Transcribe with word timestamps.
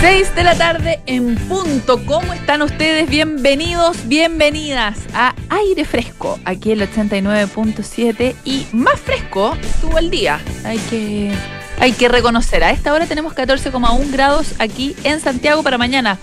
6 0.00 0.36
de 0.36 0.44
la 0.44 0.54
tarde 0.54 1.00
en 1.06 1.34
punto. 1.34 2.04
¿Cómo 2.06 2.32
están 2.32 2.62
ustedes? 2.62 3.10
Bienvenidos, 3.10 4.06
bienvenidas 4.06 4.96
a 5.12 5.34
Aire 5.48 5.84
Fresco, 5.84 6.38
aquí 6.44 6.70
el 6.70 6.82
89.7 6.82 8.36
y 8.44 8.68
más 8.72 9.00
fresco 9.00 9.56
estuvo 9.60 9.98
el 9.98 10.08
día. 10.08 10.40
Hay 10.64 10.78
que, 10.78 11.32
hay 11.80 11.92
que 11.92 12.08
reconocer, 12.08 12.62
a 12.62 12.70
esta 12.70 12.92
hora 12.92 13.06
tenemos 13.06 13.34
14,1 13.34 14.12
grados 14.12 14.54
aquí 14.60 14.94
en 15.02 15.18
Santiago 15.18 15.64
para 15.64 15.78
mañana. 15.78 16.16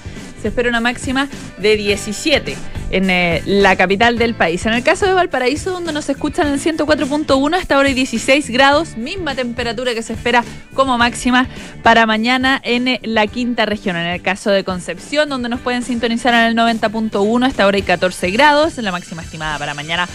Se 0.45 0.49
espera 0.49 0.69
una 0.69 0.79
máxima 0.79 1.27
de 1.57 1.75
17 1.75 2.55
en 2.91 3.09
eh, 3.09 3.41
la 3.47 3.75
capital 3.75 4.19
del 4.19 4.35
país. 4.35 4.63
En 4.67 4.73
el 4.73 4.83
caso 4.83 5.07
de 5.07 5.13
Valparaíso, 5.13 5.71
donde 5.71 5.91
nos 5.91 6.07
escuchan 6.07 6.45
en 6.45 6.59
104.1, 6.59 7.55
hasta 7.57 7.77
ahora 7.77 7.87
hay 7.87 7.95
16 7.95 8.51
grados, 8.51 8.95
misma 8.95 9.33
temperatura 9.33 9.95
que 9.95 10.03
se 10.03 10.13
espera 10.13 10.43
como 10.75 10.99
máxima 10.99 11.47
para 11.81 12.05
mañana 12.05 12.61
en 12.63 12.87
eh, 12.87 12.99
la 13.01 13.25
quinta 13.25 13.65
región. 13.65 13.95
En 13.95 14.05
el 14.05 14.21
caso 14.21 14.51
de 14.51 14.63
Concepción, 14.63 15.29
donde 15.29 15.49
nos 15.49 15.61
pueden 15.61 15.81
sintonizar 15.81 16.35
en 16.35 16.41
el 16.41 16.55
90.1, 16.55 17.47
hasta 17.47 17.63
ahora 17.63 17.77
hay 17.77 17.81
14 17.81 18.29
grados, 18.29 18.77
la 18.77 18.91
máxima 18.91 19.23
estimada 19.23 19.57
para 19.57 19.73
mañana 19.73 20.07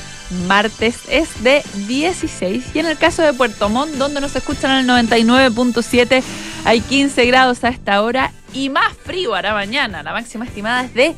martes 0.46 0.96
es 1.10 1.42
de 1.42 1.64
16. 1.88 2.66
Y 2.72 2.78
en 2.78 2.86
el 2.86 2.96
caso 2.96 3.22
de 3.22 3.32
Puerto 3.32 3.68
Montt, 3.68 3.94
donde 3.94 4.20
nos 4.20 4.36
escuchan 4.36 4.70
en 4.70 4.88
el 4.88 5.08
99.7, 5.08 6.22
hay 6.64 6.80
15 6.82 7.26
grados 7.26 7.64
a 7.64 7.68
esta 7.70 8.00
hora 8.02 8.30
y 8.52 8.68
más 8.68 8.96
frío 8.96 9.34
hará 9.34 9.54
mañana. 9.54 10.02
La 10.02 10.12
máxima 10.12 10.44
estimada 10.44 10.84
es 10.84 10.94
de 10.94 11.14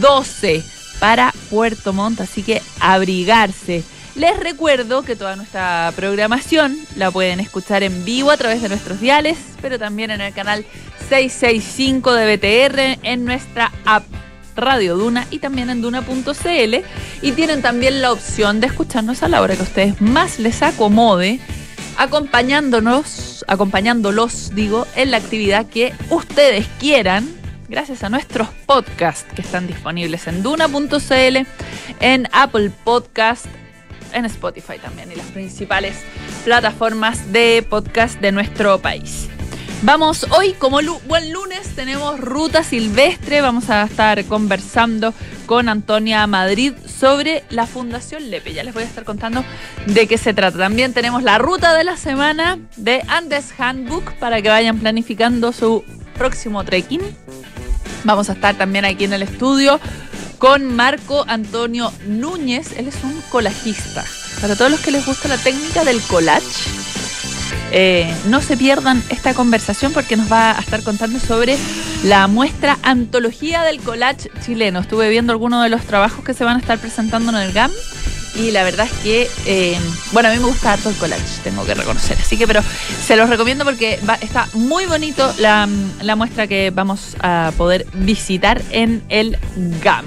12 0.00 0.62
para 0.98 1.32
Puerto 1.50 1.92
Montt, 1.92 2.20
así 2.20 2.42
que 2.42 2.62
abrigarse. 2.80 3.82
Les 4.16 4.38
recuerdo 4.38 5.02
que 5.02 5.16
toda 5.16 5.36
nuestra 5.36 5.92
programación 5.96 6.76
la 6.96 7.10
pueden 7.10 7.40
escuchar 7.40 7.82
en 7.82 8.04
vivo 8.04 8.30
a 8.30 8.36
través 8.36 8.60
de 8.60 8.68
nuestros 8.68 9.00
diales, 9.00 9.38
pero 9.62 9.78
también 9.78 10.10
en 10.10 10.20
el 10.20 10.34
canal 10.34 10.64
665 11.08 12.12
de 12.12 12.36
BTR, 12.36 12.98
en 13.02 13.24
nuestra 13.24 13.72
app 13.84 14.04
Radio 14.56 14.96
Duna 14.96 15.26
y 15.30 15.38
también 15.38 15.70
en 15.70 15.80
duna.cl. 15.80 16.76
Y 17.22 17.32
tienen 17.32 17.62
también 17.62 18.02
la 18.02 18.12
opción 18.12 18.60
de 18.60 18.66
escucharnos 18.66 19.22
a 19.22 19.28
la 19.28 19.40
hora 19.40 19.54
que 19.54 19.60
a 19.60 19.64
ustedes 19.64 20.00
más 20.00 20.38
les 20.38 20.62
acomode, 20.62 21.40
acompañándonos, 21.96 23.44
acompañándolos, 23.48 24.54
digo, 24.54 24.86
en 24.96 25.10
la 25.10 25.18
actividad 25.18 25.66
que 25.66 25.92
ustedes 26.10 26.66
quieran 26.78 27.28
gracias 27.68 28.02
a 28.02 28.08
nuestros 28.08 28.48
podcasts 28.66 29.32
que 29.34 29.42
están 29.42 29.66
disponibles 29.66 30.26
en 30.26 30.42
duna.cl, 30.42 31.46
en 32.00 32.28
Apple 32.32 32.70
Podcast, 32.84 33.46
en 34.12 34.24
Spotify 34.24 34.78
también 34.82 35.12
y 35.12 35.14
las 35.14 35.26
principales 35.26 35.96
plataformas 36.44 37.32
de 37.32 37.64
podcast 37.68 38.20
de 38.20 38.32
nuestro 38.32 38.80
país. 38.80 39.28
Vamos, 39.82 40.26
hoy 40.36 40.52
como 40.52 40.80
buen 41.06 41.32
lunes 41.32 41.74
tenemos 41.74 42.20
Ruta 42.20 42.62
Silvestre, 42.62 43.40
vamos 43.40 43.70
a 43.70 43.84
estar 43.84 44.22
conversando 44.26 45.14
con 45.46 45.70
Antonia 45.70 46.26
Madrid 46.26 46.74
sobre 46.86 47.44
la 47.48 47.66
Fundación 47.66 48.30
Lepe. 48.30 48.52
Ya 48.52 48.62
les 48.62 48.74
voy 48.74 48.82
a 48.82 48.86
estar 48.86 49.04
contando 49.04 49.42
de 49.86 50.06
qué 50.06 50.18
se 50.18 50.34
trata. 50.34 50.58
También 50.58 50.92
tenemos 50.92 51.22
la 51.22 51.38
ruta 51.38 51.72
de 51.72 51.84
la 51.84 51.96
semana 51.96 52.58
de 52.76 53.02
Andes 53.08 53.54
Handbook 53.58 54.12
para 54.18 54.42
que 54.42 54.50
vayan 54.50 54.78
planificando 54.78 55.50
su 55.50 55.82
próximo 56.14 56.62
trekking. 56.62 57.00
Vamos 58.04 58.28
a 58.28 58.34
estar 58.34 58.56
también 58.56 58.84
aquí 58.84 59.04
en 59.04 59.14
el 59.14 59.22
estudio 59.22 59.80
con 60.36 60.76
Marco 60.76 61.24
Antonio 61.26 61.90
Núñez. 62.06 62.76
Él 62.76 62.86
es 62.86 63.02
un 63.02 63.18
colajista. 63.30 64.04
Para 64.42 64.56
todos 64.56 64.70
los 64.70 64.80
que 64.80 64.90
les 64.90 65.06
gusta 65.06 65.28
la 65.28 65.38
técnica 65.38 65.84
del 65.84 66.02
collage, 66.02 66.79
eh, 67.72 68.12
no 68.26 68.40
se 68.40 68.56
pierdan 68.56 69.02
esta 69.08 69.34
conversación 69.34 69.92
porque 69.92 70.16
nos 70.16 70.30
va 70.30 70.56
a 70.56 70.60
estar 70.60 70.82
contando 70.82 71.20
sobre 71.20 71.56
la 72.04 72.26
muestra 72.26 72.78
Antología 72.82 73.62
del 73.62 73.80
Collage 73.80 74.30
chileno. 74.44 74.80
Estuve 74.80 75.08
viendo 75.08 75.32
algunos 75.32 75.62
de 75.62 75.68
los 75.68 75.82
trabajos 75.82 76.24
que 76.24 76.34
se 76.34 76.44
van 76.44 76.56
a 76.56 76.60
estar 76.60 76.78
presentando 76.78 77.30
en 77.30 77.38
el 77.38 77.52
GAM 77.52 77.70
y 78.36 78.52
la 78.52 78.62
verdad 78.62 78.86
es 78.86 78.98
que, 79.02 79.30
eh, 79.46 79.76
bueno, 80.12 80.28
a 80.28 80.32
mí 80.32 80.38
me 80.38 80.46
gusta 80.46 80.72
harto 80.72 80.88
el 80.88 80.96
collage, 80.96 81.42
tengo 81.42 81.64
que 81.64 81.74
reconocer. 81.74 82.16
Así 82.20 82.36
que, 82.36 82.46
pero 82.46 82.62
se 83.04 83.16
los 83.16 83.28
recomiendo 83.28 83.64
porque 83.64 83.98
está 84.20 84.48
muy 84.54 84.86
bonito 84.86 85.32
la, 85.38 85.68
la 86.00 86.16
muestra 86.16 86.46
que 86.46 86.70
vamos 86.70 87.16
a 87.20 87.52
poder 87.56 87.86
visitar 87.94 88.62
en 88.70 89.02
el 89.08 89.36
GAM. 89.82 90.04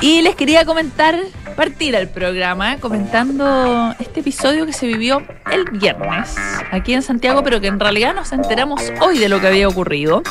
Y 0.00 0.22
les 0.22 0.34
quería 0.34 0.64
comentar, 0.64 1.18
partir 1.56 1.94
el 1.94 2.08
programa 2.08 2.78
comentando 2.78 3.94
este 3.98 4.20
episodio 4.20 4.64
que 4.66 4.72
se 4.72 4.86
vivió 4.86 5.22
el 5.50 5.64
viernes 5.64 6.36
aquí 6.70 6.94
en 6.94 7.02
Santiago, 7.02 7.42
pero 7.42 7.60
que 7.60 7.66
en 7.66 7.78
realidad 7.78 8.14
nos 8.14 8.32
enteramos 8.32 8.80
hoy 9.00 9.18
de 9.18 9.28
lo 9.28 9.40
que 9.40 9.48
había 9.48 9.68
ocurrido. 9.68 10.22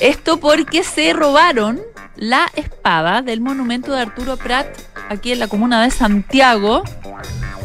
Esto 0.00 0.38
porque 0.38 0.84
se 0.84 1.12
robaron 1.12 1.80
la 2.16 2.46
espada 2.54 3.22
del 3.22 3.40
monumento 3.40 3.92
de 3.92 4.00
Arturo 4.00 4.36
Prat 4.36 4.66
aquí 5.08 5.32
en 5.32 5.40
la 5.40 5.48
comuna 5.48 5.82
de 5.82 5.90
Santiago 5.90 6.84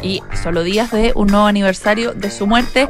y 0.01 0.21
solo 0.41 0.63
días 0.63 0.91
de 0.91 1.11
un 1.15 1.27
nuevo 1.27 1.45
aniversario 1.45 2.13
de 2.13 2.31
su 2.31 2.47
muerte 2.47 2.89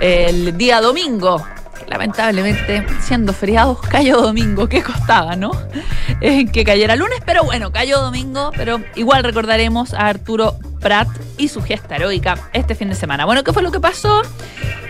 el 0.00 0.56
día 0.56 0.80
domingo. 0.80 1.44
Lamentablemente, 1.86 2.84
siendo 3.00 3.32
feriados, 3.32 3.80
cayó 3.80 4.20
domingo. 4.20 4.68
¿Qué 4.68 4.82
costaba, 4.82 5.36
no? 5.36 5.52
Eh, 6.20 6.46
que 6.46 6.64
cayera 6.64 6.96
lunes, 6.96 7.20
pero 7.24 7.44
bueno, 7.44 7.70
cayó 7.72 8.00
domingo. 8.00 8.50
Pero 8.56 8.80
igual 8.96 9.22
recordaremos 9.22 9.94
a 9.94 10.08
Arturo 10.08 10.56
Prat 10.80 11.08
y 11.36 11.48
su 11.48 11.62
gesta 11.62 11.96
heroica 11.96 12.36
este 12.52 12.74
fin 12.74 12.88
de 12.88 12.94
semana. 12.94 13.24
Bueno, 13.24 13.44
¿qué 13.44 13.52
fue 13.52 13.62
lo 13.62 13.70
que 13.70 13.80
pasó? 13.80 14.22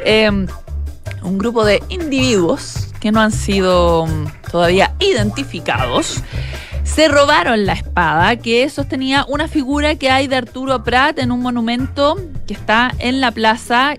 Eh, 0.04 0.30
un 0.30 1.38
grupo 1.38 1.64
de 1.64 1.82
individuos 1.88 2.88
que 3.00 3.12
no 3.12 3.20
han 3.20 3.32
sido 3.32 4.06
mm, 4.06 4.50
todavía 4.50 4.94
identificados 4.98 6.22
se 6.88 7.06
robaron 7.06 7.66
la 7.66 7.74
espada 7.74 8.36
que 8.36 8.68
sostenía 8.70 9.24
una 9.28 9.46
figura 9.46 9.94
que 9.96 10.10
hay 10.10 10.26
de 10.26 10.36
Arturo 10.36 10.82
Prat 10.82 11.18
en 11.18 11.30
un 11.30 11.40
monumento 11.40 12.16
que 12.46 12.54
está 12.54 12.92
en 12.98 13.20
la 13.20 13.30
plaza 13.30 13.94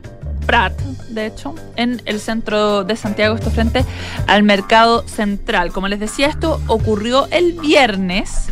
Prat, 0.46 0.74
de 1.20 1.28
hecho, 1.28 1.54
en 1.76 2.02
el 2.06 2.20
centro 2.20 2.84
de 2.84 2.96
Santiago, 2.96 3.36
esto 3.36 3.52
frente 3.52 3.86
al 4.28 4.44
mercado 4.44 5.08
central. 5.08 5.72
Como 5.72 5.88
les 5.88 6.00
decía, 6.00 6.28
esto 6.28 6.62
ocurrió 6.68 7.28
el 7.32 7.54
viernes 7.54 8.50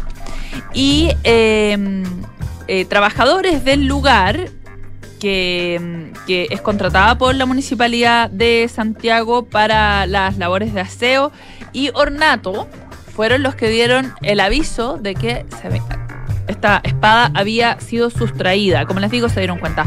y 0.73 1.11
em, 1.23 2.03
eh, 2.67 2.85
trabajadores 2.85 3.63
del 3.63 3.87
lugar 3.87 4.49
que, 5.19 6.11
que, 6.27 6.47
es 6.51 6.61
contratada 6.61 7.17
por 7.17 7.33
la 7.35 7.45
Municipalidad 7.45 8.29
de 8.29 8.69
Santiago 8.73 9.45
para 9.45 10.05
las 10.05 10.37
labores 10.37 10.73
de 10.73 10.81
aseo 10.81 11.31
y 11.73 11.89
ornato, 11.93 12.67
fueron 13.15 13.41
los 13.41 13.55
que 13.55 13.69
dieron 13.69 14.13
el 14.21 14.39
aviso 14.39 14.97
de 14.97 15.15
que 15.15 15.45
esta 16.47 16.81
espada 16.83 17.31
había 17.33 17.79
sido 17.79 18.09
sustraída. 18.09 18.85
Como 18.85 18.99
les 18.99 19.11
digo, 19.11 19.29
se 19.29 19.39
dieron 19.39 19.57
cuenta 19.57 19.85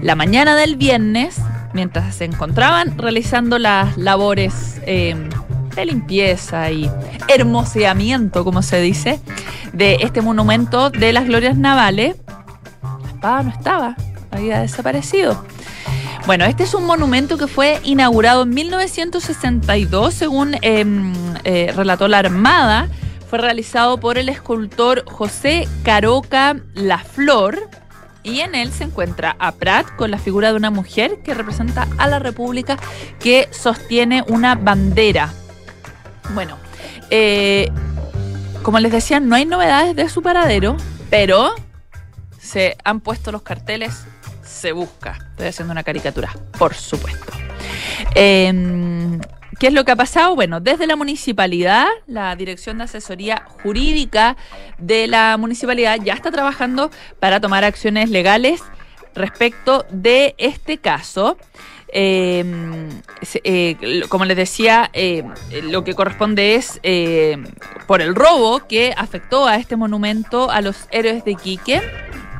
la 0.00 0.16
mañana 0.16 0.56
del 0.56 0.76
viernes, 0.76 1.36
mientras 1.72 2.14
se 2.14 2.24
encontraban 2.24 2.98
realizando 2.98 3.58
las 3.58 3.96
labores 3.96 4.80
em, 4.86 5.28
de 5.74 5.86
limpieza 5.86 6.70
y 6.70 6.90
hermoseamiento, 7.28 8.44
como 8.44 8.62
se 8.62 8.80
dice, 8.80 9.20
de 9.72 9.98
este 10.00 10.20
monumento 10.20 10.90
de 10.90 11.12
las 11.12 11.26
glorias 11.26 11.56
navales. 11.56 12.16
La 13.02 13.08
espada 13.08 13.42
no 13.42 13.50
estaba, 13.50 13.96
había 14.30 14.60
desaparecido. 14.60 15.44
Bueno, 16.26 16.44
este 16.44 16.62
es 16.62 16.74
un 16.74 16.86
monumento 16.86 17.36
que 17.36 17.48
fue 17.48 17.80
inaugurado 17.82 18.44
en 18.44 18.50
1962, 18.50 20.14
según 20.14 20.56
em, 20.62 21.12
eh, 21.42 21.72
relató 21.74 22.06
la 22.06 22.18
Armada. 22.18 22.88
Fue 23.28 23.40
realizado 23.40 23.98
por 23.98 24.18
el 24.18 24.28
escultor 24.28 25.04
José 25.06 25.66
Caroca 25.82 26.56
La 26.74 26.98
Flor. 26.98 27.58
Y 28.22 28.40
en 28.40 28.54
él 28.54 28.72
se 28.72 28.84
encuentra 28.84 29.36
a 29.38 29.52
Prat 29.52 29.86
con 29.96 30.10
la 30.10 30.18
figura 30.18 30.50
de 30.50 30.56
una 30.56 30.70
mujer 30.70 31.18
que 31.24 31.34
representa 31.34 31.88
a 31.98 32.06
la 32.06 32.18
República 32.18 32.78
que 33.18 33.48
sostiene 33.50 34.24
una 34.28 34.54
bandera. 34.54 35.32
Bueno, 36.34 36.56
eh, 37.10 37.70
como 38.62 38.78
les 38.78 38.92
decía, 38.92 39.18
no 39.18 39.34
hay 39.34 39.44
novedades 39.44 39.96
de 39.96 40.08
su 40.08 40.22
paradero, 40.22 40.76
pero 41.10 41.52
se 42.38 42.76
han 42.84 43.00
puesto 43.00 43.32
los 43.32 43.42
carteles 43.42 44.06
se 44.62 44.72
busca. 44.72 45.18
Estoy 45.30 45.48
haciendo 45.48 45.72
una 45.72 45.82
caricatura, 45.82 46.32
por 46.58 46.74
supuesto. 46.74 47.32
Em, 48.14 49.20
¿Qué 49.58 49.68
es 49.68 49.72
lo 49.72 49.84
que 49.84 49.92
ha 49.92 49.96
pasado? 49.96 50.34
Bueno, 50.34 50.60
desde 50.60 50.86
la 50.86 50.96
municipalidad, 50.96 51.86
la 52.06 52.34
Dirección 52.36 52.78
de 52.78 52.84
Asesoría 52.84 53.44
Jurídica 53.62 54.36
de 54.78 55.06
la 55.06 55.36
municipalidad 55.36 55.98
ya 56.02 56.14
está 56.14 56.30
trabajando 56.30 56.90
para 57.20 57.40
tomar 57.40 57.64
acciones 57.64 58.10
legales 58.10 58.62
respecto 59.14 59.84
de 59.90 60.34
este 60.38 60.78
caso. 60.78 61.36
Em, 61.94 62.88
eh, 63.44 64.02
como 64.08 64.24
les 64.24 64.36
decía, 64.36 64.88
eh, 64.94 65.22
lo 65.64 65.84
que 65.84 65.94
corresponde 65.94 66.54
es 66.54 66.80
eh, 66.82 67.36
por 67.86 68.00
el 68.00 68.14
robo 68.14 68.66
que 68.66 68.94
afectó 68.96 69.46
a 69.46 69.56
este 69.56 69.76
monumento 69.76 70.50
a 70.50 70.62
los 70.62 70.88
héroes 70.90 71.22
de 71.24 71.34
Quique 71.34 71.82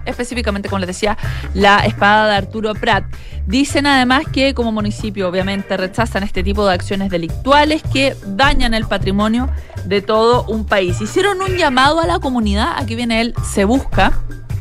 específicamente, 0.06 0.68
como 0.68 0.80
les 0.80 0.88
decía, 0.88 1.16
la 1.54 1.78
espada 1.80 2.28
de 2.28 2.36
Arturo 2.36 2.74
Prat. 2.74 3.04
Dicen 3.46 3.86
además 3.86 4.24
que 4.32 4.54
como 4.54 4.70
municipio 4.70 5.28
obviamente 5.28 5.76
rechazan 5.76 6.22
este 6.22 6.42
tipo 6.44 6.66
de 6.66 6.74
acciones 6.74 7.10
delictuales 7.10 7.82
que 7.92 8.16
dañan 8.26 8.72
el 8.74 8.86
patrimonio 8.86 9.50
de 9.84 10.00
todo 10.00 10.44
un 10.44 10.64
país. 10.64 11.00
Hicieron 11.00 11.40
un 11.40 11.56
llamado 11.56 12.00
a 12.00 12.06
la 12.06 12.20
comunidad, 12.20 12.74
aquí 12.76 12.94
viene 12.94 13.20
él, 13.20 13.34
se 13.52 13.64
busca, 13.64 14.12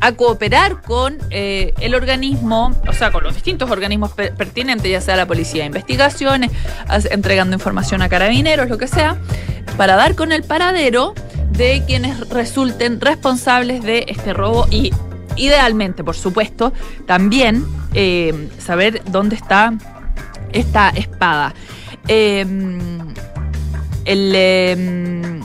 a 0.01 0.13
cooperar 0.13 0.81
con 0.81 1.19
eh, 1.29 1.73
el 1.79 1.93
organismo, 1.93 2.75
o 2.87 2.93
sea, 2.93 3.11
con 3.11 3.23
los 3.23 3.35
distintos 3.35 3.69
organismos 3.69 4.11
pertinentes, 4.13 4.91
ya 4.91 4.99
sea 4.99 5.15
la 5.15 5.27
policía 5.27 5.61
de 5.61 5.67
investigaciones, 5.67 6.51
entregando 7.11 7.53
información 7.53 8.01
a 8.01 8.09
carabineros, 8.09 8.67
lo 8.67 8.79
que 8.79 8.87
sea, 8.87 9.17
para 9.77 9.95
dar 9.95 10.15
con 10.15 10.31
el 10.31 10.41
paradero 10.43 11.13
de 11.51 11.83
quienes 11.85 12.27
resulten 12.29 12.99
responsables 12.99 13.83
de 13.83 14.05
este 14.07 14.33
robo 14.33 14.65
y 14.71 14.91
idealmente, 15.35 16.03
por 16.03 16.15
supuesto, 16.15 16.73
también 17.05 17.65
eh, 17.93 18.49
saber 18.57 19.01
dónde 19.05 19.35
está 19.35 19.73
esta 20.53 20.89
espada. 20.89 21.53
Em, 22.07 22.79
em, 24.05 25.41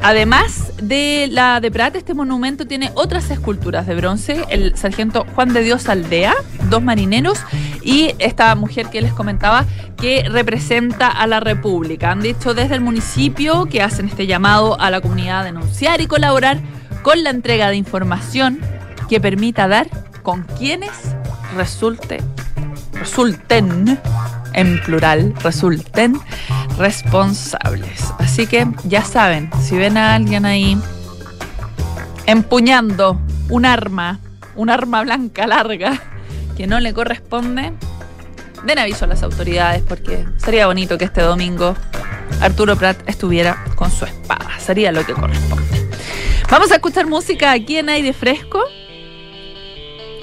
Además 0.00 0.72
de 0.80 1.28
la 1.30 1.60
de 1.60 1.72
Prat, 1.72 1.96
este 1.96 2.14
monumento 2.14 2.66
tiene 2.66 2.92
otras 2.94 3.30
esculturas 3.30 3.86
de 3.86 3.96
bronce. 3.96 4.44
El 4.48 4.76
sargento 4.76 5.26
Juan 5.34 5.52
de 5.52 5.62
Dios 5.62 5.88
Aldea, 5.88 6.34
dos 6.70 6.82
marineros 6.82 7.40
y 7.82 8.14
esta 8.18 8.54
mujer 8.54 8.90
que 8.90 9.02
les 9.02 9.12
comentaba 9.12 9.66
que 9.96 10.24
representa 10.28 11.08
a 11.08 11.26
la 11.26 11.40
República. 11.40 12.12
Han 12.12 12.20
dicho 12.20 12.54
desde 12.54 12.76
el 12.76 12.80
municipio 12.80 13.66
que 13.66 13.82
hacen 13.82 14.08
este 14.08 14.28
llamado 14.28 14.80
a 14.80 14.90
la 14.90 15.00
comunidad 15.00 15.40
a 15.40 15.44
denunciar 15.44 16.00
y 16.00 16.06
colaborar 16.06 16.60
con 17.02 17.24
la 17.24 17.30
entrega 17.30 17.68
de 17.68 17.76
información 17.76 18.60
que 19.08 19.20
permita 19.20 19.68
dar 19.68 19.88
con 20.22 20.42
quienes 20.42 20.92
resulte, 21.56 22.18
resulten 22.92 23.98
en 24.52 24.80
plural, 24.82 25.34
resulten 25.42 26.20
responsables. 26.76 28.12
Así 28.18 28.46
que 28.46 28.66
ya 28.84 29.02
saben, 29.02 29.50
si 29.60 29.76
ven 29.76 29.96
a 29.96 30.14
alguien 30.14 30.44
ahí 30.44 30.78
empuñando 32.26 33.20
un 33.48 33.64
arma, 33.64 34.20
un 34.54 34.70
arma 34.70 35.02
blanca 35.02 35.46
larga 35.46 36.00
que 36.56 36.66
no 36.66 36.80
le 36.80 36.92
corresponde, 36.92 37.72
den 38.64 38.78
aviso 38.78 39.04
a 39.04 39.08
las 39.08 39.22
autoridades 39.22 39.82
porque 39.82 40.26
sería 40.36 40.66
bonito 40.66 40.98
que 40.98 41.04
este 41.04 41.22
domingo 41.22 41.74
Arturo 42.40 42.76
Prat 42.76 42.98
estuviera 43.08 43.64
con 43.74 43.90
su 43.90 44.04
espada. 44.04 44.50
Sería 44.58 44.92
lo 44.92 45.04
que 45.06 45.14
corresponde. 45.14 45.88
Vamos 46.50 46.70
a 46.70 46.76
escuchar 46.76 47.06
música 47.06 47.52
aquí 47.52 47.78
en 47.78 47.88
aire 47.88 48.12
fresco 48.12 48.64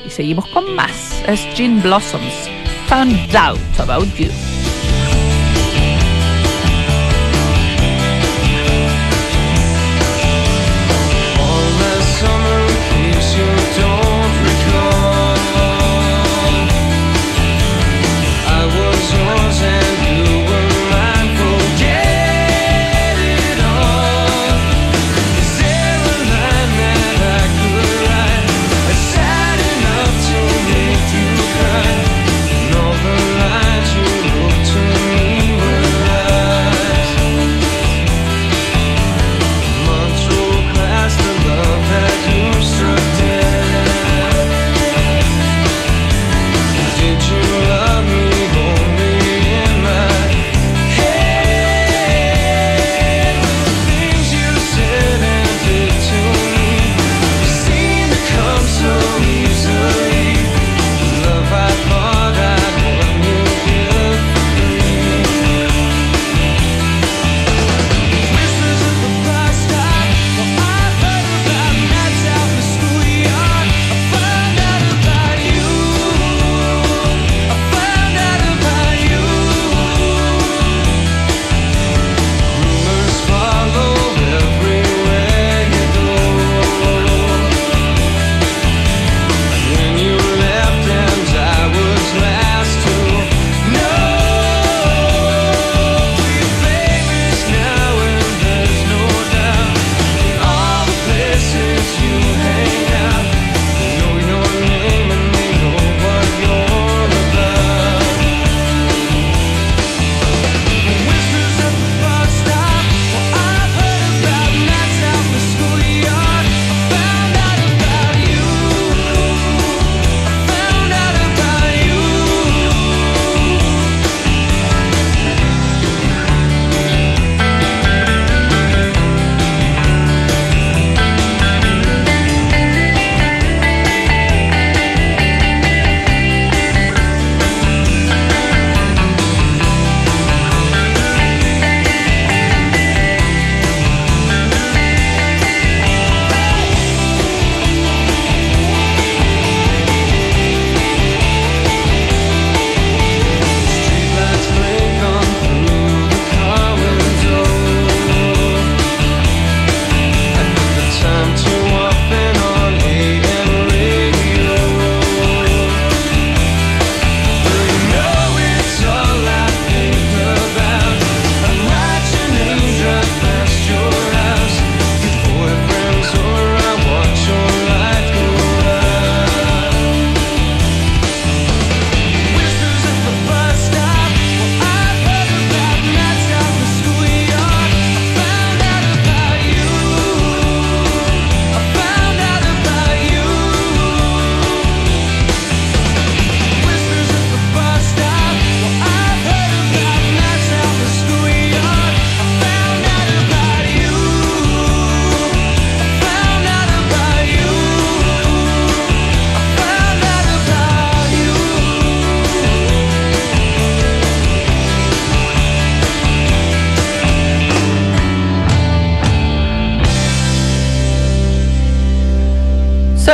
y 0.05 0.09
seguimos 0.09 0.47
con 0.47 0.75
más. 0.75 1.23
Es 1.27 1.45
Jean 1.55 1.81
Blossoms. 1.81 2.49
found 2.87 3.35
out 3.35 3.79
about 3.79 4.07
you. 4.19 4.54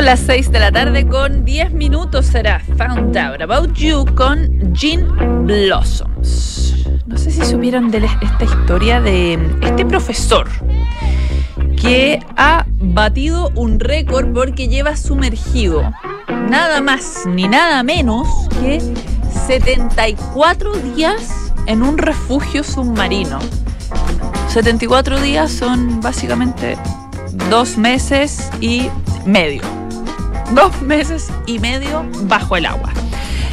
Son 0.02 0.08
las 0.08 0.22
6 0.22 0.52
de 0.52 0.60
la 0.60 0.72
tarde 0.72 1.06
con 1.06 1.46
10 1.46 1.74
minutos 1.74 2.26
será 2.26 2.60
Found 2.76 3.16
Out 3.16 3.40
About 3.40 3.76
You 3.76 4.04
con 4.16 4.74
Jean 4.74 5.46
Blossoms. 5.46 6.74
No 7.06 7.20
sé 7.20 7.30
si 7.30 7.46
supieron 7.46 7.92
de 7.92 8.10
esta 8.20 8.44
historia 8.44 9.00
de 9.00 9.38
este 9.62 9.86
profesor 9.86 10.50
que 11.80 12.20
ha 12.36 12.66
batido 12.80 13.52
un 13.54 13.80
récord 13.80 14.34
porque 14.34 14.68
lleva 14.68 14.96
sumergido 14.96 15.84
nada 16.50 16.82
más 16.82 17.28
ni 17.28 17.48
nada 17.48 17.84
menos 17.84 18.28
que 18.60 18.82
74 19.46 20.72
días 20.96 21.54
en 21.68 21.84
un 21.84 22.00
refugio 22.00 22.64
submarino. 22.64 23.38
74 24.48 25.22
días 25.22 25.52
son 25.52 26.02
básicamente 26.02 26.76
dos 27.52 27.78
meses 27.78 28.50
y 28.62 28.90
medio. 29.28 29.81
Dos 30.54 30.82
meses 30.82 31.30
y 31.46 31.60
medio 31.60 32.06
bajo 32.24 32.58
el 32.58 32.66
agua. 32.66 32.92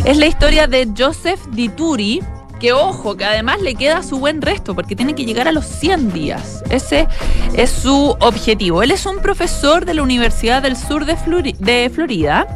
Es 0.04 0.16
la 0.16 0.26
historia 0.26 0.66
de 0.66 0.88
Joseph 0.96 1.40
Dituri, 1.52 2.22
que 2.58 2.72
ojo, 2.72 3.16
que 3.16 3.24
además 3.24 3.60
le 3.60 3.74
queda 3.74 4.02
su 4.02 4.18
buen 4.18 4.42
resto, 4.42 4.74
porque 4.74 4.96
tiene 4.96 5.14
que 5.14 5.24
llegar 5.24 5.48
a 5.48 5.52
los 5.52 5.64
100 5.64 6.12
días. 6.12 6.62
Ese 6.70 7.06
es 7.54 7.70
su 7.70 8.16
objetivo. 8.20 8.82
Él 8.82 8.90
es 8.90 9.06
un 9.06 9.18
profesor 9.18 9.84
de 9.84 9.94
la 9.94 10.02
Universidad 10.02 10.62
del 10.62 10.76
Sur 10.76 11.04
de, 11.04 11.16
de 11.58 11.90
Florida 11.90 12.46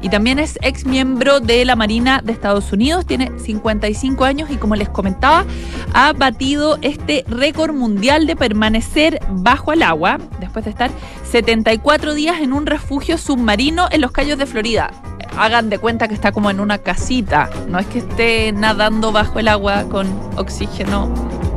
y 0.00 0.08
también 0.08 0.38
es 0.38 0.58
ex 0.62 0.84
miembro 0.84 1.40
de 1.40 1.64
la 1.64 1.76
Marina 1.76 2.20
de 2.22 2.32
Estados 2.32 2.72
Unidos. 2.72 3.06
Tiene 3.06 3.32
55 3.38 4.24
años 4.24 4.50
y 4.50 4.56
como 4.56 4.76
les 4.76 4.88
comentaba, 4.88 5.44
ha 5.92 6.12
batido 6.12 6.78
este 6.82 7.24
récord 7.28 7.74
mundial 7.74 8.26
de 8.26 8.36
permanecer 8.36 9.20
bajo 9.30 9.72
el 9.72 9.82
agua 9.82 10.18
después 10.40 10.64
de 10.64 10.70
estar 10.70 10.90
74 11.30 12.14
días 12.14 12.40
en 12.40 12.52
un 12.52 12.66
refugio 12.66 13.18
submarino 13.18 13.88
en 13.90 14.00
los 14.00 14.12
Cayos 14.12 14.38
de 14.38 14.46
Florida 14.46 14.90
hagan 15.36 15.70
de 15.70 15.78
cuenta 15.78 16.08
que 16.08 16.14
está 16.14 16.32
como 16.32 16.50
en 16.50 16.60
una 16.60 16.78
casita, 16.78 17.50
no 17.68 17.78
es 17.78 17.86
que 17.86 17.98
esté 17.98 18.52
nadando 18.52 19.12
bajo 19.12 19.38
el 19.38 19.48
agua 19.48 19.84
con 19.88 20.06
oxígeno, 20.36 21.12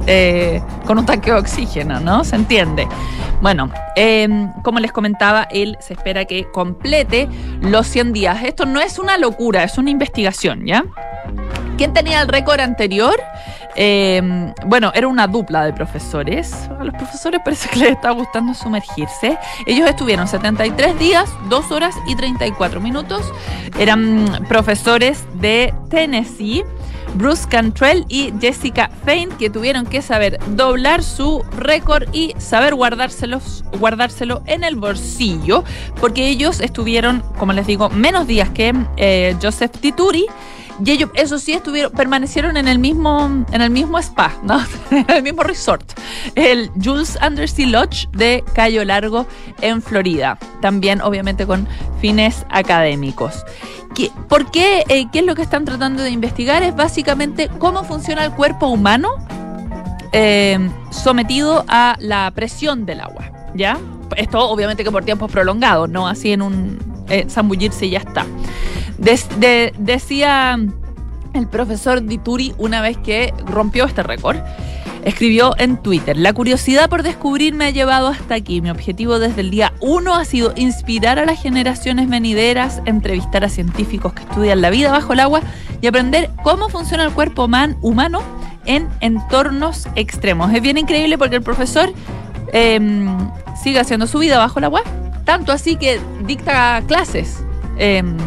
eh, 0.08 0.62
con 0.86 1.00
un 1.00 1.06
tanque 1.06 1.32
de 1.32 1.38
oxígeno, 1.38 2.00
¿no? 2.00 2.24
¿Se 2.24 2.36
entiende? 2.36 2.88
Bueno, 3.42 3.72
em, 3.96 4.52
como 4.62 4.80
les 4.80 4.92
comentaba, 4.92 5.48
él 5.50 5.78
se 5.80 5.94
espera 5.94 6.26
que 6.26 6.50
complete 6.52 7.28
los 7.62 7.88
100 7.88 8.14
días. 8.14 8.44
Esto 8.44 8.66
no 8.66 8.80
es 8.80 9.00
una 9.00 9.18
locura, 9.18 9.64
es 9.64 9.78
una 9.80 9.90
investigación, 9.90 10.66
¿ya? 10.66 10.86
¿Quién 11.78 11.94
tenía 11.94 12.22
el 12.22 12.28
récord 12.28 12.60
anterior? 12.60 13.20
Em, 13.76 14.54
bueno, 14.66 14.92
era 14.94 15.08
una 15.08 15.28
dupla 15.28 15.66
de 15.66 15.74
profesores. 15.74 16.70
A 16.80 16.84
los 16.84 16.94
profesores 16.94 17.42
parece 17.44 17.70
que 17.70 17.80
les 17.80 17.92
está 17.92 18.12
gustando 18.12 18.54
sumergirse. 18.54 19.38
Ellos 19.66 19.90
estuvieron 19.90 20.28
73 20.28 20.98
días, 21.00 21.30
2 21.50 21.72
horas 21.72 21.96
y 22.08 22.16
34 22.16 22.80
minutos. 22.80 23.32
Eran 23.80 24.46
profesores 24.48 25.26
de 25.36 25.74
Tennessee. 25.90 26.64
Bruce 27.14 27.46
Cantrell 27.50 28.06
y 28.08 28.34
Jessica 28.40 28.90
Fain, 29.04 29.30
que 29.32 29.50
tuvieron 29.50 29.86
que 29.86 30.02
saber 30.02 30.40
doblar 30.56 31.04
su 31.04 31.44
récord 31.58 32.08
y 32.14 32.34
saber 32.38 32.74
guardárselos, 32.74 33.66
guardárselo 33.80 34.44
en 34.46 34.64
el 34.64 34.76
bolsillo, 34.76 35.64
porque 36.00 36.28
ellos 36.28 36.62
estuvieron, 36.62 37.22
como 37.38 37.52
les 37.54 37.68
digo, 37.68 37.90
menos 37.90 38.28
días 38.28 38.50
que 38.50 38.74
eh, 38.96 39.36
Joseph 39.42 39.72
Tituri 39.72 40.26
y 40.84 40.92
ellos, 40.92 41.10
eso 41.14 41.38
sí, 41.38 41.54
estuvieron, 41.54 41.92
permanecieron 41.92 42.58
en 42.58 42.68
el 42.68 42.80
mismo, 42.80 43.46
en 43.52 43.62
el 43.62 43.70
mismo 43.70 44.00
spa, 44.00 44.34
¿no? 44.44 44.64
en 44.92 45.10
el 45.10 45.24
mismo 45.24 45.44
resort, 45.44 45.84
el 46.36 46.72
Jules 46.84 47.18
Undersea 47.26 47.68
Lodge 47.68 48.08
de 48.14 48.44
Cayo 48.54 48.84
Largo 48.84 49.28
en 49.62 49.82
Florida. 49.82 50.40
También, 50.62 51.02
obviamente, 51.02 51.46
con 51.46 51.68
fines 52.00 52.46
académicos. 52.50 53.44
¿Qué, 53.94 54.10
¿Por 54.28 54.50
qué? 54.52 54.84
Eh, 54.88 55.08
¿Qué 55.12 55.20
es 55.20 55.26
lo 55.26 55.36
que 55.36 55.42
están 55.42 55.66
tratando 55.66 56.02
de 56.02 56.10
investigar? 56.10 56.64
Es 56.64 56.76
básicamente 56.76 57.50
cómo 57.60 57.84
funciona 57.84 58.24
el 58.24 58.32
cuerpo 58.32 58.68
humano 58.68 59.10
eh, 60.14 60.58
sometido 60.90 61.66
a 61.68 61.96
la 62.00 62.32
presión 62.32 62.86
del 62.86 63.02
agua, 63.02 63.32
¿ya? 63.54 63.78
Esto 64.16 64.50
obviamente 64.50 64.84
que 64.84 64.92
por 64.92 65.06
tiempos 65.06 65.32
prolongados, 65.32 65.90
no 65.90 66.08
así 66.08 66.32
en 66.32 66.42
un 66.42 66.91
eh, 67.12 67.26
zambullirse 67.30 67.86
y 67.86 67.92
ya 67.92 68.00
está 68.00 68.26
decía 69.78 70.60
el 71.34 71.48
profesor 71.48 72.04
Dituri 72.04 72.54
una 72.58 72.82
vez 72.82 72.98
que 72.98 73.34
rompió 73.46 73.86
este 73.86 74.04
récord. 74.04 74.38
Escribió 75.04 75.56
en 75.58 75.78
Twitter, 75.78 76.16
la 76.16 76.32
curiosidad 76.32 76.88
por 76.88 77.02
descubrir 77.02 77.56
me 77.56 77.66
ha 77.66 77.70
llevado 77.72 78.08
hasta 78.08 78.36
aquí. 78.36 78.62
Mi 78.62 78.70
objetivo 78.70 79.18
desde 79.18 79.42
el 79.42 79.50
día 79.50 79.74
1 79.80 80.14
ha 80.14 80.26
sido 80.26 80.54
inspirar 80.56 81.18
a 81.18 81.26
las 81.26 81.42
generaciones 81.42 82.08
venideras, 82.08 82.84
entrevistar 82.86 83.44
a 83.44 83.50
científicos 83.50 84.14
que 84.14 84.22
estudian 84.22 84.62
la 84.62 84.70
vida 84.70 84.92
bajo 84.92 85.14
el 85.14 85.22
agua 85.22 85.42
y 85.82 85.88
aprender 85.88 86.30
cómo 86.44 86.70
funciona 86.70 87.04
el 87.04 87.12
cuerpo 87.14 87.50
humano 87.82 88.22
en 88.66 88.88
entornos 89.00 89.88
extremos. 89.96 90.54
Es 90.54 90.62
bien 90.62 90.78
increíble 90.78 91.18
porque 91.18 91.38
el 91.38 91.42
profesor 91.42 91.92
em, 92.54 93.08
sigue 93.64 93.80
haciendo 93.80 94.06
su 94.06 94.20
vida 94.20 94.38
bajo 94.38 94.60
el 94.60 94.66
agua, 94.66 94.84
tanto 95.24 95.52
así 95.52 95.76
que 95.76 96.00
dicta 96.26 96.84
clases. 96.88 97.44
Em, 97.78 98.18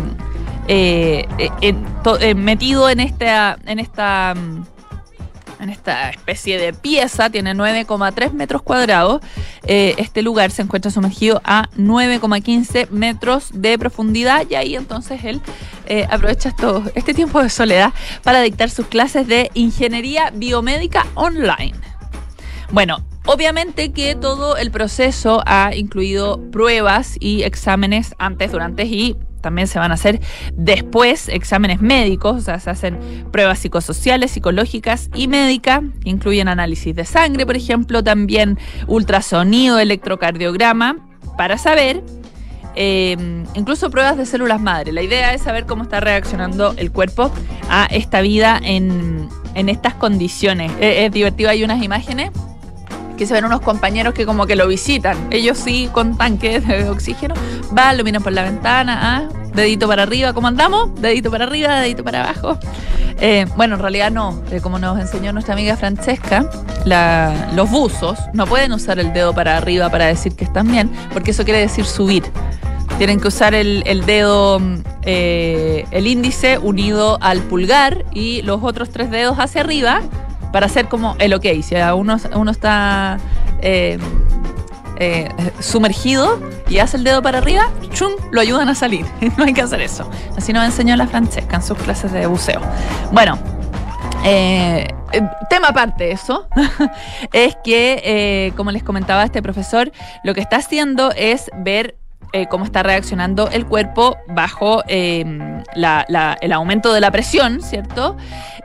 eh, 0.66 1.26
eh, 1.38 1.74
eh, 2.20 2.34
metido 2.34 2.88
en 2.88 3.00
esta, 3.00 3.58
en 3.66 3.78
esta 3.78 4.34
mm, 4.34 4.64
en 5.60 5.70
esta 5.70 6.10
especie 6.10 6.58
de 6.58 6.74
pieza, 6.74 7.30
tiene 7.30 7.54
9,3 7.54 8.32
metros 8.32 8.60
cuadrados. 8.62 9.22
este 9.62 10.20
lugar 10.20 10.50
se 10.50 10.60
encuentra 10.60 10.90
sumergido 10.90 11.40
a 11.42 11.70
9,15 11.78 12.90
metros 12.90 13.48
de 13.54 13.78
profundidad 13.78 14.44
y 14.50 14.56
ahí 14.56 14.76
entonces 14.76 15.24
él 15.24 15.40
aprovecha 16.10 16.50
esto, 16.50 16.82
este 16.94 17.14
tiempo 17.14 17.42
de 17.42 17.48
soledad 17.48 17.94
para 18.22 18.42
dictar 18.42 18.68
sus 18.68 18.88
clases 18.88 19.26
de 19.26 19.50
ingeniería 19.54 20.30
biomédica 20.34 21.06
online. 21.14 21.72
Bueno, 22.70 22.98
Obviamente 23.26 23.90
que 23.92 24.14
todo 24.14 24.56
el 24.56 24.70
proceso 24.70 25.42
ha 25.46 25.74
incluido 25.74 26.40
pruebas 26.50 27.16
y 27.18 27.42
exámenes 27.42 28.14
antes, 28.18 28.52
durante 28.52 28.84
y 28.84 29.16
también 29.40 29.66
se 29.66 29.78
van 29.78 29.90
a 29.90 29.94
hacer 29.94 30.20
después 30.54 31.28
exámenes 31.28 31.80
médicos, 31.80 32.36
o 32.36 32.40
sea, 32.40 32.60
se 32.60 32.70
hacen 32.70 32.98
pruebas 33.30 33.58
psicosociales, 33.58 34.30
psicológicas 34.30 35.10
y 35.14 35.28
médicas, 35.28 35.82
incluyen 36.04 36.48
análisis 36.48 36.94
de 36.94 37.04
sangre, 37.04 37.44
por 37.44 37.56
ejemplo, 37.56 38.02
también 38.02 38.58
ultrasonido, 38.86 39.78
electrocardiograma, 39.78 40.96
para 41.36 41.58
saber 41.58 42.02
eh, 42.74 43.16
incluso 43.54 43.90
pruebas 43.90 44.16
de 44.16 44.26
células 44.26 44.60
madre. 44.60 44.92
La 44.92 45.02
idea 45.02 45.32
es 45.32 45.42
saber 45.42 45.66
cómo 45.66 45.82
está 45.82 46.00
reaccionando 46.00 46.74
el 46.76 46.90
cuerpo 46.90 47.30
a 47.68 47.86
esta 47.86 48.20
vida 48.22 48.60
en, 48.62 49.28
estas 49.54 49.94
condiciones. 49.94 50.72
Es, 50.80 51.04
es 51.04 51.12
divertido, 51.12 51.50
hay 51.50 51.64
unas 51.64 51.82
imágenes 51.82 52.30
que 53.16 53.26
se 53.26 53.34
ven 53.34 53.44
unos 53.44 53.60
compañeros 53.60 54.14
que 54.14 54.26
como 54.26 54.46
que 54.46 54.56
lo 54.56 54.66
visitan. 54.66 55.28
Ellos 55.30 55.58
sí 55.58 55.88
con 55.92 56.16
tanques 56.16 56.66
de 56.66 56.88
oxígeno, 56.88 57.34
van, 57.70 57.98
lo 57.98 58.04
miran 58.04 58.22
por 58.22 58.32
la 58.32 58.42
ventana, 58.42 58.98
ah, 59.02 59.28
dedito 59.54 59.86
para 59.88 60.02
arriba, 60.02 60.32
¿cómo 60.32 60.48
andamos? 60.48 60.94
Dedito 61.00 61.30
para 61.30 61.44
arriba, 61.44 61.80
dedito 61.80 62.04
para 62.04 62.24
abajo. 62.24 62.58
Eh, 63.20 63.46
bueno, 63.56 63.76
en 63.76 63.80
realidad 63.80 64.10
no, 64.10 64.42
eh, 64.50 64.60
como 64.60 64.78
nos 64.78 64.98
enseñó 64.98 65.32
nuestra 65.32 65.54
amiga 65.54 65.76
Francesca, 65.76 66.50
los 67.54 67.70
buzos 67.70 68.18
no 68.32 68.46
pueden 68.46 68.72
usar 68.72 68.98
el 68.98 69.12
dedo 69.12 69.32
para 69.32 69.56
arriba 69.56 69.88
para 69.88 70.06
decir 70.06 70.34
que 70.34 70.44
están 70.44 70.70
bien, 70.70 70.90
porque 71.12 71.30
eso 71.30 71.44
quiere 71.44 71.60
decir 71.60 71.84
subir. 71.84 72.24
Tienen 72.98 73.20
que 73.20 73.28
usar 73.28 73.54
el, 73.54 73.82
dedo, 74.06 74.60
eh, 75.02 75.84
el 75.90 76.06
índice 76.06 76.58
unido 76.58 77.18
al 77.20 77.40
pulgar 77.40 78.04
y 78.12 78.42
los 78.42 78.62
otros 78.62 78.90
tres 78.90 79.10
dedos 79.10 79.38
hacia 79.38 79.62
arriba 79.62 80.02
para 80.54 80.66
hacer 80.66 80.86
como 80.86 81.16
el 81.18 81.34
ok. 81.34 81.46
Si 81.64 81.74
uno, 81.74 82.16
uno 82.36 82.50
está 82.52 83.18
eh, 83.60 83.98
eh, 85.00 85.28
sumergido 85.58 86.40
y 86.68 86.78
hace 86.78 86.96
el 86.96 87.02
dedo 87.02 87.22
para 87.22 87.38
arriba, 87.38 87.70
¡chum! 87.92 88.12
lo 88.30 88.40
ayudan 88.40 88.68
a 88.68 88.76
salir. 88.76 89.04
no 89.36 89.42
hay 89.42 89.52
que 89.52 89.62
hacer 89.62 89.80
eso. 89.80 90.08
Así 90.36 90.52
nos 90.52 90.64
enseñó 90.64 90.94
la 90.94 91.08
Francesca 91.08 91.56
en 91.56 91.62
sus 91.62 91.76
clases 91.78 92.12
de 92.12 92.26
buceo. 92.28 92.60
Bueno. 93.10 93.36
Eh, 94.26 94.86
tema 95.50 95.68
aparte 95.68 96.04
de 96.04 96.12
eso, 96.12 96.48
es 97.32 97.56
que, 97.62 98.52
como 98.56 98.70
les 98.70 98.82
comentaba 98.82 99.22
este 99.22 99.42
profesor, 99.42 99.92
lo 100.22 100.34
que 100.34 100.40
está 100.40 100.56
haciendo 100.56 101.12
es 101.12 101.50
ver 101.58 101.96
cómo 102.50 102.64
está 102.64 102.82
reaccionando 102.82 103.48
el 103.50 103.66
cuerpo 103.66 104.16
bajo 104.28 104.82
el 104.86 106.52
aumento 106.52 106.92
de 106.92 107.00
la 107.00 107.10
presión, 107.10 107.62
¿cierto? 107.62 108.16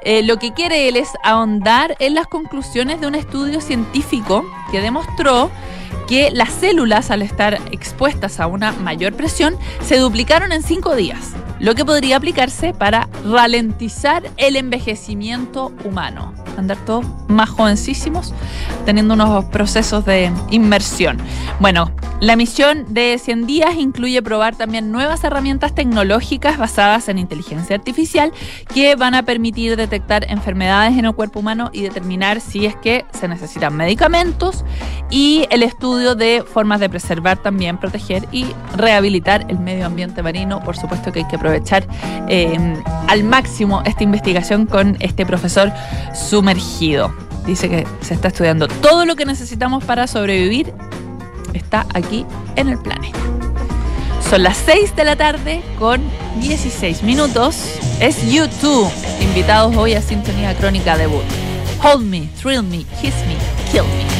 Eh, 0.03 0.23
lo 0.23 0.37
que 0.37 0.53
quiere 0.53 0.87
él 0.87 0.95
es 0.95 1.09
ahondar 1.23 1.95
en 1.99 2.15
las 2.15 2.27
conclusiones 2.27 3.01
de 3.01 3.07
un 3.07 3.15
estudio 3.15 3.59
científico 3.59 4.45
que 4.71 4.81
demostró 4.81 5.51
que 6.07 6.31
las 6.31 6.51
células 6.51 7.11
al 7.11 7.21
estar 7.21 7.59
expuestas 7.71 8.39
a 8.39 8.47
una 8.47 8.71
mayor 8.71 9.13
presión 9.13 9.57
se 9.83 9.97
duplicaron 9.97 10.51
en 10.51 10.63
cinco 10.63 10.95
días, 10.95 11.33
lo 11.59 11.75
que 11.75 11.85
podría 11.85 12.17
aplicarse 12.17 12.73
para 12.73 13.07
ralentizar 13.25 14.23
el 14.37 14.55
envejecimiento 14.55 15.71
humano. 15.83 16.33
Andar 16.57 16.77
todos 16.85 17.05
más 17.27 17.49
jovencísimos, 17.49 18.33
teniendo 18.85 19.13
unos 19.13 19.45
procesos 19.45 20.05
de 20.05 20.31
inmersión. 20.49 21.17
Bueno, 21.59 21.91
La 22.21 22.35
misión 22.35 22.83
de 22.89 23.17
100 23.17 23.47
días 23.47 23.75
incluye 23.77 24.21
probar 24.21 24.53
también 24.57 24.91
nuevas 24.91 25.23
herramientas 25.23 25.73
tecnológicas 25.73 26.57
basadas 26.57 27.07
en 27.07 27.17
inteligencia 27.17 27.77
artificial 27.77 28.33
que 28.73 28.97
van 28.97 29.15
a 29.15 29.23
permitir 29.23 29.77
detectar 29.77 30.29
enfermedades 30.29 30.97
en 30.97 31.05
el 31.05 31.15
cuerpo 31.15 31.39
humano 31.39 31.69
y 31.71 31.81
determinar 31.81 32.41
si 32.41 32.65
es 32.65 32.75
que 32.75 33.05
se 33.13 33.29
necesitan 33.29 33.73
medicamentos 33.77 34.65
y 35.09 35.45
el 35.49 35.63
estudio 35.63 36.13
de 36.15 36.43
formas 36.45 36.81
de 36.81 36.89
preservar 36.89 37.37
también, 37.37 37.77
proteger 37.77 38.27
y 38.33 38.47
rehabilitar 38.75 39.45
el 39.47 39.57
medio 39.57 39.85
ambiente 39.85 40.21
marino. 40.21 40.61
Por 40.61 40.75
supuesto 40.75 41.13
que 41.13 41.19
hay 41.19 41.27
que 41.29 41.39
aprovechar 41.49 41.87
eh, 42.27 42.57
al 43.07 43.23
máximo 43.23 43.81
esta 43.85 44.03
investigación 44.03 44.65
con 44.65 44.97
este 44.99 45.25
profesor 45.25 45.71
sumergido. 46.13 47.13
Dice 47.45 47.69
que 47.69 47.87
se 48.01 48.13
está 48.13 48.27
estudiando 48.27 48.67
todo 48.67 49.05
lo 49.05 49.15
que 49.15 49.25
necesitamos 49.25 49.83
para 49.83 50.07
sobrevivir 50.07 50.73
está 51.53 51.85
aquí 51.93 52.25
en 52.55 52.69
el 52.69 52.77
planeta. 52.77 53.19
Son 54.29 54.43
las 54.43 54.57
6 54.57 54.95
de 54.95 55.03
la 55.05 55.15
tarde 55.15 55.61
con 55.79 56.01
16 56.39 57.01
minutos. 57.03 57.79
Es 57.99 58.31
YouTube. 58.31 58.89
Invitados 59.21 59.75
hoy 59.75 59.93
a 59.93 60.01
Sintonía 60.01 60.55
Crónica 60.55 60.97
Debut. 60.97 61.23
Hold 61.83 62.05
me, 62.05 62.29
thrill 62.39 62.61
me, 62.61 62.85
kiss 63.01 63.15
me, 63.25 63.35
kill 63.71 63.83
me. 63.83 64.18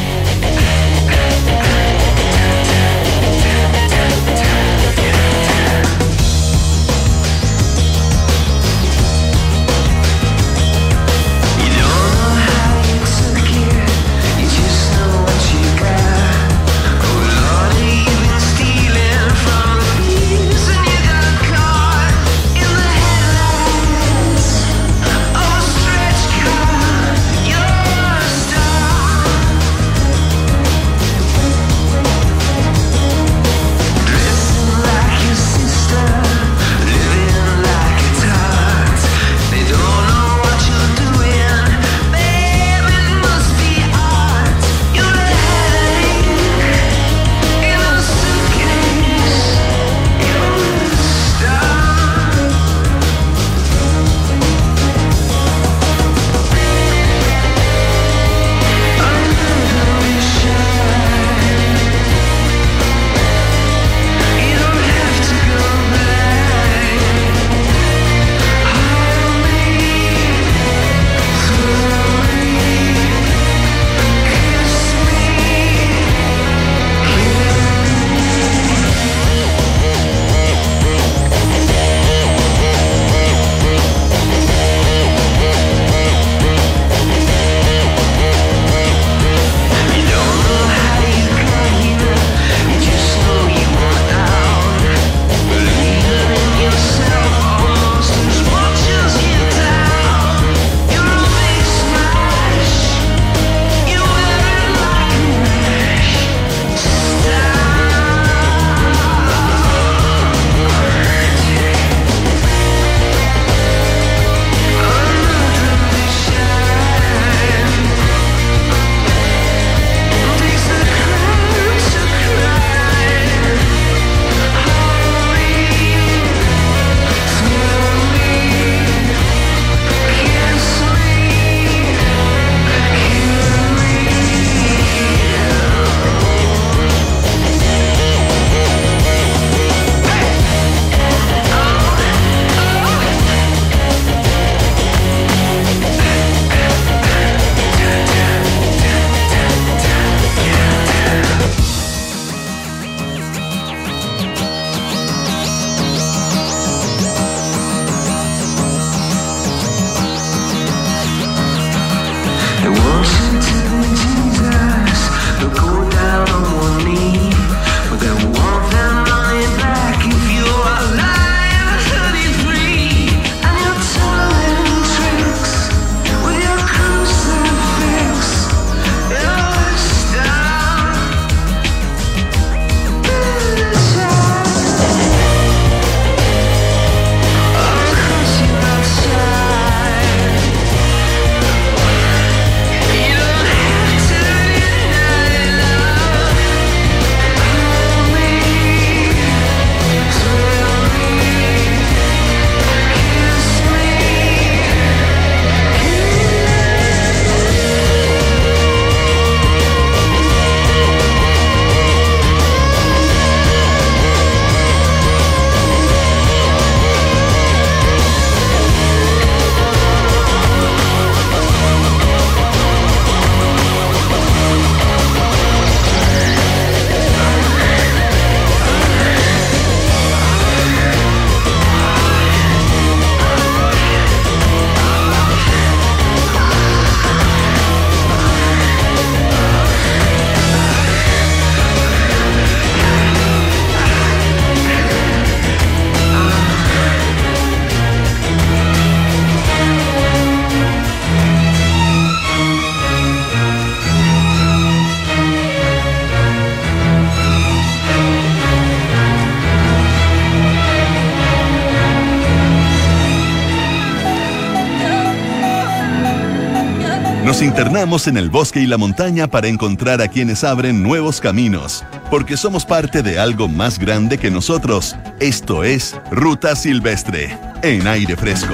Internamos 267.41 268.07
en 268.07 268.17
el 268.17 268.29
bosque 268.29 268.59
y 268.59 268.65
la 268.65 268.77
montaña 268.77 269.27
para 269.27 269.47
encontrar 269.47 270.01
a 270.01 270.09
quienes 270.09 270.43
abren 270.43 270.83
nuevos 270.83 271.21
caminos, 271.21 271.85
porque 272.11 272.35
somos 272.35 272.65
parte 272.65 273.01
de 273.01 273.17
algo 273.17 273.47
más 273.47 273.79
grande 273.79 274.17
que 274.17 274.29
nosotros. 274.29 274.97
Esto 275.21 275.63
es 275.63 275.95
Ruta 276.11 276.57
Silvestre, 276.57 277.37
en 277.61 277.87
aire 277.87 278.17
fresco. 278.17 278.53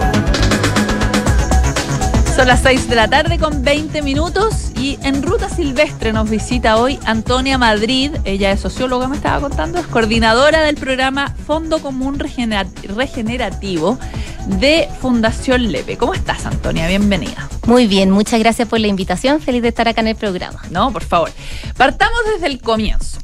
Son 2.36 2.48
las 2.48 2.62
6 2.62 2.88
de 2.88 2.95
la 2.95 3.08
tarde 3.08 3.39
con 3.39 3.63
20 3.63 4.04
minutos 4.04 4.71
y 4.78 5.00
en 5.02 5.24
Ruta 5.24 5.50
Silvestre 5.50 6.13
nos 6.13 6.30
visita 6.30 6.78
hoy 6.78 7.00
Antonia 7.06 7.58
Madrid. 7.58 8.12
Ella 8.24 8.52
es 8.52 8.60
socióloga, 8.60 9.08
me 9.08 9.15
estaba 9.15 9.41
contando, 9.41 9.80
es 9.80 9.88
coordinadora 9.88 10.62
del 10.62 10.76
programa 10.76 11.34
Fondo 11.48 11.80
Común 11.80 12.19
Regenerativo 12.19 13.98
de 14.45 14.88
Fundación 14.99 15.71
Lepe. 15.71 15.97
¿Cómo 15.97 16.13
estás, 16.13 16.45
Antonia? 16.45 16.88
Bienvenida. 16.88 17.49
Muy 17.67 17.88
bien, 17.88 18.12
muchas 18.12 18.39
gracias 18.39 18.67
por 18.67 18.79
la 18.79 18.88
invitación. 18.88 19.41
Feliz 19.41 19.62
de 19.62 19.69
estar 19.69 19.88
acá 19.88 20.01
en 20.01 20.08
el 20.08 20.15
programa. 20.15 20.62
No, 20.69 20.91
por 20.91 21.03
favor. 21.03 21.31
Partamos 21.77 22.19
desde 22.34 22.47
el 22.47 22.62
comienzo, 22.62 23.19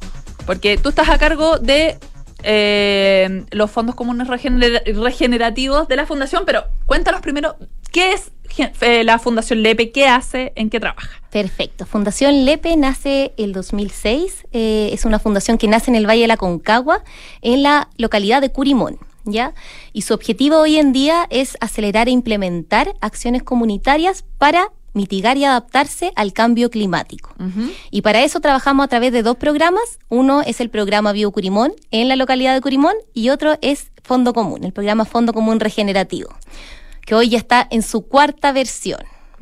porque 0.45 0.77
tú 0.77 0.89
estás 0.89 1.09
a 1.09 1.17
cargo 1.17 1.59
de 1.59 1.97
eh, 2.43 3.45
los 3.51 3.69
fondos 3.69 3.95
comunes 3.95 4.27
regenerativos 4.27 5.87
de 5.87 5.95
la 5.95 6.05
Fundación, 6.05 6.43
pero 6.45 6.65
cuéntanos 6.85 7.21
primero, 7.21 7.55
¿qué 7.91 8.13
es 8.13 8.31
eh, 8.81 9.03
la 9.03 9.19
Fundación 9.19 9.61
Lepe, 9.63 9.91
¿qué 9.91 10.07
hace? 10.07 10.51
¿En 10.55 10.69
qué 10.69 10.79
trabaja? 10.79 11.09
Perfecto. 11.29 11.85
Fundación 11.85 12.45
Lepe 12.45 12.75
nace 12.75 13.33
el 13.37 13.53
2006. 13.53 14.47
Eh, 14.51 14.89
es 14.91 15.05
una 15.05 15.19
fundación 15.19 15.57
que 15.57 15.67
nace 15.67 15.91
en 15.91 15.95
el 15.95 16.07
Valle 16.07 16.21
de 16.21 16.27
la 16.27 16.37
Concagua, 16.37 17.03
en 17.41 17.63
la 17.63 17.89
localidad 17.97 18.41
de 18.41 18.51
Curimón. 18.51 18.97
¿Ya? 19.25 19.53
Y 19.93 20.01
su 20.01 20.13
objetivo 20.13 20.57
hoy 20.57 20.77
en 20.77 20.93
día 20.93 21.27
es 21.29 21.57
acelerar 21.59 22.07
e 22.07 22.11
implementar 22.11 22.95
acciones 23.01 23.43
comunitarias 23.43 24.23
para 24.37 24.69
mitigar 24.93 25.37
y 25.37 25.45
adaptarse 25.45 26.11
al 26.15 26.33
cambio 26.33 26.69
climático. 26.69 27.33
Y 27.91 28.01
para 28.01 28.23
eso 28.23 28.39
trabajamos 28.39 28.83
a 28.83 28.87
través 28.87 29.13
de 29.13 29.23
dos 29.23 29.37
programas. 29.37 29.99
Uno 30.09 30.41
es 30.41 30.59
el 30.59 30.69
programa 30.69 31.13
Biocurimón 31.13 31.73
en 31.91 32.07
la 32.07 32.15
localidad 32.15 32.53
de 32.53 32.61
Curimón 32.61 32.95
y 33.13 33.29
otro 33.29 33.57
es 33.61 33.91
Fondo 34.03 34.33
Común, 34.33 34.63
el 34.63 34.73
programa 34.73 35.05
Fondo 35.05 35.33
Común 35.33 35.59
Regenerativo 35.59 36.29
que 37.05 37.15
hoy 37.15 37.29
ya 37.29 37.37
está 37.37 37.67
en 37.69 37.81
su 37.81 38.07
cuarta 38.07 38.51
versión. 38.51 39.01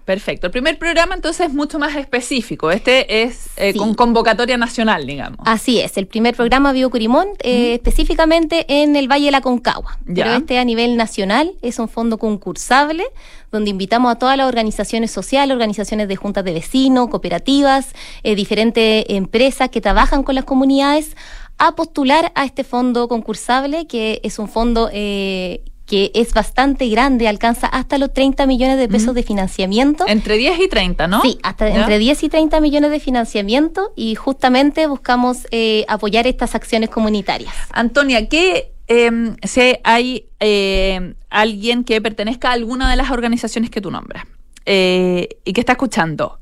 Perfecto. 0.10 0.48
El 0.48 0.52
primer 0.52 0.80
programa 0.80 1.14
entonces 1.14 1.50
es 1.50 1.54
mucho 1.54 1.78
más 1.78 1.96
específico. 1.96 2.72
Este 2.72 3.22
es 3.22 3.52
eh, 3.58 3.76
con 3.76 3.94
convocatoria 3.94 4.58
nacional, 4.58 5.06
digamos. 5.06 5.38
Así 5.46 5.82
es. 5.82 5.98
El 5.98 6.08
primer 6.08 6.36
programa 6.36 6.72
Biocurimón, 6.72 7.28
eh, 7.44 7.76
específicamente 7.76 8.66
en 8.82 8.96
el 8.96 9.08
Valle 9.08 9.26
de 9.26 9.32
la 9.32 9.42
Concagua. 9.42 10.00
Pero 10.08 10.32
este 10.32 10.58
a 10.58 10.66
nivel 10.66 10.98
nacional 10.98 11.52
es 11.62 11.78
un 11.78 11.88
fondo 11.88 12.18
concursable 12.18 13.04
donde 13.52 13.70
invitamos 13.70 14.12
a 14.12 14.16
todas 14.16 14.36
las 14.36 14.48
organizaciones 14.48 15.12
sociales, 15.12 15.54
organizaciones 15.54 16.08
de 16.08 16.16
juntas 16.16 16.44
de 16.44 16.54
vecinos, 16.54 17.10
cooperativas, 17.10 17.94
eh, 18.24 18.34
diferentes 18.34 19.06
empresas 19.10 19.70
que 19.70 19.80
trabajan 19.80 20.24
con 20.24 20.34
las 20.34 20.44
comunidades 20.44 21.16
a 21.60 21.76
postular 21.76 22.32
a 22.34 22.46
este 22.46 22.64
fondo 22.64 23.08
concursable, 23.08 23.86
que 23.86 24.22
es 24.24 24.40
un 24.40 24.50
fondo 24.50 24.90
eh, 24.92 25.62
que 25.90 26.12
es 26.14 26.34
bastante 26.34 26.88
grande, 26.88 27.28
alcanza 27.28 27.66
hasta 27.66 27.98
los 27.98 28.14
30 28.14 28.46
millones 28.46 28.78
de 28.78 28.88
pesos 28.88 29.16
de 29.16 29.24
financiamiento. 29.24 30.06
Entre 30.08 30.38
10 30.38 30.60
y 30.60 30.68
30, 30.68 31.08
¿no? 31.08 31.24
Sí, 31.24 31.40
hasta 31.42 31.68
entre 31.68 31.98
10 31.98 32.24
y 32.24 32.30
30 32.30 32.62
millones 32.62 32.92
de 32.92 33.00
financiamiento 33.00 33.92
y 33.96 34.14
justamente 34.14 34.86
buscamos 34.86 35.48
eh, 35.50 35.86
apoyar 35.88 36.28
estas 36.28 36.54
acciones 36.54 36.90
comunitarias. 36.90 37.52
Antonia, 37.72 38.30
¿qué 38.30 38.72
eh, 38.88 39.36
si 39.44 39.80
hay 39.84 40.28
em, 40.40 41.16
alguien 41.32 41.84
que 41.84 42.00
pertenezca 42.02 42.50
a 42.50 42.54
alguna 42.54 42.92
de 42.92 42.96
las 42.96 43.10
organizaciones 43.10 43.72
que 43.72 43.82
tú 43.82 43.90
nombras 43.90 44.26
eh, 44.68 45.28
y 45.44 45.54
que 45.54 45.62
está 45.62 45.72
escuchando? 45.72 46.40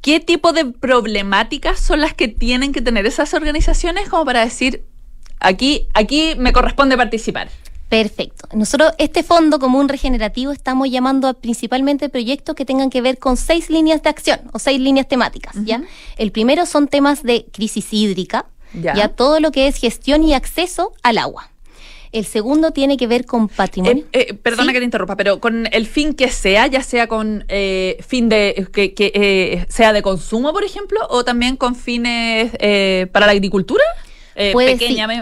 ¿Qué 0.00 0.20
tipo 0.20 0.52
de 0.52 0.66
problemáticas 0.66 1.80
son 1.80 2.00
las 2.00 2.14
que 2.14 2.28
tienen 2.28 2.72
que 2.72 2.80
tener 2.82 3.04
esas 3.04 3.34
organizaciones 3.34 4.08
como 4.08 4.24
para 4.24 4.44
decir, 4.44 4.84
aquí, 5.40 5.88
aquí 5.92 6.34
me 6.38 6.52
corresponde 6.52 6.96
participar? 6.96 7.48
Perfecto. 7.90 8.48
Nosotros, 8.54 8.92
este 8.98 9.24
fondo 9.24 9.58
común 9.58 9.88
regenerativo, 9.88 10.52
estamos 10.52 10.88
llamando 10.88 11.26
a 11.26 11.34
principalmente 11.34 12.08
proyectos 12.08 12.54
que 12.54 12.64
tengan 12.64 12.88
que 12.88 13.02
ver 13.02 13.18
con 13.18 13.36
seis 13.36 13.68
líneas 13.68 14.00
de 14.04 14.08
acción 14.08 14.40
o 14.52 14.60
seis 14.60 14.80
líneas 14.80 15.08
temáticas. 15.08 15.56
¿ya? 15.64 15.82
El 16.16 16.30
primero 16.30 16.66
son 16.66 16.86
temas 16.86 17.24
de 17.24 17.46
crisis 17.52 17.92
hídrica, 17.92 18.46
ya. 18.72 19.08
todo 19.08 19.40
lo 19.40 19.50
que 19.50 19.66
es 19.66 19.76
gestión 19.76 20.22
y 20.22 20.34
acceso 20.34 20.92
al 21.02 21.18
agua. 21.18 21.50
El 22.12 22.24
segundo 22.24 22.70
tiene 22.70 22.96
que 22.96 23.08
ver 23.08 23.26
con 23.26 23.48
patrimonio. 23.48 24.04
Eh, 24.12 24.26
eh, 24.30 24.34
perdona 24.34 24.72
que 24.72 24.78
te 24.78 24.84
interrumpa, 24.84 25.16
pero 25.16 25.40
con 25.40 25.68
el 25.72 25.86
fin 25.86 26.14
que 26.14 26.28
sea, 26.28 26.68
ya 26.68 26.84
sea 26.84 27.08
con 27.08 27.44
eh, 27.48 27.98
fin 28.06 28.28
de 28.28 28.68
que, 28.72 29.66
sea 29.68 29.92
de 29.92 30.02
consumo, 30.02 30.52
por 30.52 30.62
ejemplo, 30.62 31.00
o 31.08 31.24
también 31.24 31.56
con 31.56 31.74
fines 31.74 32.52
para 33.10 33.26
la 33.26 33.32
agricultura. 33.32 33.82
Eh, 34.34 34.52
puede, 34.52 34.76
pequeña, 34.76 35.06
¿me, 35.06 35.16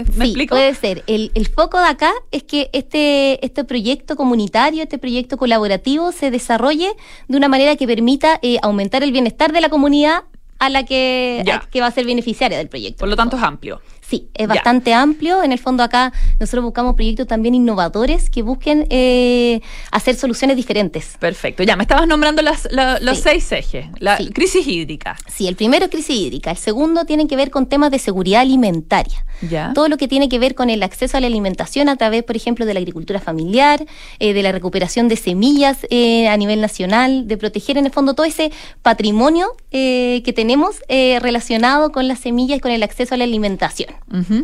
explico? 0.00 0.54
Puede 0.54 0.74
ser. 0.74 1.02
El, 1.06 1.32
el, 1.34 1.48
foco 1.48 1.78
de 1.78 1.86
acá 1.86 2.12
es 2.30 2.42
que 2.42 2.70
este, 2.72 3.44
este 3.44 3.64
proyecto 3.64 4.16
comunitario, 4.16 4.82
este 4.82 4.98
proyecto 4.98 5.36
colaborativo 5.36 6.12
se 6.12 6.30
desarrolle 6.30 6.92
de 7.28 7.36
una 7.36 7.48
manera 7.48 7.76
que 7.76 7.86
permita 7.86 8.38
eh, 8.42 8.58
aumentar 8.62 9.02
el 9.02 9.12
bienestar 9.12 9.52
de 9.52 9.60
la 9.60 9.68
comunidad 9.68 10.24
a 10.58 10.70
la 10.70 10.84
que, 10.84 11.44
que 11.70 11.80
va 11.80 11.88
a 11.88 11.90
ser 11.90 12.06
beneficiaria 12.06 12.58
del 12.58 12.68
proyecto. 12.68 13.00
Por 13.00 13.08
lo 13.08 13.16
tanto, 13.16 13.36
es 13.36 13.42
amplio. 13.42 13.80
Sí, 14.06 14.28
es 14.34 14.46
bastante 14.46 14.92
amplio. 14.92 15.42
En 15.42 15.50
el 15.50 15.58
fondo 15.58 15.82
acá 15.82 16.12
nosotros 16.38 16.62
buscamos 16.64 16.94
proyectos 16.94 17.26
también 17.26 17.54
innovadores 17.54 18.28
que 18.28 18.42
busquen 18.42 18.86
eh, 18.90 19.62
hacer 19.90 20.14
soluciones 20.14 20.56
diferentes. 20.56 21.16
Perfecto. 21.18 21.62
Ya, 21.62 21.74
me 21.74 21.84
estabas 21.84 22.06
nombrando 22.06 22.42
los 22.42 23.18
seis 23.18 23.50
ejes. 23.52 23.86
La 23.98 24.18
crisis 24.32 24.66
hídrica. 24.66 25.16
Sí, 25.26 25.48
el 25.48 25.56
primero 25.56 25.86
es 25.86 25.90
crisis 25.90 26.16
hídrica. 26.16 26.50
El 26.50 26.58
segundo 26.58 27.06
tiene 27.06 27.26
que 27.26 27.34
ver 27.34 27.50
con 27.50 27.66
temas 27.66 27.90
de 27.90 27.98
seguridad 27.98 28.42
alimentaria. 28.42 29.24
Ya. 29.50 29.72
Todo 29.74 29.88
lo 29.88 29.96
que 29.96 30.06
tiene 30.06 30.28
que 30.28 30.38
ver 30.38 30.54
con 30.54 30.68
el 30.68 30.82
acceso 30.82 31.16
a 31.16 31.20
la 31.20 31.26
alimentación 31.26 31.88
a 31.88 31.96
través, 31.96 32.22
por 32.24 32.36
ejemplo, 32.36 32.66
de 32.66 32.74
la 32.74 32.80
agricultura 32.80 33.20
familiar, 33.20 33.84
eh, 34.18 34.34
de 34.34 34.42
la 34.42 34.52
recuperación 34.52 35.08
de 35.08 35.16
semillas 35.16 35.86
eh, 35.88 36.28
a 36.28 36.36
nivel 36.36 36.60
nacional, 36.60 37.26
de 37.26 37.38
proteger 37.38 37.78
en 37.78 37.86
el 37.86 37.92
fondo 37.92 38.14
todo 38.14 38.26
ese 38.26 38.52
patrimonio 38.82 39.48
que 39.70 40.32
tenemos 40.36 40.43
relacionado 40.88 41.92
con 41.92 42.08
las 42.08 42.20
semillas 42.20 42.58
y 42.58 42.60
con 42.60 42.70
el 42.70 42.82
acceso 42.82 43.14
a 43.14 43.18
la 43.18 43.24
alimentación. 43.24 43.90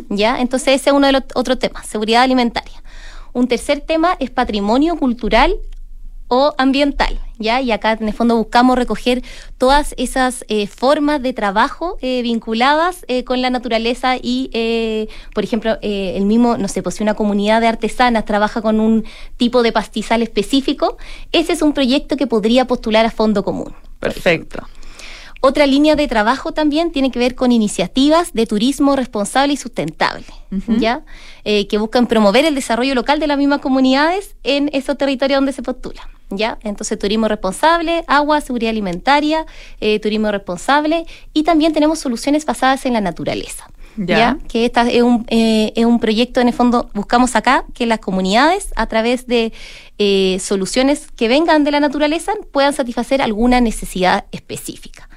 ¿Ya? 0.09 0.39
Entonces 0.39 0.81
ese 0.81 0.89
es 0.89 0.95
uno 0.95 1.07
de 1.07 1.13
los 1.13 1.23
otros 1.33 1.59
temas, 1.59 1.87
seguridad 1.87 2.23
alimentaria. 2.23 2.81
Un 3.33 3.47
tercer 3.47 3.81
tema 3.81 4.15
es 4.19 4.29
patrimonio 4.29 4.97
cultural 4.97 5.55
o 6.33 6.55
ambiental, 6.57 7.19
¿ya? 7.39 7.59
Y 7.59 7.73
acá 7.73 7.91
en 7.91 8.07
el 8.07 8.13
fondo 8.13 8.37
buscamos 8.37 8.77
recoger 8.77 9.21
todas 9.57 9.93
esas 9.97 10.45
eh, 10.47 10.65
formas 10.65 11.21
de 11.21 11.33
trabajo 11.33 11.97
eh, 12.01 12.21
vinculadas 12.21 13.03
eh, 13.09 13.25
con 13.25 13.41
la 13.41 13.49
naturaleza 13.49 14.15
y, 14.15 15.09
por 15.35 15.43
ejemplo, 15.43 15.77
el 15.81 16.25
mismo, 16.25 16.57
no 16.57 16.69
sé, 16.69 16.81
pues 16.83 16.95
si 16.95 17.03
una 17.03 17.15
comunidad 17.15 17.59
de 17.59 17.67
artesanas 17.67 18.23
trabaja 18.23 18.61
con 18.61 18.79
un 18.79 19.03
tipo 19.35 19.61
de 19.61 19.73
pastizal 19.73 20.21
específico, 20.21 20.97
ese 21.33 21.51
es 21.51 21.61
un 21.61 21.73
proyecto 21.73 22.15
que 22.15 22.27
podría 22.27 22.65
postular 22.65 23.05
a 23.05 23.11
fondo 23.11 23.43
común. 23.43 23.73
Perfecto. 23.99 24.65
Otra 25.43 25.65
línea 25.65 25.95
de 25.95 26.07
trabajo 26.07 26.51
también 26.51 26.91
tiene 26.91 27.09
que 27.09 27.17
ver 27.17 27.33
con 27.33 27.51
iniciativas 27.51 28.31
de 28.33 28.45
turismo 28.45 28.95
responsable 28.95 29.53
y 29.53 29.57
sustentable, 29.57 30.23
¿ya? 30.67 31.01
Eh, 31.43 31.67
que 31.67 31.79
buscan 31.79 32.05
promover 32.05 32.45
el 32.45 32.53
desarrollo 32.53 32.93
local 32.93 33.19
de 33.19 33.25
las 33.25 33.39
mismas 33.39 33.59
comunidades 33.59 34.35
en 34.43 34.69
esos 34.71 34.99
territorios 34.99 35.37
donde 35.37 35.51
se 35.51 35.63
postula. 35.63 36.07
¿Ya? 36.29 36.59
Entonces, 36.63 36.97
turismo 36.97 37.27
responsable, 37.27 38.05
agua, 38.07 38.39
seguridad 38.39 38.69
alimentaria, 38.69 39.45
eh, 39.81 39.99
turismo 39.99 40.31
responsable 40.31 41.05
y 41.33 41.43
también 41.43 41.73
tenemos 41.73 41.99
soluciones 41.99 42.45
basadas 42.45 42.85
en 42.85 42.93
la 42.93 43.01
naturaleza. 43.01 43.67
¿Ya? 43.97 44.37
Que 44.47 44.63
esta 44.63 44.89
es 44.89 45.01
un, 45.01 45.25
eh, 45.27 45.73
es 45.75 45.85
un 45.85 45.99
proyecto, 45.99 46.39
en 46.39 46.47
el 46.47 46.53
fondo, 46.53 46.89
buscamos 46.93 47.35
acá 47.35 47.65
que 47.73 47.85
las 47.85 47.99
comunidades, 47.99 48.69
a 48.77 48.85
través 48.85 49.27
de 49.27 49.51
soluciones 50.39 51.07
que 51.15 51.27
vengan 51.27 51.63
de 51.63 51.71
la 51.71 51.79
naturaleza, 51.79 52.31
puedan 52.53 52.73
satisfacer 52.73 53.21
alguna 53.21 53.59
necesidad 53.59 54.25
específica. 54.31 55.09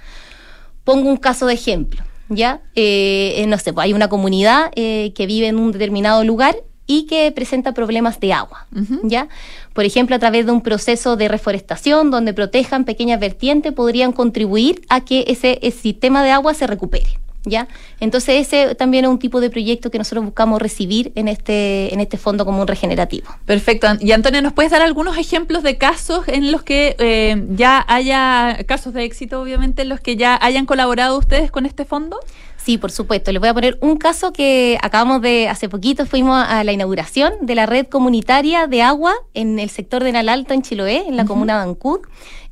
Pongo 0.85 1.09
un 1.09 1.17
caso 1.17 1.47
de 1.47 1.55
ejemplo, 1.55 2.03
¿ya? 2.29 2.61
Eh, 2.75 3.35
eh, 3.39 3.47
no 3.47 3.59
sé, 3.59 3.73
pues 3.73 3.87
hay 3.87 3.93
una 3.93 4.09
comunidad 4.09 4.71
eh, 4.77 5.13
que 5.15 5.27
vive 5.27 5.49
en 5.49 5.59
un 5.59 5.73
determinado 5.73 6.23
lugar 6.25 6.57
y 6.87 7.07
que 7.07 7.33
presenta 7.33 7.73
problemas 7.73 8.21
de 8.21 8.35
agua, 8.35 8.67
¿ya? 9.03 9.29
Por 9.73 9.87
ejemplo, 9.87 10.15
a 10.15 10.19
través 10.19 10.45
de 10.45 10.53
un 10.53 10.61
proceso 10.61 11.17
de 11.17 11.29
reforestación 11.29 12.11
donde 12.11 12.35
protejan 12.35 12.85
pequeñas 12.85 13.19
vertientes, 13.19 13.73
podrían 13.73 14.13
contribuir 14.13 14.83
a 14.91 15.03
que 15.03 15.25
ese 15.29 15.59
sistema 15.71 16.23
de 16.23 16.31
agua 16.31 16.53
se 16.53 16.67
recupere. 16.67 17.24
¿Ya? 17.45 17.69
Entonces 18.01 18.47
ese 18.47 18.75
también 18.75 19.05
es 19.05 19.11
un 19.11 19.19
tipo 19.19 19.41
de 19.41 19.51
proyecto 19.51 19.91
que 19.91 19.99
nosotros 19.99 20.25
buscamos 20.25 20.61
recibir 20.61 21.13
en 21.15 21.29
este, 21.29 21.93
en 21.93 22.01
este 22.01 22.17
fondo 22.17 22.45
común 22.45 22.67
regenerativo. 22.67 23.29
Perfecto. 23.45 23.87
Y 24.01 24.13
Antonio, 24.13 24.43
¿nos 24.43 24.53
puedes 24.53 24.73
dar 24.73 24.83
algunos 24.83 25.17
ejemplos 25.17 25.63
de 25.63 25.77
casos 25.79 26.27
en 26.29 26.53
los 26.53 26.63
que 26.63 26.97
eh, 26.99 27.45
ya 27.51 27.85
haya, 27.89 28.59
casos 28.67 28.95
de 28.95 29.05
éxito 29.05 29.41
obviamente, 29.41 29.83
en 29.83 29.89
los 29.89 30.01
que 30.01 30.17
ya 30.17 30.39
hayan 30.41 30.67
colaborado 30.67 31.19
ustedes 31.19 31.51
con 31.51 31.67
este 31.67 31.85
fondo? 31.85 32.19
Sí, 32.65 32.79
por 32.79 32.91
supuesto. 32.91 33.31
Les 33.31 33.41
voy 33.41 33.51
a 33.51 33.53
poner 33.53 33.77
un 33.83 33.99
caso 33.99 34.33
que 34.33 34.79
acabamos 34.81 35.21
de, 35.21 35.49
hace 35.49 35.69
poquito 35.69 36.07
fuimos 36.07 36.43
a 36.49 36.65
la 36.65 36.73
inauguración 36.73 37.35
de 37.43 37.55
la 37.55 37.67
red 37.67 37.87
comunitaria 37.89 38.67
de 38.67 38.81
agua 38.81 39.13
en 39.35 39.59
el 39.59 39.69
sector 39.69 40.03
de 40.03 40.13
Nalalto, 40.13 40.55
en 40.55 40.63
Chiloé, 40.63 41.05
en 41.07 41.19
la 41.19 41.27
comuna 41.27 41.59
de 41.59 41.65
Ancud. 41.65 42.01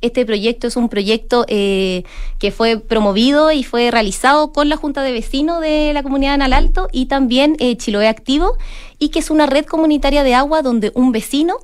Este 0.01 0.23
proyecto 0.23 0.67
es 0.67 0.75
un 0.75 0.87
proyecto 0.87 1.45
eh, 1.47 2.03
que 2.37 2.51
fue 2.51 2.77
promovido 2.77 3.51
y 3.51 3.63
fue 3.63 3.89
realizado 3.89 4.53
con 4.53 4.69
la 4.69 4.77
Junta 4.77 5.01
de 5.01 5.13
Vecinos 5.13 5.61
de 5.61 5.93
la 5.95 6.03
comunidad 6.03 6.33
de 6.33 6.37
Nalalto 6.37 6.89
y 6.91 7.07
también 7.07 7.55
eh, 7.57 7.75
Chiloé 7.75 8.07
Activo, 8.07 8.55
y 8.99 9.09
que 9.09 9.17
es 9.17 9.31
una 9.31 9.47
red 9.47 9.65
comunitaria 9.65 10.21
de 10.21 10.35
agua 10.35 10.61
donde 10.61 10.91
un 10.93 11.11
vecino 11.11 11.57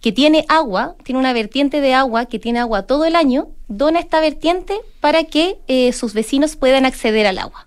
que 0.00 0.12
tiene 0.12 0.44
agua, 0.48 0.94
tiene 1.02 1.18
una 1.18 1.32
vertiente 1.32 1.80
de 1.80 1.92
agua 1.92 2.26
que 2.26 2.38
tiene 2.38 2.60
agua 2.60 2.84
todo 2.84 3.04
el 3.04 3.16
año, 3.16 3.48
dona 3.66 3.98
esta 3.98 4.20
vertiente 4.20 4.78
para 5.00 5.24
que 5.24 5.58
eh, 5.66 5.92
sus 5.92 6.14
vecinos 6.14 6.54
puedan 6.54 6.86
acceder 6.86 7.26
al 7.26 7.38
agua 7.38 7.66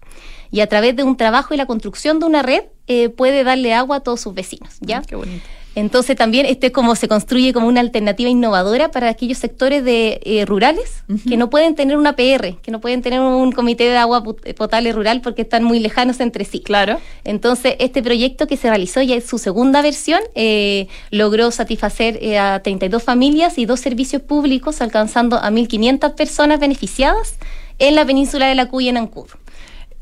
y 0.54 0.62
a 0.62 0.68
través 0.68 0.96
de 0.96 1.02
un 1.02 1.18
trabajo 1.18 1.56
y 1.56 1.58
la 1.58 1.66
construcción 1.66 2.20
de 2.20 2.28
una 2.28 2.44
red 2.44 2.62
eh, 2.88 3.10
puede 3.10 3.44
darle 3.44 3.74
agua 3.74 3.98
a 3.98 4.00
todos 4.02 4.22
sus 4.22 4.36
vecinos. 4.36 4.78
¿ya? 4.82 5.02
Qué 5.02 5.16
bonito. 5.16 5.44
Entonces 5.74 6.16
también 6.16 6.46
este 6.46 6.72
como 6.72 6.96
se 6.96 7.08
construye 7.08 7.54
como 7.54 7.68
una 7.68 7.80
alternativa 7.80 8.30
innovadora 8.30 8.92
para 8.92 9.10
aquellos 9.10 9.39
sectores 9.39 9.84
de 9.84 10.22
eh, 10.24 10.46
rurales 10.46 11.04
que 11.28 11.36
no 11.36 11.50
pueden 11.50 11.74
tener 11.74 11.98
una 11.98 12.16
PR, 12.16 12.58
que 12.62 12.70
no 12.70 12.80
pueden 12.80 13.02
tener 13.02 13.20
un 13.20 13.52
comité 13.52 13.86
de 13.86 13.98
agua 13.98 14.24
potable 14.24 14.92
rural 14.92 15.22
porque 15.22 15.42
están 15.42 15.63
muy 15.63 15.80
lejanos 15.80 16.20
entre 16.20 16.46
sí. 16.46 16.60
Claro. 16.60 17.00
Entonces 17.24 17.76
este 17.80 18.04
proyecto 18.04 18.46
que 18.46 18.56
se 18.56 18.70
realizó 18.70 19.02
ya 19.02 19.16
en 19.16 19.26
su 19.26 19.39
segunda 19.39 19.82
versión 19.82 20.20
eh, 20.36 20.88
logró 21.10 21.50
satisfacer 21.50 22.38
a 22.38 22.62
32 22.62 23.02
familias 23.02 23.58
y 23.58 23.66
dos 23.66 23.80
servicios 23.80 24.22
públicos 24.22 24.82
alcanzando 24.82 25.38
a 25.38 25.50
1.500 25.50 26.13
personas 26.13 26.60
beneficiadas 26.60 27.38
en 27.80 27.96
la 27.96 28.06
península 28.06 28.46
de 28.46 28.54
la 28.54 28.68
Cuya 28.68 28.92
en 28.92 28.98
Ancud. 28.98 29.26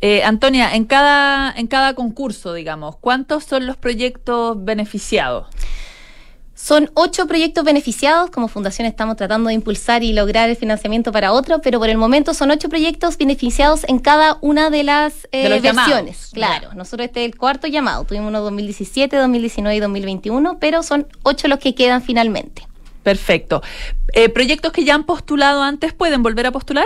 Eh, 0.02 0.24
Antonia, 0.24 0.76
en 0.76 0.86
cada, 0.86 1.54
en 1.56 1.68
cada 1.68 1.94
concurso, 1.94 2.54
digamos, 2.54 2.96
¿cuántos 2.98 3.44
son 3.44 3.68
los 3.68 3.78
proyectos 3.78 4.58
beneficiados? 4.64 5.48
Son 6.56 6.92
ocho 6.94 7.26
proyectos 7.26 7.64
beneficiados. 7.64 8.30
Como 8.30 8.48
fundación 8.48 8.88
estamos 8.88 9.16
tratando 9.16 9.48
de 9.48 9.56
impulsar 9.56 10.04
y 10.04 10.14
lograr 10.14 10.48
el 10.50 10.56
financiamiento 10.56 11.12
para 11.12 11.32
otros, 11.32 11.60
pero 11.64 11.80
por 11.80 11.90
el 11.90 11.98
momento 11.98 12.36
son 12.36 12.52
ocho 12.52 12.70
proyectos 12.70 13.18
beneficiados 13.18 13.84
en 13.88 13.98
cada 13.98 14.38
una 14.42 14.70
de 14.70 14.84
las 14.84 15.28
eh, 15.32 15.60
versiones. 15.60 16.30
Claro, 16.34 16.74
nosotros 16.76 17.08
este 17.08 17.26
es 17.26 17.32
el 17.32 17.38
cuarto 17.38 17.66
llamado. 17.66 18.04
Tuvimos 18.04 18.28
uno 18.28 18.42
2017, 18.42 19.16
2019 19.18 19.76
y 19.76 19.80
2021, 19.80 20.60
pero 20.60 20.84
son 20.84 21.08
ocho 21.24 21.48
los 21.48 21.58
que 21.58 21.74
quedan 21.74 22.04
finalmente. 22.04 22.68
Perfecto. 23.02 23.64
Eh, 24.14 24.30
¿Proyectos 24.30 24.72
que 24.72 24.84
ya 24.84 24.94
han 24.94 25.06
postulado 25.06 25.64
antes 25.64 25.94
pueden 25.94 26.22
volver 26.22 26.46
a 26.46 26.52
postular? 26.52 26.86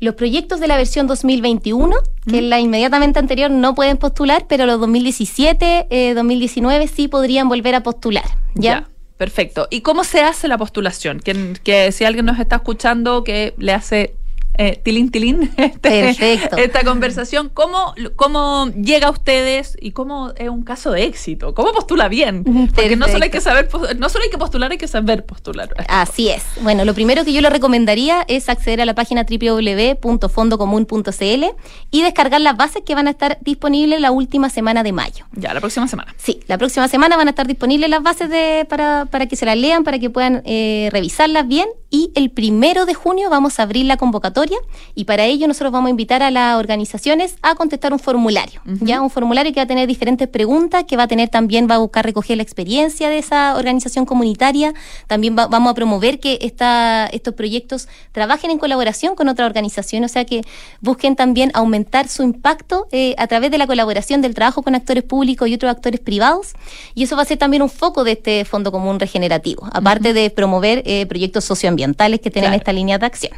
Los 0.00 0.14
proyectos 0.14 0.60
de 0.60 0.66
la 0.66 0.76
versión 0.76 1.06
2021, 1.06 1.94
que 2.26 2.38
es 2.38 2.44
la 2.44 2.58
inmediatamente 2.58 3.18
anterior, 3.18 3.50
no 3.50 3.74
pueden 3.74 3.98
postular, 3.98 4.46
pero 4.48 4.64
los 4.64 4.80
2017, 4.80 6.14
2019 6.14 6.84
eh, 6.84 6.88
sí 6.88 7.06
podrían 7.06 7.48
volver 7.48 7.74
a 7.74 7.82
postular. 7.82 8.24
¿ya? 8.54 8.88
perfecto. 9.18 9.68
¿Y 9.70 9.82
cómo 9.82 10.02
se 10.02 10.22
hace 10.22 10.48
la 10.48 10.56
postulación? 10.56 11.20
Que, 11.20 11.52
que 11.62 11.92
si 11.92 12.04
alguien 12.04 12.24
nos 12.24 12.38
está 12.38 12.56
escuchando 12.56 13.22
que 13.22 13.52
le 13.58 13.74
hace 13.74 14.14
eh, 14.60 14.80
tilín, 14.84 15.10
tilín, 15.10 15.50
este, 15.56 16.34
esta 16.34 16.84
conversación. 16.84 17.48
¿Cómo, 17.48 17.94
¿Cómo 18.14 18.70
llega 18.72 19.06
a 19.06 19.10
ustedes 19.10 19.74
y 19.80 19.92
cómo 19.92 20.34
es 20.36 20.50
un 20.50 20.64
caso 20.64 20.90
de 20.90 21.04
éxito? 21.04 21.54
¿Cómo 21.54 21.72
postula 21.72 22.08
bien? 22.08 22.44
Porque 22.74 22.94
no 22.94 23.08
solo 23.08 23.24
hay 23.24 23.30
que 23.30 23.40
saber, 23.40 23.70
no 23.96 24.10
solo 24.10 24.24
hay 24.24 24.30
que 24.30 24.36
postular, 24.36 24.70
hay 24.70 24.76
que 24.76 24.86
saber 24.86 25.24
postular. 25.24 25.70
Así 25.88 26.28
es. 26.28 26.44
Bueno, 26.60 26.84
lo 26.84 26.92
primero 26.92 27.24
que 27.24 27.32
yo 27.32 27.40
le 27.40 27.48
recomendaría 27.48 28.22
es 28.28 28.50
acceder 28.50 28.82
a 28.82 28.84
la 28.84 28.94
página 28.94 29.24
www.fondocomun.cl 29.24 31.44
y 31.90 32.02
descargar 32.02 32.42
las 32.42 32.58
bases 32.58 32.82
que 32.84 32.94
van 32.94 33.06
a 33.06 33.12
estar 33.12 33.38
disponibles 33.40 33.98
la 33.98 34.10
última 34.10 34.50
semana 34.50 34.82
de 34.82 34.92
mayo. 34.92 35.24
Ya, 35.32 35.54
la 35.54 35.60
próxima 35.60 35.88
semana. 35.88 36.14
Sí, 36.18 36.40
la 36.48 36.58
próxima 36.58 36.86
semana 36.88 37.16
van 37.16 37.28
a 37.28 37.30
estar 37.30 37.46
disponibles 37.46 37.88
las 37.88 38.02
bases 38.02 38.28
de, 38.28 38.66
para, 38.68 39.06
para 39.06 39.24
que 39.24 39.36
se 39.36 39.46
las 39.46 39.56
lean, 39.56 39.84
para 39.84 39.98
que 39.98 40.10
puedan 40.10 40.42
eh, 40.44 40.90
revisarlas 40.92 41.48
bien. 41.48 41.66
Y 41.88 42.12
el 42.14 42.30
primero 42.30 42.84
de 42.84 42.92
junio 42.92 43.30
vamos 43.30 43.58
a 43.58 43.62
abrir 43.64 43.86
la 43.86 43.96
convocatoria 43.96 44.49
y 44.94 45.04
para 45.04 45.24
ello 45.24 45.46
nosotros 45.46 45.72
vamos 45.72 45.88
a 45.88 45.90
invitar 45.90 46.22
a 46.22 46.30
las 46.30 46.56
organizaciones 46.56 47.36
a 47.42 47.54
contestar 47.54 47.92
un 47.92 47.98
formulario, 47.98 48.60
ya 48.64 49.00
un 49.00 49.10
formulario 49.10 49.52
que 49.52 49.60
va 49.60 49.64
a 49.64 49.66
tener 49.66 49.86
diferentes 49.86 50.28
preguntas, 50.28 50.84
que 50.84 50.96
va 50.96 51.04
a 51.04 51.08
tener 51.08 51.28
también 51.28 51.68
va 51.70 51.76
a 51.76 51.78
buscar 51.78 52.04
recoger 52.04 52.36
la 52.36 52.42
experiencia 52.42 53.08
de 53.08 53.18
esa 53.18 53.56
organización 53.56 54.06
comunitaria, 54.06 54.74
también 55.06 55.36
vamos 55.36 55.70
a 55.70 55.74
promover 55.74 56.20
que 56.20 56.38
esta, 56.42 57.06
estos 57.12 57.34
proyectos 57.34 57.88
trabajen 58.12 58.50
en 58.50 58.58
colaboración 58.58 59.14
con 59.14 59.28
otra 59.28 59.46
organización, 59.46 60.04
o 60.04 60.08
sea 60.08 60.24
que 60.24 60.42
busquen 60.80 61.16
también 61.16 61.50
aumentar 61.54 62.08
su 62.08 62.22
impacto 62.22 62.86
eh, 62.92 63.14
a 63.18 63.26
través 63.26 63.50
de 63.50 63.58
la 63.58 63.66
colaboración 63.66 64.22
del 64.22 64.34
trabajo 64.34 64.62
con 64.62 64.74
actores 64.74 65.04
públicos 65.04 65.48
y 65.48 65.54
otros 65.54 65.70
actores 65.70 66.00
privados 66.00 66.54
y 66.94 67.04
eso 67.04 67.16
va 67.16 67.22
a 67.22 67.24
ser 67.24 67.38
también 67.38 67.62
un 67.62 67.70
foco 67.70 68.04
de 68.04 68.12
este 68.12 68.44
Fondo 68.44 68.72
Común 68.72 69.00
Regenerativo, 69.00 69.68
aparte 69.72 70.12
de 70.12 70.30
promover 70.30 70.82
eh, 70.84 71.06
proyectos 71.06 71.44
socioambientales 71.44 72.20
que 72.20 72.30
tienen 72.30 72.54
esta 72.54 72.72
línea 72.72 72.98
de 72.98 73.06
acción. 73.06 73.32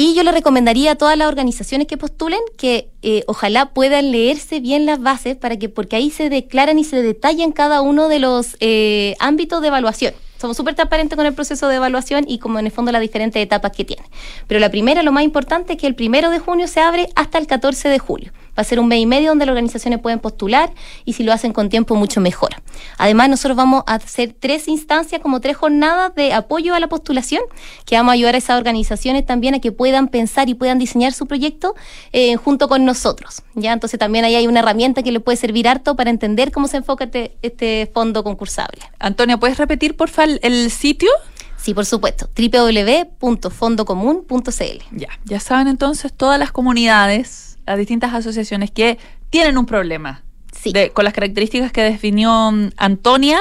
Y 0.00 0.14
yo 0.14 0.22
le 0.22 0.30
recomendaría 0.30 0.92
a 0.92 0.94
todas 0.94 1.18
las 1.18 1.26
organizaciones 1.26 1.88
que 1.88 1.96
postulen 1.96 2.38
que 2.56 2.88
eh, 3.02 3.24
ojalá 3.26 3.70
puedan 3.70 4.12
leerse 4.12 4.60
bien 4.60 4.86
las 4.86 5.00
bases 5.00 5.36
para 5.36 5.56
que, 5.58 5.68
porque 5.68 5.96
ahí 5.96 6.08
se 6.12 6.30
declaran 6.30 6.78
y 6.78 6.84
se 6.84 7.02
detallan 7.02 7.50
cada 7.50 7.80
uno 7.80 8.06
de 8.06 8.20
los 8.20 8.56
eh, 8.60 9.16
ámbitos 9.18 9.60
de 9.60 9.66
evaluación. 9.66 10.14
Somos 10.40 10.56
súper 10.56 10.76
transparentes 10.76 11.16
con 11.16 11.26
el 11.26 11.34
proceso 11.34 11.66
de 11.66 11.74
evaluación 11.74 12.26
y 12.28 12.38
como 12.38 12.60
en 12.60 12.66
el 12.66 12.70
fondo 12.70 12.92
las 12.92 13.00
diferentes 13.00 13.42
etapas 13.42 13.72
que 13.72 13.84
tiene. 13.84 14.04
Pero 14.46 14.60
la 14.60 14.70
primera, 14.70 15.02
lo 15.02 15.10
más 15.10 15.24
importante 15.24 15.72
es 15.72 15.80
que 15.80 15.88
el 15.88 15.96
primero 15.96 16.30
de 16.30 16.38
junio 16.38 16.68
se 16.68 16.78
abre 16.78 17.08
hasta 17.16 17.38
el 17.38 17.48
14 17.48 17.88
de 17.88 17.98
julio. 17.98 18.30
Va 18.58 18.62
a 18.62 18.64
ser 18.64 18.80
un 18.80 18.88
mes 18.88 18.98
y 18.98 19.06
medio 19.06 19.28
donde 19.28 19.46
las 19.46 19.52
organizaciones 19.52 20.00
pueden 20.00 20.18
postular 20.18 20.72
y 21.04 21.12
si 21.12 21.22
lo 21.22 21.32
hacen 21.32 21.52
con 21.52 21.68
tiempo 21.68 21.94
mucho 21.94 22.20
mejor. 22.20 22.56
Además, 22.96 23.28
nosotros 23.28 23.56
vamos 23.56 23.84
a 23.86 23.94
hacer 23.94 24.34
tres 24.36 24.66
instancias, 24.66 25.20
como 25.20 25.40
tres 25.40 25.56
jornadas 25.56 26.12
de 26.16 26.32
apoyo 26.32 26.74
a 26.74 26.80
la 26.80 26.88
postulación, 26.88 27.40
que 27.86 27.94
vamos 27.94 28.10
a 28.10 28.14
ayudar 28.14 28.34
a 28.34 28.38
esas 28.38 28.58
organizaciones 28.58 29.24
también 29.24 29.54
a 29.54 29.60
que 29.60 29.70
puedan 29.70 30.08
pensar 30.08 30.48
y 30.48 30.54
puedan 30.54 30.80
diseñar 30.80 31.12
su 31.12 31.26
proyecto 31.26 31.76
eh, 32.12 32.34
junto 32.34 32.68
con 32.68 32.84
nosotros. 32.84 33.42
¿ya? 33.54 33.72
Entonces 33.72 34.00
también 34.00 34.24
ahí 34.24 34.34
hay 34.34 34.48
una 34.48 34.58
herramienta 34.58 35.04
que 35.04 35.12
le 35.12 35.20
puede 35.20 35.36
servir 35.36 35.68
harto 35.68 35.94
para 35.94 36.10
entender 36.10 36.50
cómo 36.50 36.66
se 36.66 36.78
enfoca 36.78 37.04
este, 37.04 37.36
este 37.42 37.88
fondo 37.94 38.24
concursable. 38.24 38.80
Antonia, 38.98 39.38
¿puedes 39.38 39.58
repetir 39.58 39.96
por 39.96 40.08
favor 40.08 40.40
el 40.42 40.72
sitio? 40.72 41.10
Sí, 41.56 41.74
por 41.74 41.86
supuesto. 41.86 42.28
www.fondocomun.cl. 42.36 44.82
Ya, 44.92 45.08
ya 45.24 45.40
saben 45.40 45.68
entonces 45.68 46.12
todas 46.12 46.38
las 46.38 46.50
comunidades 46.50 47.47
a 47.68 47.76
distintas 47.76 48.14
asociaciones 48.14 48.70
que 48.70 48.98
tienen 49.30 49.58
un 49.58 49.66
problema 49.66 50.22
con 50.92 51.04
las 51.04 51.14
características 51.14 51.72
que 51.72 51.82
definió 51.82 52.50
mm, 52.52 52.70
Antonia. 52.76 53.38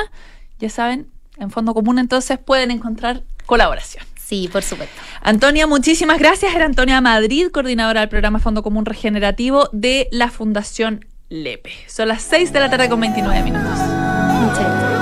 Ya 0.59 0.69
saben, 0.69 1.07
en 1.37 1.51
Fondo 1.51 1.73
Común 1.73 1.99
entonces 1.99 2.37
pueden 2.37 2.71
encontrar 2.71 3.23
colaboración. 3.45 4.03
Sí, 4.19 4.49
por 4.51 4.63
supuesto. 4.63 4.95
Antonia, 5.21 5.67
muchísimas 5.67 6.19
gracias. 6.19 6.53
Era 6.53 6.65
Antonia 6.65 6.99
Madrid, 6.99 7.47
coordinadora 7.51 8.01
del 8.01 8.09
programa 8.09 8.39
Fondo 8.39 8.61
Común 8.61 8.85
Regenerativo 8.85 9.69
de 9.71 10.09
la 10.11 10.29
Fundación 10.29 11.05
Lepe. 11.29 11.71
Son 11.87 12.09
las 12.09 12.23
6 12.23 12.51
de 12.51 12.59
la 12.59 12.69
tarde 12.69 12.89
con 12.89 12.99
29 12.99 13.43
minutos. 13.43 13.71
Muchas 13.71 14.59
gracias. 14.59 14.97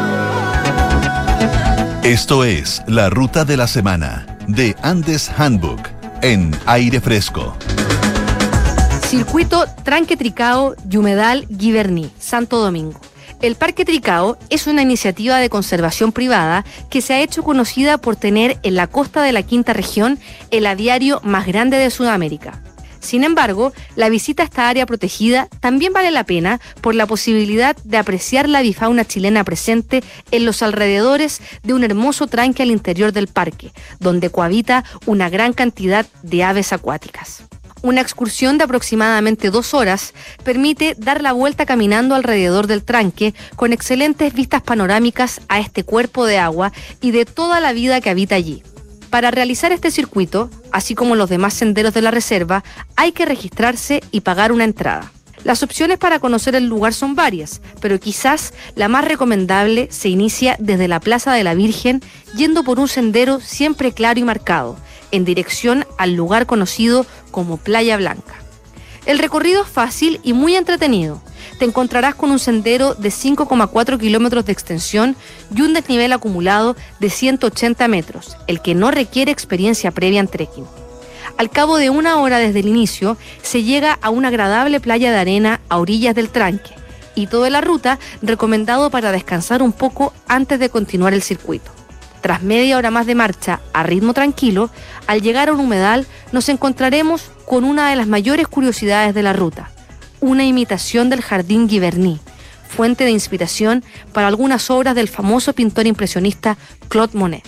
Esto 2.04 2.44
es 2.44 2.84
La 2.88 3.10
Ruta 3.10 3.46
de 3.46 3.58
la 3.58 3.68
Semana 3.68 4.38
de 4.48 4.76
Andes 4.84 5.32
Handbook 5.36 5.82
en 6.22 6.52
aire 6.68 7.02
fresco. 7.02 7.58
Circuito 9.08 9.66
Tranque 9.84 10.18
Tricao, 10.18 10.76
Yumedal, 10.88 11.48
Giverní, 11.48 12.10
Santo 12.18 12.58
Domingo. 12.58 13.00
El 13.40 13.56
Parque 13.56 13.86
Tricao 13.86 14.36
es 14.50 14.66
una 14.66 14.82
iniciativa 14.82 15.38
de 15.38 15.48
conservación 15.48 16.12
privada 16.12 16.66
que 16.90 17.02
se 17.02 17.14
ha 17.14 17.22
hecho 17.22 17.44
conocida 17.44 18.00
por 18.00 18.16
tener 18.16 18.58
en 18.64 18.76
la 18.76 18.88
costa 18.88 19.22
de 19.22 19.32
la 19.32 19.44
quinta 19.44 19.74
región 19.74 20.18
el 20.50 20.66
aviario 20.66 21.22
más 21.24 21.46
grande 21.46 21.78
de 21.78 21.92
Sudamérica. 21.92 22.64
Sin 23.00 23.24
embargo, 23.24 23.74
la 23.96 24.10
visita 24.10 24.42
a 24.42 24.46
esta 24.46 24.68
área 24.68 24.88
protegida 24.88 25.48
también 25.60 25.94
vale 25.94 26.10
la 26.10 26.24
pena 26.24 26.60
por 26.82 26.96
la 26.96 27.06
posibilidad 27.06 27.76
de 27.84 27.98
apreciar 27.98 28.50
la 28.50 28.64
bifauna 28.64 29.06
chilena 29.06 29.44
presente 29.44 30.04
en 30.32 30.46
los 30.46 30.64
alrededores 30.64 31.42
de 31.62 31.76
un 31.76 31.84
hermoso 31.84 32.26
tranque 32.26 32.64
al 32.64 32.72
interior 32.72 33.14
del 33.14 33.28
parque, 33.28 33.72
donde 34.00 34.32
cohabita 34.32 34.84
una 35.06 35.30
gran 35.30 35.54
cantidad 35.54 36.08
de 36.24 36.44
aves 36.44 36.74
acuáticas. 36.74 37.44
Una 37.82 38.02
excursión 38.02 38.58
de 38.58 38.64
aproximadamente 38.64 39.52
dos 39.52 39.74
horas 39.74 40.14
permite 40.44 40.96
dar 40.98 41.22
la 41.22 41.34
vuelta 41.34 41.66
caminando 41.66 42.16
alrededor 42.16 42.68
del 42.68 42.84
tranque 42.84 43.34
con 43.56 43.74
excelentes 43.74 44.34
vistas 44.34 44.62
panorámicas 44.62 45.42
a 45.50 45.60
este 45.60 45.84
cuerpo 45.84 46.26
de 46.26 46.40
agua 46.40 46.72
y 47.02 47.12
de 47.12 47.26
toda 47.26 47.60
la 47.60 47.74
vida 47.74 48.02
que 48.02 48.10
habita 48.10 48.36
allí. 48.36 48.64
Para 49.10 49.32
realizar 49.32 49.72
este 49.72 49.92
circuito, 49.92 50.50
así 50.72 50.96
como 50.96 51.16
los 51.16 51.30
demás 51.30 51.54
senderos 51.54 51.94
de 51.94 52.02
la 52.02 52.12
reserva, 52.12 52.64
hay 52.96 53.12
que 53.12 53.26
registrarse 53.26 54.02
y 54.12 54.22
pagar 54.22 54.52
una 54.52 54.64
entrada. 54.64 55.12
Las 55.46 55.62
opciones 55.62 56.00
para 56.00 56.20
conocer 56.20 56.56
el 56.56 56.66
lugar 56.66 56.92
son 56.92 57.14
varias, 57.14 57.62
pero 57.80 58.00
quizás 58.00 58.52
la 58.76 58.88
más 58.88 59.06
recomendable 59.06 59.88
se 59.92 60.10
inicia 60.10 60.58
desde 60.60 60.88
la 60.88 61.00
Plaza 61.00 61.34
de 61.34 61.44
la 61.44 61.54
Virgen, 61.54 62.02
yendo 62.36 62.64
por 62.64 62.80
un 62.80 62.88
sendero 62.88 63.40
siempre 63.40 63.92
claro 63.92 64.20
y 64.20 64.24
marcado, 64.24 64.76
en 65.12 65.26
dirección 65.26 65.86
al 65.98 66.14
lugar 66.14 66.46
conocido 66.46 67.06
como 67.32 67.58
Playa 67.58 67.98
Blanca. 67.98 68.36
El 69.06 69.20
recorrido 69.20 69.64
es 69.64 69.70
fácil 69.70 70.20
y 70.24 70.34
muy 70.34 70.56
entretenido. 70.56 71.22
Te 71.60 71.66
encontrarás 71.66 72.16
con 72.16 72.32
un 72.32 72.40
sendero 72.40 72.96
de 72.96 73.10
5,4 73.10 74.00
kilómetros 74.00 74.46
de 74.46 74.52
extensión 74.52 75.16
y 75.56 75.62
un 75.62 75.74
desnivel 75.74 76.12
acumulado 76.12 76.76
de 77.00 77.10
180 77.10 77.88
metros, 77.88 78.36
el 78.48 78.62
que 78.62 78.74
no 78.74 78.92
requiere 78.92 79.32
experiencia 79.32 79.92
previa 79.92 80.20
en 80.20 80.28
trekking. 80.28 80.66
Al 81.38 81.50
cabo 81.50 81.78
de 81.78 81.90
una 81.90 82.18
hora 82.20 82.40
desde 82.40 82.62
el 82.62 82.68
inicio, 82.68 83.18
se 83.42 83.64
llega 83.64 84.00
a 84.02 84.10
una 84.10 84.30
agradable 84.30 84.80
playa 84.80 85.12
de 85.12 85.18
arena 85.18 85.62
a 85.70 85.78
orillas 85.78 86.16
del 86.16 86.30
tranque 86.30 86.72
y 87.14 87.28
toda 87.28 87.50
la 87.50 87.62
ruta 87.62 88.00
recomendado 88.22 88.90
para 88.90 89.12
descansar 89.12 89.62
un 89.62 89.72
poco 89.72 90.14
antes 90.28 90.60
de 90.60 90.70
continuar 90.70 91.14
el 91.14 91.22
circuito. 91.22 91.72
Tras 92.26 92.42
media 92.42 92.76
hora 92.78 92.90
más 92.90 93.06
de 93.06 93.14
marcha 93.14 93.62
a 93.72 93.84
ritmo 93.84 94.16
tranquilo, 94.16 94.72
al 95.06 95.22
llegar 95.22 95.48
a 95.48 95.54
un 95.54 95.60
humedal 95.60 96.08
nos 96.32 96.50
encontraremos 96.50 97.30
con 97.46 97.64
una 97.64 97.92
de 97.92 97.96
las 97.96 98.08
mayores 98.08 98.48
curiosidades 98.48 99.14
de 99.14 99.22
la 99.22 99.32
ruta, 99.32 99.70
una 100.22 100.44
imitación 100.44 101.12
del 101.12 101.22
jardín 101.22 101.70
Giverny, 101.70 102.20
fuente 102.68 103.04
de 103.04 103.12
inspiración 103.12 103.84
para 104.12 104.26
algunas 104.26 104.72
obras 104.72 104.96
del 104.96 105.08
famoso 105.08 105.54
pintor 105.54 105.86
impresionista 105.86 106.58
Claude 106.88 107.16
Monet. 107.16 107.44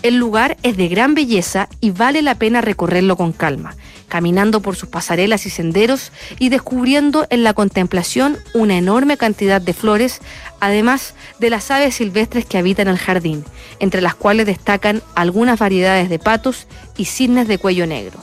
El 0.00 0.16
lugar 0.16 0.56
es 0.62 0.78
de 0.78 0.88
gran 0.88 1.14
belleza 1.14 1.68
y 1.82 1.90
vale 1.90 2.22
la 2.22 2.36
pena 2.36 2.62
recorrerlo 2.62 3.18
con 3.18 3.32
calma, 3.32 3.76
caminando 4.08 4.60
por 4.60 4.76
sus 4.76 4.88
pasarelas 4.88 5.46
y 5.46 5.50
senderos 5.50 6.12
y 6.38 6.48
descubriendo 6.48 7.26
en 7.30 7.42
la 7.42 7.54
contemplación 7.54 8.38
una 8.54 8.76
enorme 8.76 9.16
cantidad 9.16 9.60
de 9.60 9.72
flores, 9.72 10.20
además 10.60 11.14
de 11.38 11.50
las 11.50 11.70
aves 11.70 11.96
silvestres 11.96 12.44
que 12.44 12.58
habitan 12.58 12.88
el 12.88 12.98
jardín, 12.98 13.44
entre 13.78 14.00
las 14.00 14.14
cuales 14.14 14.46
destacan 14.46 15.02
algunas 15.14 15.58
variedades 15.58 16.08
de 16.08 16.18
patos 16.18 16.66
y 16.96 17.06
cisnes 17.06 17.48
de 17.48 17.58
cuello 17.58 17.86
negro. 17.86 18.18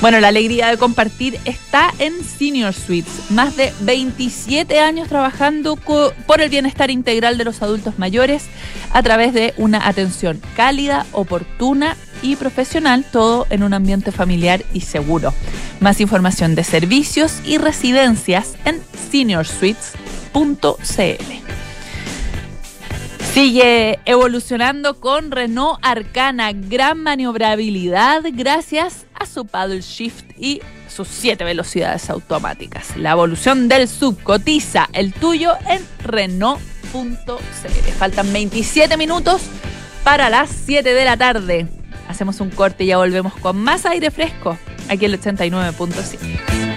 Bueno, 0.00 0.20
la 0.20 0.28
alegría 0.28 0.68
de 0.68 0.78
compartir 0.78 1.38
está 1.44 1.92
en 1.98 2.24
Senior 2.24 2.74
Suites. 2.74 3.30
Más 3.30 3.56
de 3.56 3.72
27 3.80 4.80
años 4.80 5.08
trabajando 5.08 5.76
por 5.76 6.40
el 6.40 6.48
bienestar 6.48 6.90
integral 6.90 7.38
de 7.38 7.44
los 7.44 7.62
adultos 7.62 7.98
mayores 7.98 8.44
a 8.92 9.02
través 9.02 9.32
de 9.32 9.54
una 9.56 9.88
atención 9.88 10.40
cálida, 10.54 11.06
oportuna 11.12 11.96
y 12.22 12.36
profesional, 12.36 13.04
todo 13.10 13.46
en 13.50 13.62
un 13.62 13.74
ambiente 13.74 14.12
familiar 14.12 14.64
y 14.72 14.82
seguro. 14.82 15.34
Más 15.80 16.00
información 16.00 16.54
de 16.54 16.64
servicios 16.64 17.40
y 17.44 17.58
residencias 17.58 18.54
en 18.64 18.80
seniorsuites.cl. 19.10 21.36
Sigue 23.32 23.98
evolucionando 24.06 24.98
con 24.98 25.30
Renault 25.30 25.78
Arcana, 25.82 26.52
gran 26.52 27.02
maniobrabilidad 27.02 28.22
gracias 28.32 29.04
a 29.14 29.26
su 29.26 29.44
paddle 29.44 29.82
shift 29.82 30.24
y 30.38 30.62
sus 30.88 31.08
siete 31.08 31.44
velocidades 31.44 32.08
automáticas. 32.08 32.96
La 32.96 33.10
evolución 33.10 33.68
del 33.68 33.88
sub 33.88 34.22
cotiza 34.22 34.88
el 34.94 35.12
tuyo 35.12 35.52
en 35.68 35.84
Renault.cl. 36.02 36.62
Faltan 37.98 38.32
27 38.32 38.96
minutos 38.96 39.42
para 40.02 40.30
las 40.30 40.48
7 40.64 40.94
de 40.94 41.04
la 41.04 41.18
tarde. 41.18 41.66
Hacemos 42.08 42.40
un 42.40 42.50
corte 42.50 42.84
y 42.84 42.88
ya 42.88 42.98
volvemos 42.98 43.34
con 43.34 43.56
más 43.56 43.86
aire 43.86 44.10
fresco 44.10 44.58
aquí 44.88 45.04
el 45.04 45.20
89.5. 45.20 46.76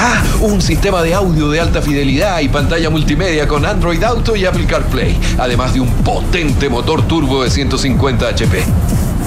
Ah, 0.03 0.25
un 0.41 0.63
sistema 0.63 1.03
de 1.03 1.13
audio 1.13 1.51
de 1.51 1.61
alta 1.61 1.83
fidelidad 1.83 2.41
y 2.41 2.49
pantalla 2.49 2.89
multimedia 2.89 3.47
con 3.47 3.67
Android 3.67 4.03
Auto 4.03 4.35
y 4.35 4.47
Apple 4.47 4.65
CarPlay, 4.65 5.15
además 5.37 5.75
de 5.75 5.81
un 5.81 5.93
potente 5.97 6.71
motor 6.71 7.07
turbo 7.07 7.45
de 7.45 7.51
150 7.51 8.29
HP. 8.29 8.65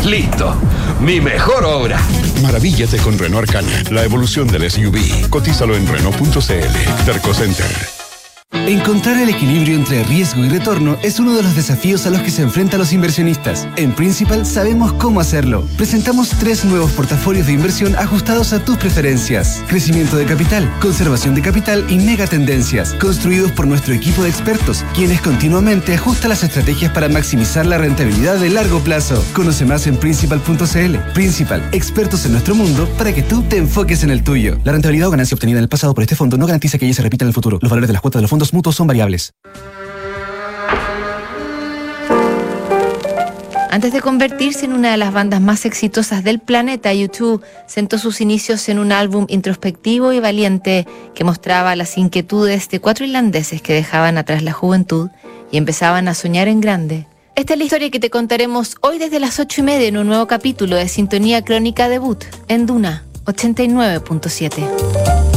Listo, 0.04 0.56
mi 1.00 1.22
mejor 1.22 1.64
obra. 1.64 2.02
Maravíllate 2.42 2.98
con 2.98 3.20
Renault 3.20 3.48
Arcana, 3.48 3.84
la 3.92 4.04
evolución 4.04 4.48
del 4.48 4.72
SUV. 4.72 5.30
Cotízalo 5.30 5.76
en 5.76 5.88
Renault.cl. 5.88 7.06
Terco 7.06 7.36
Center. 7.36 7.93
Encontrar 8.66 9.22
el 9.22 9.28
equilibrio 9.28 9.76
entre 9.76 10.06
riesgo 10.06 10.42
y 10.46 10.48
retorno 10.48 10.98
es 11.04 11.20
uno 11.20 11.36
de 11.36 11.44
los 11.44 11.54
desafíos 11.54 12.06
a 12.06 12.10
los 12.10 12.22
que 12.22 12.32
se 12.32 12.44
enfrentan 12.44 12.80
los 12.80 12.94
inversionistas. 12.94 13.68
En 13.76 13.92
Principal 13.92 14.46
sabemos 14.46 14.94
cómo 14.94 15.20
hacerlo. 15.20 15.68
Presentamos 15.76 16.30
tres 16.30 16.64
nuevos 16.64 16.94
portafolios 16.94 17.46
de 17.46 17.52
inversión 17.52 17.94
ajustados 17.98 18.54
a 18.54 18.64
tus 18.64 18.78
preferencias. 18.78 19.62
Crecimiento 19.68 20.16
de 20.16 20.24
capital, 20.26 20.74
conservación 20.80 21.36
de 21.36 21.42
capital 21.42 21.86
y 21.90 21.98
megatendencias, 21.98 22.94
construidos 22.94 23.52
por 23.52 23.68
nuestro 23.68 23.94
equipo 23.94 24.24
de 24.24 24.30
expertos, 24.30 24.86
quienes 24.96 25.20
continuamente 25.20 25.94
ajustan 25.94 26.30
las 26.30 26.44
estrategias 26.44 26.94
para 26.94 27.10
maximizar 27.10 27.66
la 27.66 27.78
rentabilidad 27.78 28.38
de 28.38 28.50
largo 28.50 28.80
plazo. 28.80 29.22
Conoce 29.34 29.66
más 29.66 29.88
en 29.88 29.98
principal.cl. 29.98 30.96
Principal, 31.14 31.68
expertos 31.74 32.26
en 32.26 32.32
nuestro 32.32 32.56
mundo 32.56 32.88
para 32.98 33.14
que 33.14 33.24
tú 33.24 33.42
te 33.42 33.58
enfoques 33.58 34.04
en 34.04 34.10
el 34.10 34.24
tuyo. 34.24 34.58
La 34.64 34.72
rentabilidad 34.72 35.10
o 35.10 35.12
ganancia 35.12 35.36
obtenida 35.36 35.58
en 35.58 35.64
el 35.64 35.70
pasado 35.70 35.94
por 35.94 36.04
este 36.04 36.16
fondo 36.16 36.38
no 36.38 36.46
garantiza 36.46 36.78
que 36.78 36.86
ella 36.86 36.96
se 36.96 37.02
repita 37.02 37.26
en 37.26 37.28
el 37.28 37.34
futuro. 37.34 37.60
Los 37.62 37.70
valores 37.70 37.90
de 37.90 37.94
las 37.94 38.02
cuotas 38.02 38.20
de 38.20 38.22
los 38.22 38.30
fondos 38.30 38.53
mutuos 38.54 38.76
son 38.76 38.88
variables. 38.88 39.34
Antes 43.74 43.92
de 43.92 44.02
convertirse 44.02 44.66
en 44.66 44.74
una 44.74 44.92
de 44.92 44.98
las 44.98 45.12
bandas 45.12 45.42
más 45.42 45.66
exitosas 45.66 46.24
del 46.24 46.38
planeta, 46.38 46.94
U2 46.94 47.42
sentó 47.66 47.98
sus 47.98 48.22
inicios 48.22 48.70
en 48.70 48.78
un 48.78 48.92
álbum 48.92 49.26
introspectivo 49.30 50.14
y 50.14 50.20
valiente 50.20 50.86
que 51.16 51.24
mostraba 51.24 51.76
las 51.76 51.98
inquietudes 51.98 52.70
de 52.70 52.80
cuatro 52.80 53.04
irlandeses 53.04 53.64
que 53.64 53.74
dejaban 53.74 54.20
atrás 54.20 54.44
la 54.44 54.54
juventud 54.54 55.10
y 55.52 55.58
empezaban 55.58 56.08
a 56.08 56.14
soñar 56.14 56.48
en 56.48 56.62
grande. 56.62 57.08
Esta 57.36 57.54
es 57.54 57.58
la 57.58 57.66
historia 57.66 57.90
que 57.90 58.00
te 58.00 58.12
contaremos 58.12 58.76
hoy 58.82 59.00
desde 59.00 59.20
las 59.20 59.40
ocho 59.40 59.62
y 59.62 59.64
media 59.64 59.88
en 59.88 59.98
un 59.98 60.06
nuevo 60.06 60.28
capítulo 60.28 60.76
de 60.76 60.88
Sintonía 60.88 61.44
Crónica 61.44 61.90
Debut 61.90 62.24
en 62.50 62.68
Duna 62.68 63.06
89.7. 63.26 65.33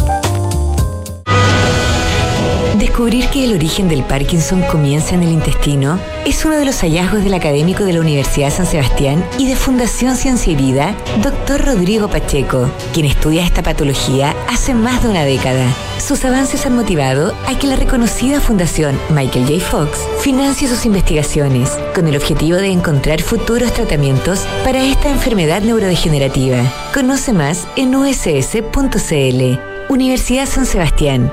Descubrir 2.87 3.29
que 3.31 3.43
el 3.43 3.53
origen 3.53 3.89
del 3.89 4.05
Parkinson 4.05 4.63
comienza 4.63 5.17
en 5.17 5.25
el 5.25 5.33
intestino 5.33 5.99
es 6.25 6.45
uno 6.45 6.55
de 6.55 6.65
los 6.65 6.83
hallazgos 6.83 7.25
del 7.25 7.35
académico 7.35 7.83
de 7.83 7.93
la 7.93 8.01
Universidad 8.01 8.53
San 8.53 8.65
Sebastián 8.65 9.25
y 9.39 9.49
de 9.49 9.57
Fundación 9.57 10.17
Ciencia 10.17 10.53
y 10.53 10.57
Vida, 10.57 10.95
doctor 11.21 11.65
Rodrigo 11.65 12.09
Pacheco, 12.09 12.71
quien 12.95 13.07
estudia 13.07 13.45
esta 13.45 13.65
patología 13.65 14.37
hace 14.49 14.73
más 14.73 15.03
de 15.03 15.09
una 15.09 15.25
década. 15.25 15.67
Sus 15.99 16.25
avances 16.25 16.65
han 16.65 16.77
motivado 16.77 17.35
a 17.49 17.59
que 17.59 17.67
la 17.67 17.75
reconocida 17.75 18.41
Fundación 18.41 18.97
Michael 19.11 19.47
J. 19.47 19.69
Fox 19.69 19.99
financie 20.21 20.69
sus 20.69 20.87
investigaciones 20.87 21.77
con 21.93 22.07
el 22.07 22.17
objetivo 22.17 22.57
de 22.59 22.69
encontrar 22.69 23.21
futuros 23.21 23.73
tratamientos 23.73 24.47
para 24.63 24.81
esta 24.85 25.11
enfermedad 25.11 25.61
neurodegenerativa. 25.61 26.63
Conoce 26.95 27.33
más 27.33 27.67
en 27.75 27.97
uss.cl. 27.97 29.59
Universidad 29.89 30.47
San 30.47 30.67
Sebastián 30.67 31.33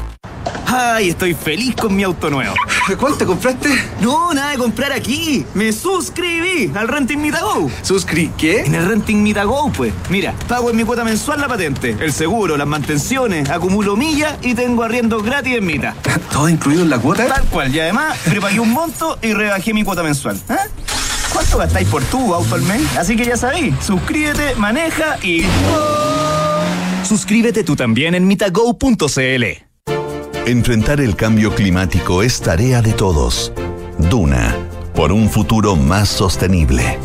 Ay, 0.73 1.09
estoy 1.09 1.33
feliz 1.33 1.75
con 1.75 1.93
mi 1.93 2.03
auto 2.03 2.29
nuevo. 2.29 2.55
¿Cuál 2.97 3.17
te 3.17 3.25
compraste? 3.25 3.67
No, 3.99 4.33
nada 4.33 4.51
de 4.51 4.57
comprar 4.57 4.93
aquí. 4.93 5.45
Me 5.53 5.73
suscribí 5.73 6.71
al 6.73 6.87
Renting 6.87 7.19
Mitago. 7.19 7.69
¿Suscri 7.81 8.31
qué? 8.37 8.61
En 8.61 8.75
el 8.75 8.85
Renting 8.85 9.21
Mitago, 9.21 9.69
pues. 9.73 9.91
Mira, 10.09 10.33
pago 10.47 10.69
en 10.69 10.77
mi 10.77 10.85
cuota 10.85 11.03
mensual 11.03 11.41
la 11.41 11.49
patente, 11.49 11.97
el 11.99 12.13
seguro, 12.13 12.55
las 12.55 12.67
mantenciones, 12.67 13.49
acumulo 13.49 13.97
millas 13.97 14.37
y 14.43 14.55
tengo 14.55 14.83
arriendo 14.83 15.21
gratis 15.21 15.57
en 15.57 15.65
Mita. 15.65 15.93
¿Todo 16.31 16.47
incluido 16.47 16.83
en 16.83 16.89
la 16.89 16.99
cuota? 16.99 17.27
Tal 17.27 17.43
cual. 17.47 17.75
Y 17.75 17.81
además, 17.81 18.17
prepagué 18.23 18.61
un 18.61 18.71
monto 18.71 19.19
y 19.21 19.33
rebajé 19.33 19.73
mi 19.73 19.83
cuota 19.83 20.03
mensual. 20.03 20.37
¿Eh? 20.49 20.55
¿Cuánto 21.33 21.57
gastáis 21.57 21.89
por 21.89 22.01
tu 22.05 22.33
auto 22.33 22.55
al 22.55 22.61
mes? 22.61 22.81
Así 22.97 23.17
que 23.17 23.25
ya 23.25 23.35
sabéis, 23.35 23.75
suscríbete, 23.85 24.55
maneja 24.55 25.17
y... 25.21 25.43
Suscríbete 27.03 27.65
tú 27.65 27.75
también 27.75 28.15
en 28.15 28.25
mitago.cl. 28.25 29.70
Enfrentar 30.47 30.99
el 30.99 31.15
cambio 31.15 31.53
climático 31.53 32.23
es 32.23 32.41
tarea 32.41 32.81
de 32.81 32.93
todos. 32.93 33.53
Duna, 34.09 34.57
por 34.95 35.11
un 35.11 35.29
futuro 35.29 35.75
más 35.75 36.09
sostenible. 36.09 36.97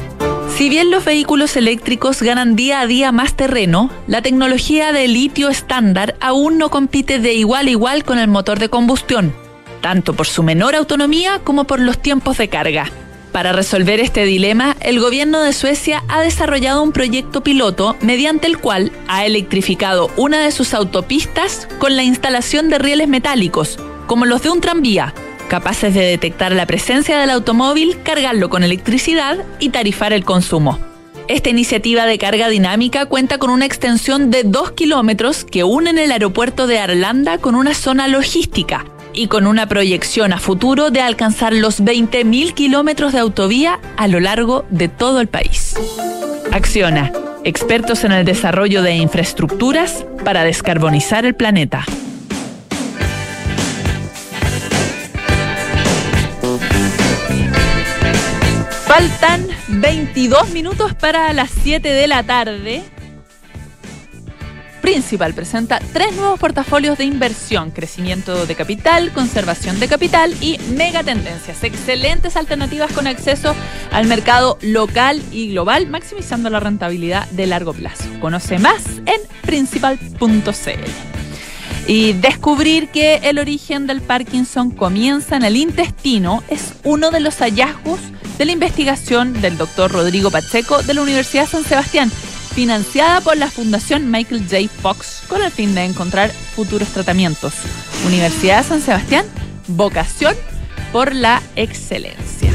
Si 0.57 0.71
bien 0.71 0.91
los 0.91 1.05
vehículos 1.05 1.55
eléctricos 1.57 2.23
ganan 2.23 2.57
día 2.57 2.81
a 2.81 2.87
día 2.87 3.13
más 3.13 3.35
terreno, 3.35 3.91
la 4.07 4.23
tecnología 4.23 4.91
de 4.93 5.07
litio 5.07 5.51
estándar 5.51 6.17
aún 6.19 6.57
no 6.57 6.71
compite 6.71 7.19
de 7.19 7.35
igual 7.35 7.67
a 7.67 7.71
igual 7.71 8.05
con 8.05 8.19
el 8.19 8.29
motor 8.29 8.59
de 8.59 8.71
combustión, 8.71 9.35
tanto 9.83 10.15
por 10.15 10.27
su 10.27 10.43
menor 10.43 10.75
autonomía 10.75 11.41
como 11.45 11.65
por 11.65 11.79
los 11.79 11.99
tiempos 11.99 12.39
de 12.39 12.49
carga. 12.49 12.91
Para 13.37 13.53
resolver 13.53 14.01
este 14.01 14.25
dilema, 14.25 14.79
el 14.81 14.99
gobierno 14.99 15.43
de 15.43 15.53
Suecia 15.53 16.03
ha 16.09 16.23
desarrollado 16.23 16.83
un 16.83 16.93
proyecto 16.93 17.43
piloto 17.43 17.95
mediante 18.01 18.47
el 18.47 18.57
cual 18.57 18.93
ha 19.09 19.27
electrificado 19.27 20.11
una 20.17 20.41
de 20.41 20.51
sus 20.51 20.73
autopistas 20.73 21.69
con 21.79 21.97
la 21.97 22.03
instalación 22.03 22.71
de 22.71 22.79
rieles 22.79 23.09
metálicos, 23.09 23.79
como 24.07 24.25
los 24.25 24.43
de 24.43 24.49
un 24.49 24.63
tranvía, 24.63 25.13
capaces 25.49 25.93
de 25.93 26.01
detectar 26.01 26.53
la 26.53 26.65
presencia 26.65 27.19
del 27.19 27.29
automóvil, 27.29 27.99
cargarlo 28.03 28.49
con 28.49 28.65
electricidad 28.65 29.45
y 29.59 29.69
tarifar 29.69 30.15
el 30.15 30.25
consumo. 30.25 30.79
Esta 31.29 31.51
iniciativa 31.51 32.07
de 32.07 32.17
carga 32.17 32.49
dinámica 32.49 33.05
cuenta 33.05 33.37
con 33.37 33.51
una 33.51 33.67
extensión 33.67 34.31
de 34.31 34.45
2 34.45 34.71
kilómetros 34.71 35.45
que 35.45 35.63
unen 35.63 35.99
el 35.99 36.11
aeropuerto 36.11 36.67
de 36.67 36.79
Arlanda 36.79 37.37
con 37.37 37.55
una 37.55 37.75
zona 37.75 38.09
logística 38.09 38.87
y 39.17 39.29
con 39.29 39.47
una 39.47 39.67
proyección 39.67 40.33
a 40.33 40.39
futuro 40.39 40.91
de 40.91 41.01
alcanzar 41.01 41.53
los 41.53 41.83
20.000 41.83 42.55
kilómetros 42.55 43.13
de 43.13 43.19
autovía 43.19 43.81
a 43.97 44.07
lo 44.07 44.21
largo 44.21 44.65
de 44.71 44.89
todo 44.89 45.21
el 45.21 45.27
país. 45.27 45.75
Acciona, 46.53 47.13
expertos 47.43 48.05
en 48.05 48.13
el 48.13 48.25
desarrollo 48.25 48.83
de 48.83 48.95
infraestructuras 48.95 50.07
para 50.25 50.45
descarbonizar 50.45 51.25
el 51.25 51.35
planeta. 51.35 51.85
Faltan 58.87 59.47
22 59.69 60.51
minutos 60.51 60.95
para 60.95 61.33
las 61.33 61.51
7 61.51 61.89
de 61.89 62.07
la 62.07 62.23
tarde. 62.23 62.83
Principal 64.87 65.35
presenta 65.35 65.81
tres 65.93 66.15
nuevos 66.15 66.39
portafolios 66.39 66.97
de 66.97 67.05
inversión, 67.05 67.73
crecimiento 67.73 68.47
de 68.47 68.55
capital, 68.55 69.11
conservación 69.11 69.81
de 69.81 69.89
capital 69.89 70.33
y 70.41 70.59
megatendencias. 70.77 71.65
Excelentes 71.65 72.37
alternativas 72.37 72.93
con 72.93 73.09
acceso 73.09 73.53
al 73.91 74.07
mercado 74.07 74.59
local 74.63 75.21
y 75.33 75.49
global, 75.49 75.89
maximizando 75.89 76.51
la 76.51 76.61
rentabilidad 76.61 77.29
de 77.31 77.49
largo 77.49 77.73
plazo. 77.73 78.05
Conoce 78.21 78.61
más 78.61 78.85
en 79.07 79.21
principal.cl. 79.43 80.51
Y 81.89 82.13
descubrir 82.13 82.87
que 82.91 83.17
el 83.25 83.41
origen 83.41 83.89
del 83.89 84.01
Parkinson 84.01 84.71
comienza 84.71 85.35
en 85.35 85.43
el 85.43 85.57
intestino 85.57 86.45
es 86.49 86.75
uno 86.85 87.11
de 87.11 87.19
los 87.19 87.39
hallazgos 87.39 87.99
de 88.39 88.45
la 88.45 88.53
investigación 88.53 89.41
del 89.41 89.59
doctor 89.59 89.91
Rodrigo 89.91 90.31
Pacheco 90.31 90.81
de 90.83 90.95
la 90.95 91.03
Universidad 91.03 91.49
San 91.49 91.65
Sebastián 91.65 92.09
financiada 92.57 93.21
por 93.21 93.37
la 93.37 93.51
Fundación 93.51 94.11
Michael 94.11 94.41
J. 94.49 94.73
Fox 94.81 95.25
con 95.29 95.43
el 95.43 95.51
fin 95.51 95.75
de 95.75 95.85
encontrar 95.85 96.31
futuros 96.31 96.89
tratamientos. 96.89 97.53
Universidad 98.07 98.63
de 98.63 98.65
San 98.65 98.81
Sebastián, 98.81 99.27
vocación 99.69 100.35
por 100.91 101.15
la 101.15 101.43
excelencia. 101.55 102.51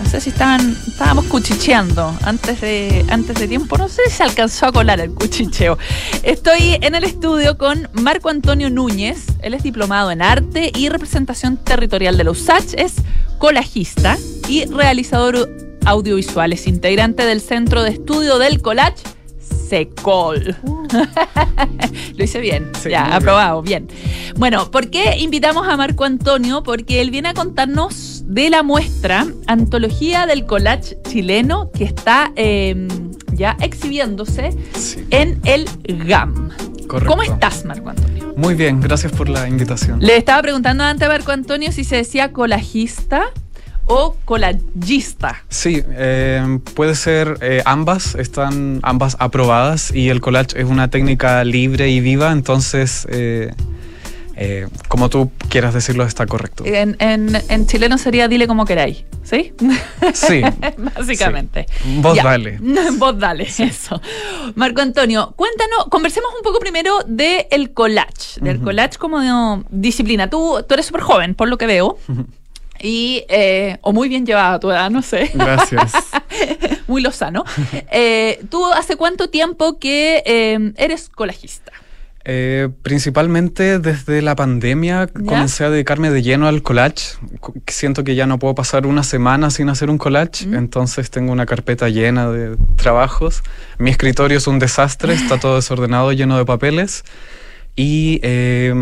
No 0.00 0.08
sé 0.08 0.20
si 0.20 0.30
estaban, 0.30 0.78
estábamos 0.86 1.24
cuchicheando 1.24 2.16
antes 2.22 2.60
de, 2.60 3.04
antes 3.08 3.36
de 3.36 3.48
tiempo, 3.48 3.76
no 3.76 3.88
sé 3.88 4.02
si 4.06 4.18
se 4.18 4.22
alcanzó 4.22 4.66
a 4.66 4.72
colar 4.72 5.00
el 5.00 5.10
cuchicheo. 5.10 5.78
Estoy 6.22 6.78
en 6.80 6.94
el 6.94 7.02
estudio 7.02 7.58
con 7.58 7.88
Marco 7.92 8.28
Antonio 8.28 8.70
Núñez, 8.70 9.26
él 9.42 9.54
es 9.54 9.64
diplomado 9.64 10.12
en 10.12 10.22
arte 10.22 10.70
y 10.76 10.88
representación 10.90 11.56
territorial 11.56 12.16
de 12.16 12.22
la 12.22 12.30
USACH, 12.30 12.74
es 12.74 12.94
colajista 13.38 14.16
y 14.48 14.64
realizador 14.66 15.50
audiovisual, 15.86 16.52
es 16.52 16.68
integrante 16.68 17.24
del 17.26 17.40
Centro 17.40 17.82
de 17.82 17.90
Estudio 17.90 18.38
del 18.38 18.62
Collage 18.62 19.02
Secol. 19.68 20.56
Lo 22.16 22.24
hice 22.24 22.40
bien. 22.40 22.70
ya, 22.88 23.16
aprobado, 23.16 23.62
bien. 23.62 23.88
Bueno, 24.36 24.70
¿por 24.70 24.90
qué 24.90 25.16
invitamos 25.18 25.66
a 25.68 25.76
Marco 25.76 26.04
Antonio? 26.04 26.62
Porque 26.62 27.00
él 27.00 27.10
viene 27.10 27.30
a 27.30 27.34
contarnos 27.34 28.24
de 28.26 28.50
la 28.50 28.62
muestra 28.62 29.26
Antología 29.46 30.26
del 30.26 30.46
Collage 30.46 30.96
chileno 31.02 31.70
que 31.72 31.84
está 31.84 32.32
em, 32.36 32.88
ya 33.32 33.56
exhibiéndose 33.60 34.56
en 35.10 35.40
el 35.44 35.66
GAM. 36.06 36.50
Correcto. 36.86 37.10
¿Cómo 37.10 37.22
estás, 37.22 37.64
Marco 37.64 37.90
Antonio? 37.90 38.34
Muy 38.36 38.54
bien, 38.54 38.80
gracias 38.80 39.12
por 39.12 39.28
la 39.28 39.48
invitación. 39.48 40.00
Le 40.00 40.16
estaba 40.16 40.42
preguntando 40.42 40.84
antes 40.84 41.06
a 41.06 41.10
Marco 41.10 41.32
Antonio 41.32 41.72
si 41.72 41.84
se 41.84 41.96
decía 41.96 42.32
colajista 42.32 43.26
o 43.86 44.16
collagista. 44.24 45.44
Sí, 45.48 45.82
eh, 45.90 46.58
puede 46.74 46.94
ser 46.94 47.38
eh, 47.40 47.62
ambas, 47.64 48.14
están 48.14 48.80
ambas 48.82 49.16
aprobadas 49.18 49.94
y 49.94 50.08
el 50.08 50.20
collage 50.20 50.60
es 50.60 50.64
una 50.64 50.88
técnica 50.88 51.44
libre 51.44 51.90
y 51.90 52.00
viva, 52.00 52.32
entonces, 52.32 53.06
eh, 53.10 53.52
como 54.88 55.08
tú 55.10 55.30
quieras 55.48 55.74
decirlo, 55.74 56.04
está 56.04 56.26
correcto. 56.26 56.64
En, 56.66 56.96
en, 56.98 57.66
chileno 57.66 57.98
sería 57.98 58.26
dile 58.26 58.48
como 58.48 58.64
queráis, 58.64 59.04
¿sí? 59.22 59.52
Sí. 60.12 60.42
Básicamente. 60.96 61.66
Vos 62.00 62.16
dale. 62.16 62.58
Vos 62.98 63.18
dale, 63.18 63.44
eso. 63.44 64.00
Marco 64.56 64.80
Antonio, 64.80 65.32
cuéntanos, 65.36 65.86
conversemos 65.88 66.30
un 66.36 66.42
poco 66.42 66.58
primero 66.58 66.98
del 67.06 67.72
collage, 67.72 68.40
del 68.40 68.60
collage 68.60 68.98
como 68.98 69.64
disciplina. 69.70 70.28
Tú, 70.28 70.64
tú 70.66 70.74
eres 70.74 70.86
súper 70.86 71.02
joven, 71.02 71.34
por 71.34 71.48
lo 71.48 71.58
que 71.58 71.66
veo. 71.66 71.98
y 72.84 73.24
eh, 73.28 73.78
o 73.80 73.92
muy 73.94 74.08
bien 74.10 74.26
llevada 74.26 74.60
tu 74.60 74.70
edad, 74.70 74.90
no 74.90 75.00
sé. 75.02 75.30
Gracias. 75.34 75.92
muy 76.86 77.00
lozano. 77.02 77.44
Eh, 77.90 78.44
¿Tú 78.50 78.64
hace 78.72 78.96
cuánto 78.96 79.30
tiempo 79.30 79.78
que 79.78 80.22
eh, 80.26 80.72
eres 80.76 81.08
colajista? 81.08 81.72
Eh, 82.26 82.70
principalmente 82.82 83.78
desde 83.78 84.22
la 84.22 84.34
pandemia 84.34 85.06
comencé 85.08 85.62
a 85.64 85.70
dedicarme 85.70 86.10
de 86.10 86.22
lleno 86.22 86.48
al 86.48 86.62
collage. 86.62 87.16
Co- 87.40 87.52
Siento 87.66 88.02
que 88.02 88.14
ya 88.14 88.26
no 88.26 88.38
puedo 88.38 88.54
pasar 88.54 88.86
una 88.86 89.02
semana 89.02 89.50
sin 89.50 89.68
hacer 89.68 89.90
un 89.90 89.98
collage, 89.98 90.44
entonces 90.44 91.10
tengo 91.10 91.32
una 91.32 91.44
carpeta 91.46 91.88
llena 91.90 92.30
de 92.30 92.56
trabajos. 92.76 93.42
Mi 93.78 93.90
escritorio 93.90 94.38
es 94.38 94.46
un 94.46 94.58
desastre, 94.58 95.12
está 95.14 95.38
todo 95.38 95.56
desordenado, 95.60 96.12
lleno 96.12 96.36
de 96.38 96.44
papeles. 96.46 97.04
Y 97.76 98.20
eh, 98.22 98.72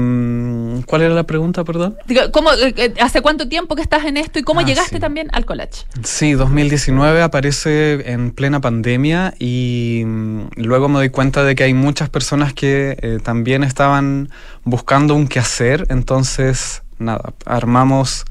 ¿cuál 0.86 1.02
era 1.02 1.14
la 1.14 1.22
pregunta, 1.22 1.64
perdón? 1.64 1.96
Digo, 2.06 2.22
¿cómo, 2.30 2.52
eh, 2.52 2.74
eh, 2.76 2.94
¿Hace 3.00 3.22
cuánto 3.22 3.48
tiempo 3.48 3.74
que 3.74 3.80
estás 3.82 4.04
en 4.04 4.18
esto 4.18 4.38
y 4.38 4.42
cómo 4.42 4.60
Ah, 4.60 4.64
llegaste 4.64 4.96
sí. 4.96 5.00
también 5.00 5.28
al 5.32 5.46
collage? 5.46 5.86
Sí, 6.04 6.32
2019 6.32 7.22
aparece 7.22 8.12
en 8.12 8.32
plena 8.32 8.60
pandemia 8.60 9.32
y 9.38 10.02
mm, 10.04 10.40
luego 10.56 10.88
me 10.88 10.96
doy 10.96 11.08
cuenta 11.08 11.42
de 11.42 11.54
que 11.54 11.64
hay 11.64 11.72
muchas 11.74 12.10
personas 12.10 12.52
que 12.52 12.98
eh, 13.00 13.18
también 13.22 13.64
estaban 13.64 14.28
buscando 14.64 15.14
un 15.14 15.26
quehacer, 15.26 15.86
entonces 15.88 16.82
nada, 16.98 17.32
armamos 17.46 18.24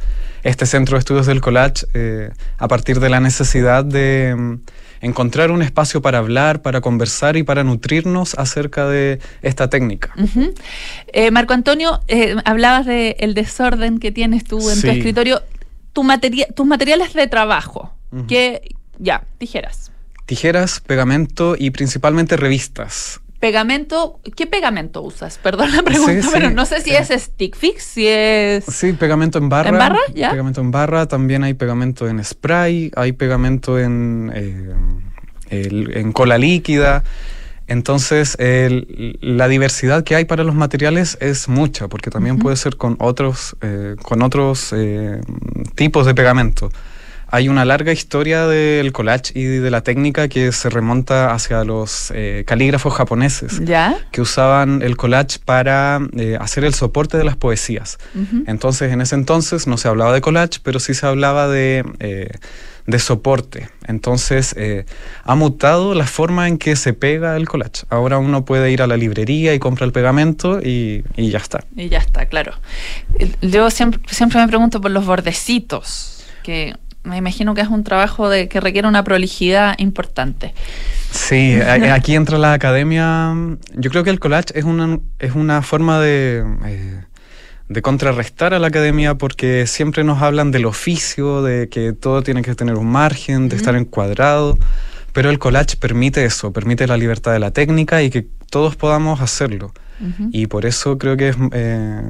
este 0.44 0.66
centro 0.68 0.96
de 0.96 1.00
estudios 1.00 1.26
del 1.26 1.42
collage 1.42 1.86
eh, 1.96 2.30
a 2.60 2.68
partir 2.68 3.00
de 3.00 3.10
la 3.10 3.20
necesidad 3.20 3.84
de 3.84 4.36
mm, 4.38 4.56
encontrar 5.02 5.52
un 5.52 5.62
espacio 5.62 6.02
para 6.02 6.20
hablar, 6.20 6.62
para 6.62 6.82
conversar 6.82 7.38
y 7.38 7.44
para 7.44 7.64
nutrirnos 7.64 8.36
acerca 8.36 8.88
de 8.88 9.20
esta 9.42 9.70
técnica. 9.70 10.14
Eh, 11.14 11.32
Marco 11.32 11.54
Antonio, 11.54 12.00
eh, 12.08 12.36
hablabas 12.46 12.86
del 12.86 13.34
desorden 13.34 14.00
que 14.00 14.12
tienes 14.12 14.44
tú 14.44 14.58
en 14.70 14.80
tu 14.82 14.88
escritorio. 14.88 15.42
Tu 15.94 16.04
materia- 16.04 16.48
tus 16.56 16.66
materiales 16.66 17.14
de 17.14 17.28
trabajo, 17.28 17.94
que 18.28 18.76
ya, 19.00 19.24
tijeras. 19.38 19.92
Tijeras, 20.26 20.80
pegamento 20.80 21.56
y 21.58 21.72
principalmente 21.72 22.38
revistas. 22.38 23.20
Pegamento, 23.42 24.20
¿qué 24.38 24.46
pegamento 24.46 25.02
usas? 25.02 25.40
Perdón 25.40 25.72
la 25.76 25.82
pregunta, 25.84 26.22
Sí, 26.22 26.30
pero 26.32 26.50
sí. 26.50 26.54
no 26.54 26.66
sé 26.66 26.80
si 26.80 26.92
es 26.92 27.10
stick 27.10 27.56
fix, 27.58 27.84
si 27.84 28.08
es... 28.08 28.64
Sí, 28.66 28.94
pegamento 28.94 29.40
en 29.40 29.50
barra. 29.50 29.70
¿En 29.70 29.78
barra? 29.80 30.00
Ya. 30.14 30.30
Pegamento 30.30 30.62
en 30.62 30.70
barra, 30.70 31.08
también 31.08 31.44
hay 31.44 31.56
pegamento 31.56 32.08
en 32.08 32.24
spray, 32.24 32.92
hay 32.96 33.14
pegamento 33.14 33.80
en, 33.80 34.32
eh, 34.36 34.74
el- 35.50 35.98
en 35.98 36.12
cola 36.14 36.38
líquida. 36.38 37.04
Entonces, 37.68 38.36
el- 38.40 39.18
la 39.22 39.48
diversidad 39.48 40.04
que 40.04 40.16
hay 40.16 40.26
para 40.26 40.44
los 40.44 40.54
materiales 40.54 41.18
es 41.20 41.48
mucha, 41.50 41.88
porque 41.88 42.12
también 42.12 42.38
puede 42.38 42.58
ser 42.58 42.78
con 42.78 42.96
otros, 43.00 43.56
eh, 43.62 43.96
con 44.04 44.22
otros 44.22 44.72
eh, 44.72 45.20
tipos 45.74 46.06
de 46.06 46.14
pegamento. 46.14 46.70
Hay 47.34 47.48
una 47.48 47.64
larga 47.64 47.94
historia 47.94 48.46
del 48.46 48.92
collage 48.92 49.32
y 49.34 49.46
de 49.46 49.72
la 49.72 49.82
técnica 49.82 50.28
que 50.28 50.52
se 50.52 50.70
remonta 50.70 51.34
hacia 51.34 51.64
los 51.64 52.12
eh, 52.14 52.44
calígrafos 52.46 52.94
japoneses 52.94 53.62
¿Ya? 53.64 53.98
que 54.12 54.20
usaban 54.20 54.82
el 54.82 54.98
collage 54.98 55.40
para 55.44 56.00
eh, 56.18 56.38
hacer 56.40 56.66
el 56.66 56.74
soporte 56.74 57.18
de 57.18 57.24
las 57.24 57.38
poesías. 57.38 57.98
Entonces, 58.48 58.92
en 58.92 59.00
ese 59.00 59.16
entonces 59.16 59.66
no 59.66 59.78
se 59.78 59.88
hablaba 59.88 60.14
de 60.14 60.20
collage, 60.20 60.60
pero 60.62 60.82
sí 60.82 60.94
se 60.94 61.06
hablaba 61.06 61.48
de, 61.48 61.86
eh, 62.00 62.32
de 62.86 63.00
soporte. 63.00 63.70
Entonces, 63.88 64.54
eh, 64.58 64.86
ha 65.24 65.36
mutado 65.36 65.96
la 65.96 66.08
forma 66.08 66.50
en 66.50 66.58
que 66.58 66.76
se 66.76 66.92
pega 66.92 67.38
el 67.38 67.48
collage. 67.48 67.86
Ahora 67.90 68.18
uno 68.18 68.44
puede 68.44 68.72
ir 68.72 68.82
a 68.82 68.88
la 68.88 68.98
librería 68.98 69.54
y 69.54 69.60
compra 69.60 69.86
el 69.86 69.94
pegamento 69.94 70.60
y, 70.60 71.06
y 71.16 71.30
ya 71.30 71.38
está. 71.38 71.64
Y 71.78 71.88
ya 71.88 72.00
está, 72.00 72.26
claro. 72.26 72.54
Yo 73.42 73.70
siempre, 73.70 74.02
siempre 74.10 74.42
me 74.42 74.50
pregunto 74.50 74.82
por 74.82 74.92
los 74.92 75.06
bordecitos, 75.06 76.26
que 76.44 76.76
me 77.04 77.18
imagino 77.18 77.54
que 77.56 77.62
es 77.62 77.68
un 77.68 77.84
trabajo 77.84 78.30
de, 78.30 78.48
que 78.48 78.60
requiere 78.60 78.88
una 78.88 79.04
prolijidad 79.04 79.76
importante. 79.80 80.54
Sí, 81.12 81.56
a- 81.56 81.94
aquí 81.94 82.16
entra 82.16 82.38
la 82.38 82.54
academia. 82.54 83.34
Yo 83.74 83.90
creo 83.92 84.04
que 84.04 84.10
el 84.12 84.20
collage 84.20 84.58
es 84.58 84.64
una, 84.66 85.00
es 85.20 85.34
una 85.36 85.62
forma 85.62 86.00
de, 86.00 86.44
eh, 86.66 87.02
de 87.70 87.82
contrarrestar 87.82 88.54
a 88.54 88.60
la 88.60 88.68
academia 88.68 89.16
porque 89.16 89.66
siempre 89.68 90.04
nos 90.04 90.22
hablan 90.22 90.52
del 90.52 90.66
oficio, 90.66 91.42
de 91.42 91.70
que 91.70 91.94
todo 91.94 92.22
tiene 92.24 92.42
que 92.44 92.56
tener 92.56 92.76
un 92.76 92.88
margen, 92.88 93.50
de 93.50 93.56
estar 93.56 93.76
encuadrado. 93.76 94.58
Pero 95.14 95.30
el 95.30 95.40
collage 95.40 95.76
permite 95.78 96.24
eso, 96.26 96.52
permite 96.54 96.88
la 96.88 96.98
libertad 96.98 97.34
de 97.34 97.40
la 97.40 97.52
técnica 97.52 98.02
y 98.02 98.10
que 98.10 98.28
todos 98.50 98.76
podamos 98.76 99.22
hacerlo. 99.22 99.74
Y 100.32 100.48
por 100.48 100.66
eso 100.66 100.98
creo 100.98 101.16
que 101.16 101.30
es, 101.30 101.36
eh, 101.52 102.02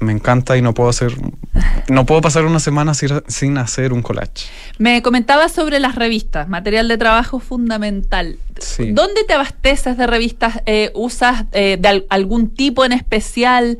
me 0.00 0.10
encanta 0.10 0.56
y 0.56 0.62
no 0.62 0.74
puedo 0.74 0.90
hacer, 0.90 1.12
no 1.88 2.04
puedo 2.04 2.20
pasar 2.20 2.44
una 2.44 2.58
semana 2.58 2.92
sin, 2.92 3.08
sin 3.28 3.56
hacer 3.56 3.92
un 3.92 4.02
collage. 4.02 4.48
Me 4.78 5.00
comentabas 5.00 5.52
sobre 5.52 5.78
las 5.78 5.94
revistas, 5.94 6.48
material 6.48 6.88
de 6.88 6.98
trabajo 6.98 7.38
fundamental. 7.38 8.36
Sí. 8.58 8.90
¿Dónde 8.90 9.22
te 9.22 9.34
abasteces 9.34 9.96
de 9.96 10.08
revistas? 10.08 10.60
Eh, 10.66 10.90
¿Usas 10.96 11.44
eh, 11.52 11.76
de 11.80 11.88
al- 11.88 12.06
algún 12.10 12.48
tipo 12.52 12.84
en 12.84 12.90
especial? 12.90 13.78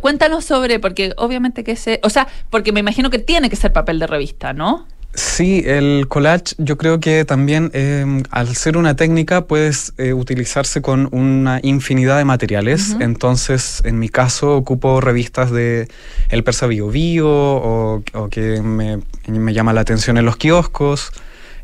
Cuéntanos 0.00 0.44
sobre, 0.44 0.80
porque 0.80 1.12
obviamente 1.18 1.62
que 1.62 1.76
se, 1.76 2.00
o 2.02 2.10
sea, 2.10 2.26
porque 2.50 2.72
me 2.72 2.80
imagino 2.80 3.10
que 3.10 3.20
tiene 3.20 3.48
que 3.48 3.54
ser 3.54 3.72
papel 3.72 4.00
de 4.00 4.08
revista, 4.08 4.52
¿no? 4.52 4.88
Sí, 5.14 5.62
el 5.64 6.08
collage 6.08 6.54
yo 6.58 6.76
creo 6.76 7.00
que 7.00 7.24
también 7.24 7.70
eh, 7.72 8.04
al 8.30 8.54
ser 8.54 8.76
una 8.76 8.96
técnica 8.96 9.46
puedes 9.46 9.94
eh, 9.96 10.12
utilizarse 10.12 10.82
con 10.82 11.08
una 11.10 11.58
infinidad 11.62 12.18
de 12.18 12.26
materiales. 12.26 12.96
Entonces, 13.00 13.80
en 13.86 13.98
mi 13.98 14.10
caso, 14.10 14.56
ocupo 14.56 15.00
revistas 15.00 15.50
de 15.50 15.88
El 16.28 16.44
Persa 16.44 16.66
Bio 16.66 16.88
Bio 16.88 17.28
o, 17.30 18.02
o 18.12 18.28
que 18.28 18.60
me, 18.60 18.98
me 19.26 19.54
llama 19.54 19.72
la 19.72 19.80
atención 19.80 20.18
en 20.18 20.26
los 20.26 20.36
kioscos. 20.36 21.10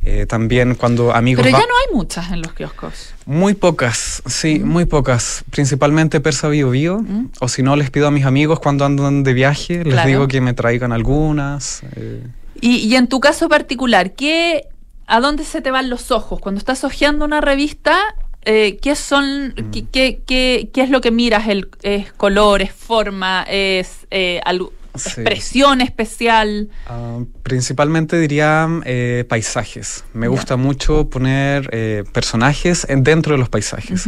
Eh, 0.04 0.26
también 0.26 0.74
cuando 0.74 1.14
amigos... 1.14 1.44
Pero 1.44 1.56
ya 1.58 1.64
no 1.64 1.74
hay 1.88 1.94
muchas 1.94 2.32
en 2.32 2.42
los 2.42 2.52
kioscos. 2.54 3.14
Muy 3.26 3.54
pocas, 3.54 4.22
sí, 4.26 4.58
muy 4.60 4.84
pocas. 4.86 5.44
Principalmente 5.50 6.20
Persa 6.20 6.48
Bio 6.48 6.70
Bio. 6.70 7.04
O 7.38 7.48
si 7.48 7.62
no, 7.62 7.76
les 7.76 7.90
pido 7.90 8.08
a 8.08 8.10
mis 8.10 8.24
amigos 8.24 8.58
cuando 8.60 8.84
andan 8.86 9.22
de 9.22 9.32
viaje, 9.34 9.84
les 9.84 9.92
Claro. 9.92 10.08
digo 10.08 10.26
que 10.28 10.40
me 10.40 10.54
traigan 10.54 10.90
algunas. 10.90 11.82
eh, 11.96 12.22
Y, 12.62 12.76
y 12.76 12.96
en 12.96 13.08
tu 13.08 13.20
caso 13.20 13.48
particular, 13.50 14.12
¿qué, 14.12 14.62
¿a 15.06 15.20
dónde 15.20 15.44
se 15.44 15.60
te 15.60 15.70
van 15.70 15.90
los 15.90 16.10
ojos? 16.10 16.40
Cuando 16.40 16.58
estás 16.60 16.82
hojeando 16.84 17.24
una 17.26 17.40
revista, 17.42 17.98
eh, 18.44 18.78
¿qué 18.80 18.94
son, 18.94 19.54
qué, 19.72 19.84
qué- 19.92 20.22
qué- 20.26 20.70
qué 20.72 20.82
es 20.82 20.88
lo 20.88 21.00
que 21.00 21.10
miras? 21.10 21.48
El, 21.48 21.68
¿Es 21.82 22.12
color, 22.12 22.62
es 22.62 22.72
forma, 22.72 23.44
es 23.48 24.06
eh, 24.10 24.40
algo- 24.46 24.72
Sí. 24.94 25.08
expresión 25.08 25.80
especial? 25.80 26.68
Ah, 26.86 27.20
principalmente 27.42 28.18
diría 28.20 28.68
eh, 28.84 29.24
paisajes. 29.26 30.04
Me 30.12 30.28
gusta 30.28 30.56
mucho 30.56 31.08
poner 31.08 31.70
eh, 31.72 32.04
personajes 32.12 32.86
en- 32.90 33.02
dentro 33.02 33.32
de 33.32 33.38
los 33.38 33.48
paisajes. 33.48 34.06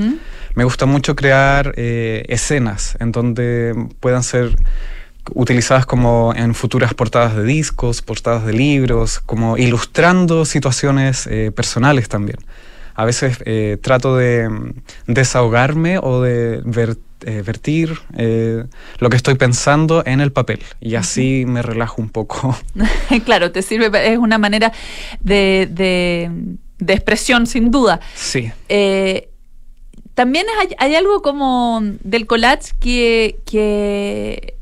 Me 0.55 0.63
gusta 0.65 0.85
mucho 0.85 1.17
crear 1.17 1.73
eh, 1.77 2.25
escenas 2.29 2.99
en 3.01 3.13
donde 3.13 3.75
puedan 4.01 4.23
ser 4.23 4.57
utilizadas 5.33 5.87
como 5.87 6.33
en 6.37 6.55
futuras 6.55 6.93
portadas 6.95 7.35
de 7.37 7.45
discos, 7.45 8.03
portadas 8.03 8.45
de 8.45 8.53
libros, 8.53 9.21
como 9.21 9.57
ilustrando 9.57 10.45
situaciones 10.45 11.27
eh, 11.27 11.51
personales 11.55 12.09
también. 12.09 12.39
A 12.95 13.05
veces 13.05 13.39
eh, 13.45 13.79
trato 13.83 14.17
de 14.17 14.49
mm, 14.49 14.73
desahogarme 15.07 15.99
o 15.99 16.21
de 16.21 16.61
ver- 16.65 16.99
eh, 17.27 17.43
vertir 17.45 17.99
lo 18.99 19.09
que 19.11 19.17
estoy 19.17 19.35
pensando 19.35 20.03
en 20.07 20.21
el 20.21 20.31
papel 20.31 20.63
y 20.81 20.95
así 20.97 21.45
me 21.47 21.63
relajo 21.63 22.03
un 22.03 22.11
poco. 22.11 22.57
claro, 23.25 23.51
te 23.51 23.63
sirve, 23.63 24.13
es 24.13 24.19
una 24.19 24.37
manera 24.39 24.73
de, 25.21 25.67
de- 25.71 26.31
de 26.79 26.93
expresión, 26.93 27.47
sin 27.47 27.71
duda. 27.71 28.01
Sí. 28.15 28.53
También 30.15 30.47
hay, 30.61 30.69
hay 30.79 30.95
algo 30.95 31.23
como 31.23 31.81
del 32.05 32.27
collage 32.27 32.73
que, 32.79 33.39
que 33.47 34.55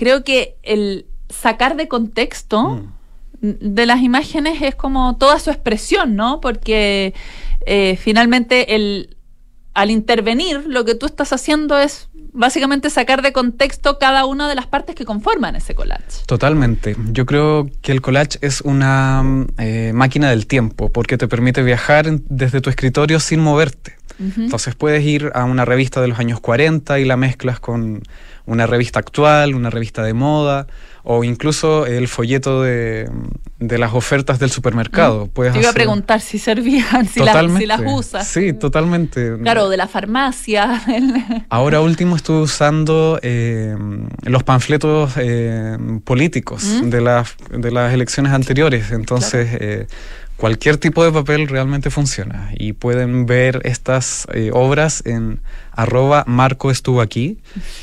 creo 0.00 0.24
que 0.24 0.56
el 0.62 1.04
sacar 1.28 1.76
de 1.76 1.86
contexto 1.86 2.80
de 3.42 3.84
las 3.84 4.00
imágenes 4.00 4.62
es 4.62 4.74
como 4.74 5.18
toda 5.18 5.38
su 5.38 5.50
expresión, 5.50 6.16
¿no? 6.16 6.40
Porque 6.40 7.12
eh, 7.66 7.98
finalmente 8.00 8.74
el, 8.76 9.18
al 9.74 9.90
intervenir 9.90 10.64
lo 10.66 10.86
que 10.86 10.94
tú 10.94 11.04
estás 11.04 11.34
haciendo 11.34 11.78
es 11.78 12.08
básicamente 12.32 12.88
sacar 12.88 13.20
de 13.20 13.34
contexto 13.34 13.98
cada 13.98 14.24
una 14.24 14.48
de 14.48 14.54
las 14.54 14.66
partes 14.66 14.94
que 14.94 15.04
conforman 15.04 15.54
ese 15.54 15.74
collage. 15.74 16.24
Totalmente. 16.24 16.96
Yo 17.12 17.26
creo 17.26 17.68
que 17.82 17.92
el 17.92 18.00
collage 18.00 18.38
es 18.40 18.62
una 18.62 19.22
mm, 19.22 19.46
eh, 19.58 19.92
máquina 19.94 20.30
del 20.30 20.46
tiempo 20.46 20.90
porque 20.90 21.18
te 21.18 21.28
permite 21.28 21.62
viajar 21.62 22.10
desde 22.10 22.62
tu 22.62 22.70
escritorio 22.70 23.20
sin 23.20 23.40
moverte. 23.40 23.99
Entonces 24.20 24.74
puedes 24.74 25.02
ir 25.04 25.30
a 25.34 25.44
una 25.44 25.64
revista 25.64 26.00
de 26.00 26.08
los 26.08 26.18
años 26.18 26.40
40 26.40 26.98
y 27.00 27.04
la 27.04 27.16
mezclas 27.16 27.58
con 27.58 28.02
una 28.46 28.66
revista 28.66 28.98
actual, 28.98 29.54
una 29.54 29.70
revista 29.70 30.02
de 30.02 30.12
moda 30.12 30.66
o 31.02 31.24
incluso 31.24 31.86
el 31.86 32.08
folleto 32.08 32.62
de, 32.62 33.10
de 33.58 33.78
las 33.78 33.94
ofertas 33.94 34.38
del 34.38 34.50
supermercado. 34.50 35.28
Puedes 35.28 35.52
Te 35.52 35.60
iba 35.60 35.70
a 35.70 35.72
preguntar 35.72 36.20
si 36.20 36.38
servían, 36.38 37.06
si, 37.08 37.20
las, 37.20 37.52
si 37.56 37.66
las 37.66 37.80
usas. 37.86 38.26
Sí, 38.26 38.52
totalmente. 38.52 39.38
Claro, 39.38 39.68
de 39.68 39.76
la 39.76 39.88
farmacia. 39.88 40.82
Ahora 41.48 41.80
último 41.80 42.16
estuve 42.16 42.42
usando 42.42 43.18
eh, 43.22 43.76
los 44.24 44.42
panfletos 44.42 45.12
eh, 45.16 45.76
políticos 46.04 46.64
¿Mm? 46.64 46.90
de, 46.90 47.00
las, 47.00 47.34
de 47.50 47.70
las 47.70 47.94
elecciones 47.94 48.32
anteriores. 48.32 48.90
Entonces, 48.92 49.48
eh, 49.52 49.86
cualquier 50.40 50.78
tipo 50.78 51.04
de 51.04 51.12
papel 51.12 51.48
realmente 51.48 51.90
funciona 51.90 52.50
y 52.56 52.72
pueden 52.72 53.26
ver 53.26 53.60
estas 53.64 54.26
eh, 54.32 54.50
obras 54.54 55.02
en 55.04 55.40
arroba 55.72 56.24
Marco 56.26 56.70
estuvo 56.70 57.02
aquí 57.02 57.36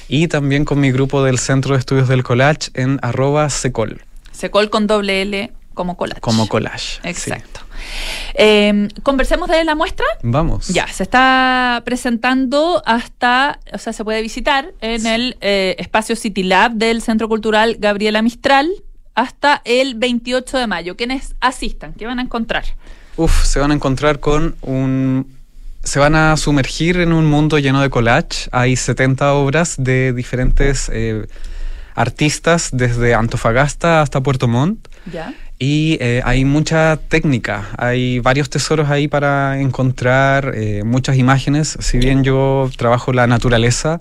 y 0.08 0.28
también 0.28 0.66
con 0.66 0.80
mi 0.80 0.92
grupo 0.92 1.24
del 1.24 1.38
Centro 1.38 1.76
de 1.76 1.80
Estudios 1.80 2.08
del 2.08 2.24
Collage 2.24 2.72
en 2.74 3.00
arroba 3.04 3.52
secol. 3.52 4.02
Secol 4.32 4.72
con 4.72 4.88
doble 4.88 5.22
L 5.22 5.52
como 5.76 5.96
collage. 5.96 6.22
Como 6.22 6.48
collage. 6.48 7.00
Exacto. 7.04 7.60
Eh, 8.34 8.88
Conversemos 9.04 9.48
de 9.48 9.64
la 9.64 9.76
muestra. 9.76 10.08
Vamos. 10.24 10.70
Ya, 10.70 10.88
se 10.88 11.04
está 11.04 11.84
presentando 11.86 12.82
hasta, 12.88 13.60
o 13.72 13.78
sea, 13.78 13.94
se 13.94 14.04
puede 14.04 14.24
visitar 14.24 14.74
en 14.82 15.06
el 15.06 15.38
eh, 15.42 15.76
espacio 15.78 16.16
City 16.16 16.42
Lab 16.42 16.72
del 16.72 17.04
Centro 17.04 17.30
Cultural 17.30 17.76
Gabriela 17.78 18.24
Mistral 18.24 18.68
hasta 19.18 19.64
el 19.66 19.96
28 19.96 20.60
de 20.60 20.68
mayo. 20.68 20.96
Quienes 20.96 21.34
asistan, 21.42 21.94
¿qué 21.94 22.06
van 22.06 22.20
a 22.20 22.22
encontrar? 22.22 22.64
Uf, 23.18 23.46
se 23.46 23.60
van 23.60 23.72
a 23.72 23.74
encontrar 23.74 24.20
con 24.20 24.56
un... 24.62 25.36
Se 25.84 25.98
van 26.00 26.14
a 26.16 26.38
sumergir 26.38 27.00
en 27.00 27.12
un 27.12 27.26
mundo 27.26 27.58
lleno 27.58 27.82
de 27.82 27.90
collage. 27.90 28.48
Hay 28.52 28.76
70 28.76 29.34
obras 29.34 29.76
de 29.80 30.14
diferentes 30.14 30.92
eh, 30.94 31.26
artistas, 31.96 32.70
desde 32.72 33.16
Antofagasta 33.16 34.02
hasta 34.02 34.22
Puerto 34.22 34.48
Montt. 34.48 34.88
Ya. 35.12 35.34
Y 35.58 35.98
eh, 36.00 36.22
hay 36.24 36.46
mucha 36.46 36.98
técnica, 36.98 37.70
hay 37.80 38.20
varios 38.20 38.52
tesoros 38.52 38.90
ahí 38.92 39.08
para 39.08 39.60
encontrar, 39.60 40.52
eh, 40.54 40.84
muchas 40.86 41.18
imágenes. 41.18 41.76
Si 41.80 41.98
bien 41.98 42.24
yo 42.24 42.70
trabajo 42.78 43.14
la 43.14 43.26
naturaleza, 43.26 44.00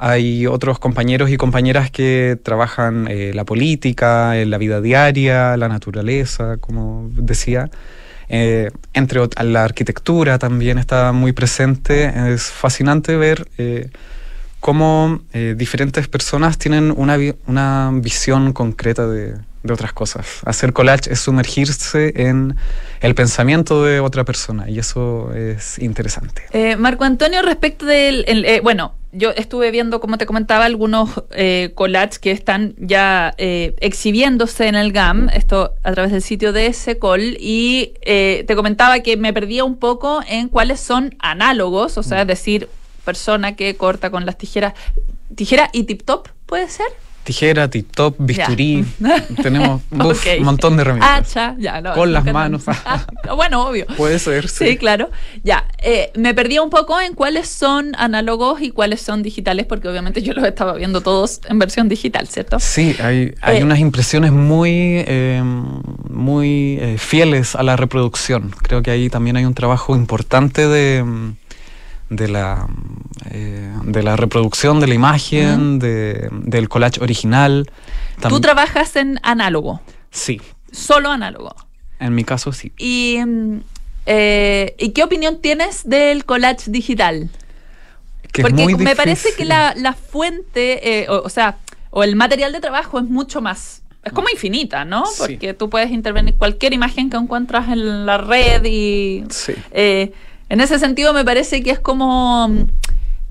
hay 0.00 0.46
otros 0.46 0.78
compañeros 0.78 1.30
y 1.30 1.36
compañeras 1.36 1.90
que 1.90 2.38
trabajan 2.42 3.06
eh, 3.08 3.32
la 3.34 3.44
política, 3.44 4.34
la 4.34 4.58
vida 4.58 4.80
diaria, 4.80 5.56
la 5.58 5.68
naturaleza, 5.68 6.56
como 6.56 7.10
decía. 7.12 7.70
Eh, 8.30 8.70
entre 8.94 9.20
la 9.42 9.64
arquitectura 9.64 10.38
también 10.38 10.78
está 10.78 11.12
muy 11.12 11.32
presente. 11.32 12.32
Es 12.32 12.44
fascinante 12.44 13.16
ver 13.16 13.46
eh, 13.58 13.90
cómo 14.60 15.20
eh, 15.34 15.54
diferentes 15.56 16.08
personas 16.08 16.56
tienen 16.56 16.94
una, 16.96 17.18
una 17.46 17.90
visión 17.92 18.54
concreta 18.54 19.06
de, 19.06 19.34
de 19.62 19.72
otras 19.72 19.92
cosas. 19.92 20.40
Hacer 20.44 20.72
collage 20.72 21.12
es 21.12 21.20
sumergirse 21.20 22.12
en 22.16 22.56
el 23.00 23.14
pensamiento 23.14 23.84
de 23.84 24.00
otra 24.00 24.24
persona 24.24 24.68
y 24.70 24.78
eso 24.78 25.32
es 25.34 25.78
interesante. 25.78 26.42
Eh, 26.52 26.76
Marco 26.76 27.04
Antonio, 27.04 27.42
respecto 27.42 27.86
del. 27.86 28.24
el, 28.26 28.44
eh, 28.44 28.60
bueno, 28.62 28.94
yo 29.12 29.30
estuve 29.30 29.70
viendo, 29.70 30.00
como 30.00 30.18
te 30.18 30.26
comentaba, 30.26 30.64
algunos 30.64 31.10
eh, 31.32 31.72
collages 31.74 32.18
que 32.18 32.30
están 32.30 32.74
ya 32.78 33.34
eh, 33.38 33.74
exhibiéndose 33.80 34.68
en 34.68 34.74
el 34.74 34.92
GAM, 34.92 35.28
esto 35.30 35.74
a 35.82 35.92
través 35.92 36.12
del 36.12 36.22
sitio 36.22 36.52
de 36.52 36.72
Secol, 36.72 37.36
y 37.40 37.94
eh, 38.02 38.44
te 38.46 38.54
comentaba 38.54 39.00
que 39.00 39.16
me 39.16 39.32
perdía 39.32 39.64
un 39.64 39.76
poco 39.76 40.20
en 40.28 40.48
cuáles 40.48 40.80
son 40.80 41.16
análogos, 41.18 41.98
o 41.98 42.02
sea, 42.02 42.22
es 42.22 42.26
decir, 42.26 42.68
persona 43.04 43.56
que 43.56 43.76
corta 43.76 44.10
con 44.10 44.26
las 44.26 44.38
tijeras. 44.38 44.74
Tijera 45.34 45.70
y 45.72 45.84
tip 45.84 46.02
top, 46.02 46.28
¿puede 46.46 46.68
ser? 46.68 46.86
Tijera, 47.24 47.68
tip 47.68 47.90
top, 47.92 48.16
bisturí. 48.18 48.84
Ya. 48.98 49.24
Tenemos 49.42 49.82
un 49.90 50.44
montón 50.44 50.76
de 50.76 50.82
herramientas. 50.82 51.36
Hacha, 51.36 51.54
ya, 51.58 51.80
no. 51.80 51.92
Con 51.94 52.12
las 52.12 52.24
manos. 52.24 52.64
Ah, 52.84 53.34
bueno, 53.34 53.66
obvio. 53.68 53.86
Puede 53.96 54.18
ser, 54.18 54.48
Sí, 54.48 54.70
sí. 54.70 54.76
claro. 54.76 55.10
Ya, 55.44 55.66
eh, 55.78 56.10
me 56.16 56.34
perdí 56.34 56.58
un 56.58 56.70
poco 56.70 57.00
en 57.00 57.14
cuáles 57.14 57.48
son 57.48 57.92
análogos 57.96 58.62
y 58.62 58.70
cuáles 58.70 59.00
son 59.02 59.22
digitales, 59.22 59.66
porque 59.66 59.86
obviamente 59.88 60.22
yo 60.22 60.32
los 60.32 60.44
estaba 60.44 60.74
viendo 60.74 61.02
todos 61.02 61.40
en 61.48 61.58
versión 61.58 61.88
digital, 61.88 62.26
¿cierto? 62.26 62.58
Sí, 62.58 62.96
hay, 63.00 63.34
hay 63.42 63.58
Eh, 63.58 63.64
unas 63.64 63.78
impresiones 63.78 64.32
muy, 64.32 65.04
eh, 65.06 65.42
muy 66.08 66.78
eh, 66.80 66.96
fieles 66.98 67.54
a 67.54 67.62
la 67.62 67.76
reproducción. 67.76 68.50
Creo 68.62 68.82
que 68.82 68.90
ahí 68.90 69.10
también 69.10 69.36
hay 69.36 69.44
un 69.44 69.54
trabajo 69.54 69.94
importante 69.94 70.66
de, 70.66 71.02
mm, 71.04 71.36
de, 72.10 72.28
la, 72.28 72.68
eh, 73.30 73.72
de 73.84 74.02
la 74.02 74.16
reproducción 74.16 74.80
de 74.80 74.86
la 74.88 74.94
imagen, 74.94 75.78
de- 75.78 76.28
del 76.32 76.68
collage 76.68 77.00
original. 77.00 77.70
Tú 78.28 78.40
trabajas 78.40 78.96
en 78.96 79.18
análogo, 79.22 79.80
Sí, 80.10 80.40
solo 80.72 81.10
análogo. 81.10 81.54
en 81.98 82.14
mi 82.14 82.24
caso 82.24 82.52
sí. 82.52 82.72
Y, 82.78 83.18
mm, 83.24 83.60
eh, 84.06 84.74
¿y 84.78 84.90
qué 84.90 85.02
opinión 85.04 85.40
tienes 85.40 85.88
del 85.88 86.24
collage 86.24 86.70
digital? 86.70 87.30
Que 88.32 88.42
Porque 88.42 88.76
me 88.76 88.94
parece 88.94 89.30
que 89.36 89.44
la, 89.44 89.74
la 89.76 89.92
fuente, 89.92 91.02
eh, 91.02 91.08
o, 91.08 91.22
o 91.24 91.28
sea, 91.28 91.56
o 91.90 92.04
el 92.04 92.14
material 92.16 92.52
de 92.52 92.60
trabajo 92.60 92.98
es 92.98 93.04
mucho 93.06 93.40
más. 93.40 93.82
Es 94.04 94.12
como 94.12 94.28
infinita, 94.32 94.84
¿no? 94.84 95.04
Sí. 95.06 95.14
Porque 95.18 95.52
tú 95.52 95.68
puedes 95.68 95.90
intervenir 95.90 96.34
cualquier 96.36 96.72
imagen 96.72 97.10
que 97.10 97.16
encuentras 97.16 97.68
en 97.68 98.06
la 98.06 98.18
red 98.18 98.64
y. 98.64 99.24
Sí. 99.30 99.52
eh, 99.72 100.12
en 100.50 100.60
ese 100.60 100.78
sentido, 100.78 101.14
me 101.14 101.24
parece 101.24 101.62
que 101.62 101.70
es 101.70 101.80
como 101.80 102.48
mm, 102.48 102.64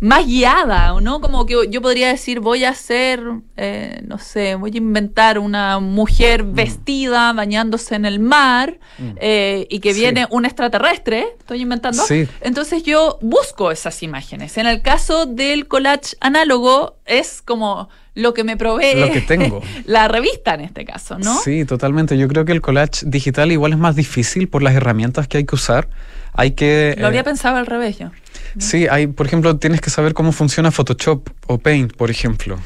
más 0.01 0.25
guiada, 0.25 0.93
¿o 0.93 1.01
¿no? 1.01 1.19
Como 1.19 1.45
que 1.45 1.55
yo 1.69 1.81
podría 1.81 2.07
decir, 2.07 2.39
voy 2.39 2.63
a 2.63 2.69
hacer, 2.69 3.21
eh, 3.57 4.01
no 4.07 4.17
sé, 4.17 4.55
voy 4.55 4.71
a 4.73 4.77
inventar 4.77 5.37
una 5.37 5.79
mujer 5.81 6.45
Mm. 6.45 6.53
vestida 6.53 7.33
bañándose 7.33 7.95
en 7.95 8.05
el 8.05 8.19
mar 8.21 8.79
eh, 9.17 9.67
y 9.69 9.79
que 9.81 9.93
Sí. 9.93 9.99
viene 9.99 10.25
un 10.29 10.45
extraterrestre, 10.45 11.27
estoy 11.37 11.61
inventando. 11.63 12.01
Sí. 12.01 12.25
Entonces 12.39 12.83
yo 12.83 13.19
busco 13.21 13.71
esas 13.71 14.01
imágenes. 14.01 14.57
En 14.57 14.67
el 14.67 14.81
caso 14.81 15.25
del 15.25 15.67
collage 15.67 16.15
análogo 16.21 16.95
es 17.05 17.41
como 17.41 17.89
lo 18.15 18.33
que 18.33 18.45
me 18.45 18.55
provee 18.55 18.95
Lo 18.95 19.11
que 19.11 19.19
tengo. 19.19 19.61
la 19.85 20.07
revista 20.07 20.53
en 20.53 20.61
este 20.61 20.85
caso, 20.85 21.19
¿no? 21.19 21.37
Sí, 21.39 21.65
totalmente. 21.65 22.17
Yo 22.17 22.29
creo 22.29 22.45
que 22.45 22.53
el 22.53 22.61
collage 22.61 23.01
digital 23.05 23.51
igual 23.51 23.73
es 23.73 23.77
más 23.77 23.97
difícil 23.97 24.47
por 24.47 24.63
las 24.63 24.75
herramientas 24.75 25.27
que 25.27 25.39
hay 25.39 25.45
que 25.45 25.55
usar. 25.55 25.89
Hay 26.39 26.51
que... 26.51 26.95
Lo 26.97 27.07
habría 27.07 27.21
eh, 27.21 27.25
pensado 27.25 27.57
al 27.57 27.65
revés 27.65 27.99
yo. 27.99 28.11
Sí, 28.57 28.87
hay, 28.89 29.07
por 29.07 29.25
ejemplo, 29.27 29.57
tienes 29.57 29.81
que 29.81 29.89
saber 29.89 30.13
cómo 30.13 30.31
funciona 30.31 30.71
Photoshop 30.71 31.29
o 31.47 31.57
Paint, 31.57 31.93
por 31.95 32.09
ejemplo. 32.09 32.57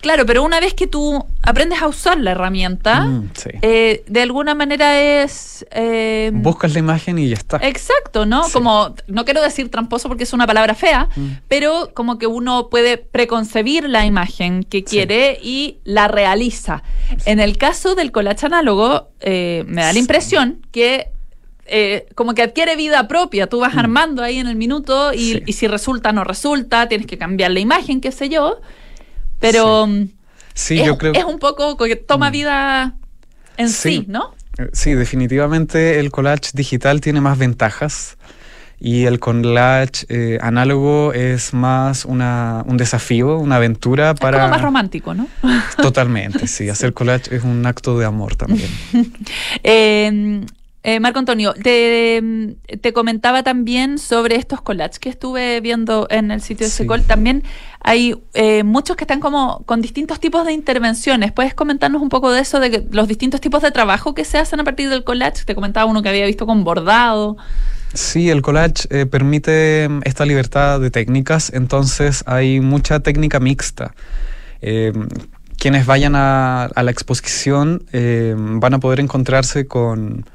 Claro, 0.00 0.24
pero 0.26 0.44
una 0.44 0.60
vez 0.60 0.74
que 0.74 0.86
tú 0.86 1.24
aprendes 1.42 1.80
a 1.82 1.88
usar 1.88 2.18
la 2.20 2.30
herramienta, 2.32 3.00
Mm, 3.06 3.30
sí. 3.34 3.50
eh, 3.62 4.04
de 4.06 4.22
alguna 4.22 4.54
manera 4.54 5.00
es... 5.00 5.66
eh, 5.72 6.30
Buscas 6.34 6.74
la 6.74 6.78
imagen 6.78 7.18
y 7.18 7.28
ya 7.30 7.34
está. 7.34 7.56
Exacto, 7.62 8.24
¿no? 8.26 8.44
Sí. 8.44 8.52
Como, 8.52 8.94
no 9.08 9.24
quiero 9.24 9.42
decir 9.42 9.70
tramposo 9.70 10.06
porque 10.08 10.22
es 10.24 10.32
una 10.32 10.46
palabra 10.46 10.74
fea, 10.74 11.08
Mm. 11.16 11.26
pero 11.48 11.90
como 11.94 12.18
que 12.18 12.26
uno 12.28 12.68
puede 12.68 12.98
preconcebir 12.98 13.88
la 13.88 14.06
imagen 14.06 14.62
que 14.62 14.84
quiere 14.84 15.38
y 15.42 15.78
la 15.84 16.06
realiza. 16.08 16.82
En 17.24 17.40
el 17.40 17.56
caso 17.56 17.94
del 17.96 18.12
collage 18.12 18.46
análogo, 18.46 19.08
eh, 19.20 19.64
me 19.66 19.82
da 19.82 19.92
la 19.92 19.98
impresión 19.98 20.60
que 20.72 21.08
eh, 21.68 22.06
como 22.14 22.34
que 22.34 22.42
adquiere 22.42 22.76
vida 22.76 23.08
propia, 23.08 23.46
tú 23.48 23.60
vas 23.60 23.76
armando 23.76 24.22
ahí 24.22 24.38
en 24.38 24.46
el 24.46 24.56
minuto 24.56 25.12
y, 25.12 25.16
Mm. 25.16 25.18
Sí. 25.38 25.42
y 25.46 25.52
si 25.52 25.66
resulta 25.68 26.12
no 26.12 26.24
resulta, 26.24 26.88
tienes 26.88 27.06
que 27.06 27.18
cambiar 27.18 27.50
la 27.50 27.60
imagen, 27.60 28.00
qué 28.00 28.12
sé 28.12 28.28
yo, 28.28 28.60
pero 29.40 29.86
mm, 29.86 30.08
Sí, 30.54 30.78
es, 30.80 30.86
yo 30.86 30.96
creo 30.96 31.12
es 31.12 31.24
un 31.24 31.38
poco 31.38 31.76
que 31.76 31.96
toma 31.96 32.30
Mm. 32.30 32.32
vida 32.32 32.94
en 33.56 33.68
sí, 33.68 33.98
Sí. 34.00 34.04
¿no? 34.08 34.34
Eh, 34.58 34.68
Sí, 34.72 34.94
definitivamente 34.94 35.98
el 36.00 36.10
collage 36.10 36.50
digital 36.54 37.00
tiene 37.00 37.20
más 37.20 37.36
ventajas 37.38 38.16
y 38.78 39.04
el 39.04 39.18
collage 39.20 40.04
eh, 40.10 40.38
análogo 40.42 41.12
es 41.14 41.52
más 41.54 42.04
una, 42.04 42.62
un 42.66 42.76
desafío, 42.76 43.38
una 43.38 43.56
aventura 43.56 44.10
Es 44.12 44.20
para... 44.20 44.38
como 44.38 44.50
más 44.50 44.62
romántico, 44.62 45.14
¿no? 45.14 45.28
Totalmente, 45.80 46.46
sí. 46.46 46.68
Hacer 46.70 46.92
collage 46.92 47.34
es 47.36 47.42
un 47.44 47.64
acto 47.66 47.98
de 47.98 48.04
amor 48.06 48.36
también. 48.36 48.68
Eh, 49.62 50.40
eh, 50.88 51.00
Marco 51.00 51.18
Antonio, 51.18 51.52
te, 51.52 52.54
te 52.80 52.92
comentaba 52.92 53.42
también 53.42 53.98
sobre 53.98 54.36
estos 54.36 54.62
collages 54.62 55.00
que 55.00 55.08
estuve 55.08 55.60
viendo 55.60 56.06
en 56.10 56.30
el 56.30 56.40
sitio 56.40 56.64
de 56.64 56.70
Sí. 56.70 56.84
Secol. 56.84 57.02
También 57.02 57.42
hay 57.80 58.14
eh, 58.34 58.62
muchos 58.62 58.96
que 58.96 59.02
están 59.02 59.18
como 59.18 59.64
con 59.66 59.82
distintos 59.82 60.20
tipos 60.20 60.46
de 60.46 60.52
intervenciones. 60.52 61.32
¿Puedes 61.32 61.54
comentarnos 61.54 62.00
un 62.00 62.08
poco 62.08 62.30
de 62.30 62.40
eso, 62.40 62.60
de 62.60 62.70
que 62.70 62.84
los 62.92 63.08
distintos 63.08 63.40
tipos 63.40 63.62
de 63.62 63.72
trabajo 63.72 64.14
que 64.14 64.24
se 64.24 64.38
hacen 64.38 64.60
a 64.60 64.64
partir 64.64 64.88
del 64.88 65.02
collage? 65.02 65.44
Te 65.44 65.56
comentaba 65.56 65.90
uno 65.90 66.02
que 66.02 66.08
había 66.08 66.24
visto 66.24 66.46
con 66.46 66.62
bordado. 66.62 67.36
Sí, 67.92 68.30
el 68.30 68.40
collage 68.42 68.86
eh, 68.90 69.06
permite 69.06 69.88
mm, 69.88 70.02
esta 70.04 70.24
libertad 70.24 70.78
de 70.78 70.92
técnicas, 70.92 71.52
entonces 71.52 72.22
hay 72.26 72.60
mucha 72.60 73.00
técnica 73.00 73.40
mixta. 73.40 73.92
Eh, 74.62 74.92
quienes 75.58 75.84
vayan 75.84 76.14
a, 76.14 76.66
a 76.66 76.82
la 76.84 76.90
exposición 76.92 77.82
eh, 77.92 78.36
van 78.38 78.74
a 78.74 78.78
poder 78.78 79.00
encontrarse 79.00 79.66
con 79.66 80.26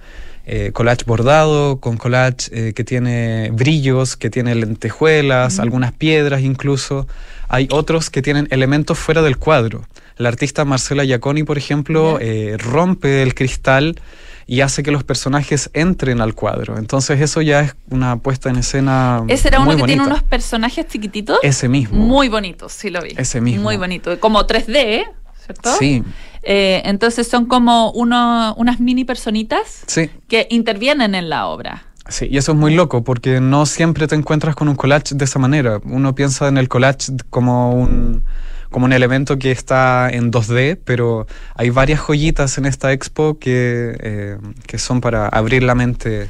eh, 0.46 0.72
collage 0.74 1.04
bordado, 1.06 1.80
con 1.80 1.98
collage 1.98 2.50
eh, 2.52 2.74
que 2.74 2.84
tiene 2.84 3.52
brillos, 3.54 4.18
que 4.18 4.30
tiene 4.30 4.56
lentejuelas, 4.56 5.60
algunas 5.60 5.92
piedras 5.92 6.42
incluso. 6.42 7.08
Hay 7.48 7.68
otros 7.72 8.10
que 8.10 8.22
tienen 8.22 8.48
elementos 8.52 8.98
fuera 8.98 9.22
del 9.22 9.38
cuadro. 9.38 9.86
La 10.18 10.30
artista 10.30 10.66
Marcela 10.66 11.04
Giaconi, 11.04 11.44
por 11.44 11.58
ejemplo, 11.58 12.18
eh, 12.20 12.56
rompe 12.58 13.24
el 13.24 13.34
cristal 13.34 14.00
y 14.48 14.62
hace 14.62 14.84
que 14.84 14.92
los 14.92 15.04
personajes 15.04 15.70
entren 15.74 16.22
al 16.22 16.34
cuadro. 16.34 16.78
Entonces 16.78 17.22
eso 17.22 17.42
ya 17.42 17.62
es 17.62 17.76
una 17.90 18.18
puesta 18.18 18.50
en 18.50 18.58
escena 18.58 19.24
Ese 19.28 19.48
era 19.48 19.60
uno 19.60 19.72
muy 19.72 19.82
que 19.82 19.88
tiene 19.88 20.04
unos 20.04 20.24
personajes 20.24 20.88
chiquititos. 20.88 21.40
Ese 21.42 21.70
mismo. 21.70 21.98
Muy 21.98 22.28
bonitos, 22.28 22.74
sí 22.74 22.90
lo 22.90 23.02
vi. 23.02 23.14
Ese 23.18 23.42
mismo. 23.42 23.64
Muy 23.64 23.78
bonito. 23.78 24.20
Como 24.20 24.46
3D, 24.46 24.76
¿eh? 24.76 25.06
¿Cierto? 25.46 25.70
Sí. 25.78 26.04
Eh, 26.44 26.82
entonces 26.86 27.28
son 27.28 27.46
como 27.46 27.92
uno, 27.92 28.54
unas 28.58 28.80
mini 28.80 29.06
personitas 29.06 29.84
Sí. 29.88 30.10
que 30.28 30.48
intervienen 30.50 31.14
en 31.16 31.30
la 31.30 31.48
obra. 31.48 31.84
Sí, 32.10 32.28
y 32.30 32.38
eso 32.38 32.52
es 32.54 32.58
muy 32.58 32.74
loco 32.74 33.04
porque 33.04 33.40
no 33.40 33.66
siempre 33.66 34.08
te 34.08 34.16
encuentras 34.16 34.56
con 34.56 34.68
un 34.68 34.76
collage 34.76 35.14
de 35.16 35.24
esa 35.26 35.40
manera. 35.40 35.80
Uno 35.86 36.16
piensa 36.16 36.48
en 36.48 36.58
el 36.58 36.68
collage 36.68 37.12
como 37.30 37.74
un, 37.74 38.26
como 38.72 38.86
un 38.86 38.94
elemento 38.94 39.38
que 39.38 39.52
está 39.52 40.10
en 40.12 40.32
2D, 40.32 40.80
pero 40.84 41.28
hay 41.56 41.70
varias 41.70 42.00
joyitas 42.00 42.58
en 42.58 42.66
esta 42.66 42.92
expo 42.92 43.38
que, 43.38 43.96
eh, 44.00 44.38
que 44.66 44.78
son 44.80 45.00
para 45.00 45.28
abrir 45.28 45.62
la 45.64 45.76
mente 45.76 46.24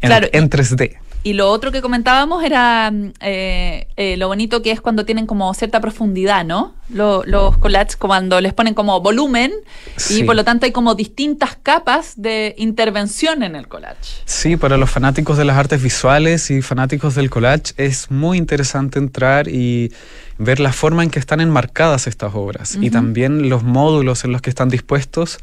en, 0.00 0.08
Claro, 0.08 0.28
en 0.32 0.48
3D. 0.48 0.96
Y 1.24 1.32
lo 1.32 1.50
otro 1.50 1.72
que 1.72 1.82
comentábamos 1.82 2.44
era 2.44 2.90
mm, 2.90 3.12
eh, 3.20 3.88
eh, 3.96 4.16
lo 4.16 4.28
bonito 4.28 4.62
que 4.62 4.70
es 4.70 4.80
cuando 4.80 5.04
tienen 5.04 5.26
como 5.26 5.52
cierta 5.52 5.80
profundidad, 5.80 6.44
¿no? 6.44 6.74
Lo- 6.90 7.22
los 7.26 7.58
collages 7.58 7.96
cuando 7.96 8.40
les 8.40 8.54
ponen 8.54 8.72
como 8.72 9.00
volumen 9.00 9.52
Sí. 9.96 10.20
y 10.20 10.22
por 10.24 10.36
lo 10.36 10.44
tanto 10.44 10.64
hay 10.64 10.72
como 10.72 10.94
distintas 10.94 11.56
capas 11.62 12.14
de 12.16 12.54
intervención 12.56 13.42
en 13.42 13.56
el 13.56 13.66
collage. 13.68 14.22
Sí, 14.24 14.56
para 14.56 14.76
los 14.76 14.90
fanáticos 14.90 15.36
de 15.36 15.44
las 15.44 15.56
artes 15.58 15.82
visuales 15.82 16.50
y 16.50 16.62
fanáticos 16.62 17.14
del 17.14 17.30
collage 17.30 17.74
es 17.76 18.10
muy 18.10 18.38
interesante 18.38 18.98
entrar 18.98 19.48
y 19.48 19.92
ver 20.38 20.60
la 20.60 20.72
forma 20.72 21.02
en 21.02 21.10
que 21.10 21.18
están 21.18 21.40
enmarcadas 21.40 22.06
estas 22.06 22.32
obras 22.34 22.78
y 22.80 22.90
también 22.90 23.48
los 23.50 23.64
módulos 23.64 24.24
en 24.24 24.32
los 24.32 24.40
que 24.40 24.50
están 24.50 24.68
dispuestos. 24.68 25.38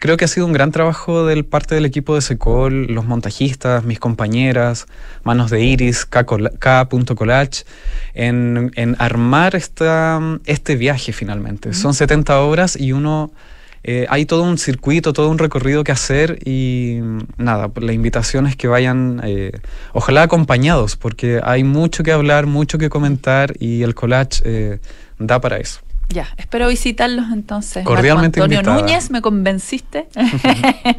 Creo 0.00 0.16
que 0.16 0.24
ha 0.24 0.28
sido 0.28 0.46
un 0.46 0.54
gran 0.54 0.72
trabajo 0.72 1.26
del 1.26 1.44
parte 1.44 1.74
del 1.74 1.84
equipo 1.84 2.14
de 2.14 2.22
Secol, 2.22 2.86
los 2.86 3.04
montajistas, 3.04 3.84
mis 3.84 3.98
compañeras, 4.00 4.86
Manos 5.24 5.50
de 5.50 5.62
Iris, 5.62 6.06
K. 6.06 6.24
Cola- 6.24 6.52
K. 6.58 6.88
Collage, 7.14 7.64
en, 8.14 8.70
en 8.76 8.96
armar 8.98 9.54
esta, 9.56 10.18
este 10.46 10.76
viaje 10.76 11.12
finalmente. 11.12 11.74
Son 11.74 11.92
70 11.92 12.40
obras 12.40 12.76
y 12.80 12.92
uno 12.92 13.30
eh, 13.84 14.06
hay 14.08 14.24
todo 14.24 14.42
un 14.42 14.56
circuito, 14.56 15.12
todo 15.12 15.28
un 15.28 15.36
recorrido 15.38 15.84
que 15.84 15.92
hacer 15.92 16.38
y 16.46 17.00
nada, 17.36 17.68
pues 17.68 17.84
la 17.84 17.92
invitación 17.92 18.46
es 18.46 18.56
que 18.56 18.68
vayan, 18.68 19.20
eh, 19.22 19.52
ojalá 19.92 20.22
acompañados, 20.22 20.96
porque 20.96 21.40
hay 21.44 21.62
mucho 21.62 22.02
que 22.02 22.12
hablar, 22.12 22.46
mucho 22.46 22.78
que 22.78 22.88
comentar 22.88 23.52
y 23.58 23.82
el 23.82 23.94
collage 23.94 24.40
eh, 24.44 24.78
da 25.18 25.42
para 25.42 25.58
eso. 25.58 25.80
Ya, 26.12 26.26
espero 26.36 26.66
visitarlos 26.68 27.26
entonces. 27.32 27.84
Cordialmente 27.84 28.40
Marco 28.40 28.52
Antonio 28.54 28.72
invitada. 28.72 28.80
Núñez, 28.82 29.10
me 29.10 29.20
convenciste. 29.22 30.08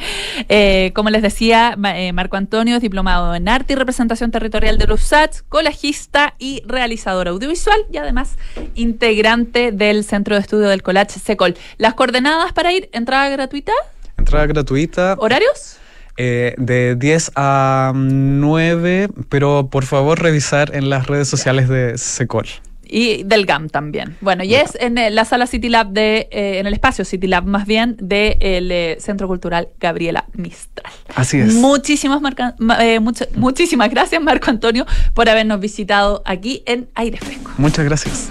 Eh, 0.49 0.91
como 0.95 1.09
les 1.09 1.21
decía, 1.21 1.77
eh, 1.95 2.13
Marco 2.13 2.35
Antonio 2.35 2.75
es 2.77 2.81
diplomado 2.81 3.35
en 3.35 3.47
arte 3.47 3.73
y 3.73 3.75
representación 3.75 4.31
territorial 4.31 4.77
de 4.77 4.87
los 4.87 5.01
SATS, 5.01 5.43
colajista 5.43 6.33
y 6.39 6.63
realizador 6.65 7.27
audiovisual 7.27 7.79
y 7.91 7.97
además 7.97 8.37
integrante 8.75 9.71
del 9.71 10.03
Centro 10.03 10.35
de 10.35 10.41
Estudio 10.41 10.67
del 10.67 10.81
Collage 10.81 11.19
SECOL. 11.19 11.55
Las 11.77 11.93
coordenadas 11.93 12.53
para 12.53 12.73
ir, 12.73 12.89
entrada 12.91 13.29
gratuita, 13.29 13.71
Entrada 14.17 14.45
gratuita. 14.47 15.15
horarios. 15.19 15.77
eh, 16.17 16.53
de 16.57 16.95
10 16.95 17.31
a 17.35 17.91
9, 17.95 19.09
pero 19.29 19.67
por 19.71 19.85
favor 19.85 20.19
revisar 20.21 20.75
en 20.75 20.89
las 20.89 21.07
redes 21.07 21.27
sociales 21.27 21.69
de 21.69 21.97
Secol. 21.97 22.47
Y 22.93 23.23
del 23.23 23.45
GAM 23.45 23.69
también. 23.69 24.17
Bueno, 24.19 24.43
y 24.43 24.53
es 24.53 24.77
en 24.79 24.97
eh, 24.97 25.09
la 25.11 25.23
sala 25.23 25.47
City 25.47 25.69
Lab 25.69 25.87
de, 25.91 26.27
eh, 26.29 26.59
en 26.59 26.67
el 26.67 26.73
espacio 26.73 27.05
City 27.05 27.25
Lab 27.25 27.45
más 27.45 27.65
bien, 27.65 27.95
del 28.01 28.99
Centro 28.99 29.27
Cultural 29.29 29.69
Gabriela 29.79 30.25
Mistral. 30.33 30.91
Así 31.15 31.39
es. 31.39 31.53
Muchísimas, 31.53 32.19
Marca- 32.21 32.53
ma- 32.59 32.85
eh, 32.85 32.99
muchísimas 33.35 33.89
gracias, 33.89 34.21
Marco 34.21 34.49
Antonio, 34.49 34.85
por 35.13 35.29
habernos 35.29 35.61
visitado 35.61 36.21
aquí 36.25 36.63
en 36.65 36.89
Aire 36.95 37.17
Fresco. 37.17 37.51
Muchas 37.57 37.85
gracias. 37.85 38.29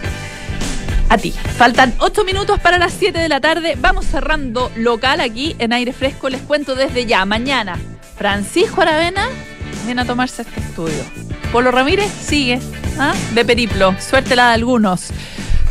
A 1.08 1.16
ti. 1.18 1.32
Faltan 1.56 1.94
ocho 1.98 2.24
minutos 2.24 2.60
para 2.60 2.76
las 2.78 2.92
7 2.92 3.18
de 3.18 3.28
la 3.28 3.40
tarde. 3.40 3.76
Vamos 3.80 4.04
cerrando 4.04 4.70
local 4.76 5.20
aquí 5.20 5.56
en 5.58 5.72
Aire 5.72 5.92
Fresco. 5.94 6.28
Les 6.28 6.42
cuento 6.42 6.74
desde 6.74 7.06
ya. 7.06 7.24
Mañana, 7.24 7.78
Francisco 8.16 8.82
Aravena 8.82 9.26
viene 9.90 10.02
a 10.02 10.04
tomarse 10.04 10.42
este 10.42 10.60
estudio. 10.60 11.02
Polo 11.50 11.72
Ramírez 11.72 12.12
sigue 12.12 12.60
¿ah? 12.96 13.12
de 13.34 13.44
periplo. 13.44 13.92
Suerte 13.98 14.36
la 14.36 14.46
de 14.50 14.54
algunos. 14.54 15.08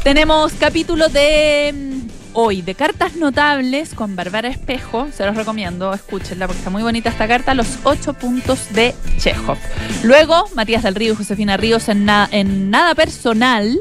Tenemos 0.04 0.52
capítulo 0.60 1.08
de 1.08 1.74
mm, 1.74 2.08
hoy 2.34 2.62
de 2.62 2.76
cartas 2.76 3.16
notables 3.16 3.94
con 3.94 4.18
Bárbara 4.18 4.50
Espejo. 4.50 5.08
Se 5.16 5.26
los 5.26 5.38
recomiendo, 5.38 5.94
escúchenla 5.94 6.48
porque 6.48 6.58
está 6.60 6.70
muy 6.70 6.84
bonita 6.84 7.08
esta 7.08 7.30
carta. 7.30 7.54
Los 7.54 7.78
ocho 7.86 8.12
puntos 8.14 8.60
de 8.74 8.94
Chekhov. 9.20 9.58
Luego, 10.04 10.50
Matías 10.54 10.84
del 10.84 10.96
Río 10.96 11.14
y 11.14 11.16
Josefina 11.16 11.56
Ríos 11.56 11.88
en, 11.88 12.04
na- 12.04 12.28
en 12.30 12.70
Nada 12.70 12.96
Personal. 12.96 13.80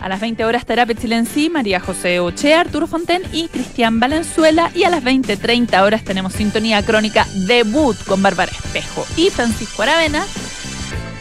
A 0.00 0.08
las 0.08 0.20
20 0.20 0.44
horas 0.44 0.66
Terapia 0.66 0.94
Chilensi, 0.94 1.50
María 1.50 1.80
José 1.80 2.20
Ochea, 2.20 2.60
Arturo 2.60 2.86
Fonten 2.86 3.22
y 3.32 3.48
Cristian 3.48 3.98
Valenzuela. 3.98 4.70
Y 4.74 4.84
a 4.84 4.90
las 4.90 5.02
20.30 5.02 5.82
horas 5.82 6.04
tenemos 6.04 6.32
Sintonía 6.34 6.82
Crónica 6.84 7.26
Debut 7.46 7.96
con 8.04 8.22
Bárbara 8.22 8.52
Espejo 8.52 9.06
y 9.16 9.30
Francisco 9.30 9.82
Aravena 9.82 10.24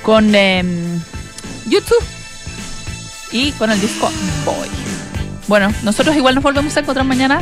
con 0.03 0.35
em, 0.35 1.01
YouTube 1.67 2.03
y 3.31 3.51
con 3.53 3.71
el 3.71 3.81
disco 3.81 4.09
Boy. 4.45 4.69
Bueno, 5.47 5.73
nosotros 5.83 6.15
igual 6.15 6.35
nos 6.35 6.43
volvemos 6.43 6.75
a 6.77 6.79
encontrar 6.79 7.05
mañana, 7.05 7.41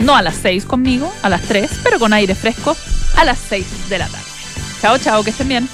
no 0.00 0.16
a 0.16 0.22
las 0.22 0.36
6 0.36 0.64
conmigo, 0.64 1.12
a 1.22 1.28
las 1.28 1.42
3, 1.42 1.80
pero 1.82 1.98
con 1.98 2.12
aire 2.12 2.34
fresco 2.34 2.76
a 3.16 3.24
las 3.24 3.38
6 3.48 3.88
de 3.88 3.98
la 3.98 4.06
tarde. 4.06 4.24
Chao, 4.80 4.98
chao, 4.98 5.22
que 5.22 5.30
estén 5.30 5.48
bien. 5.48 5.68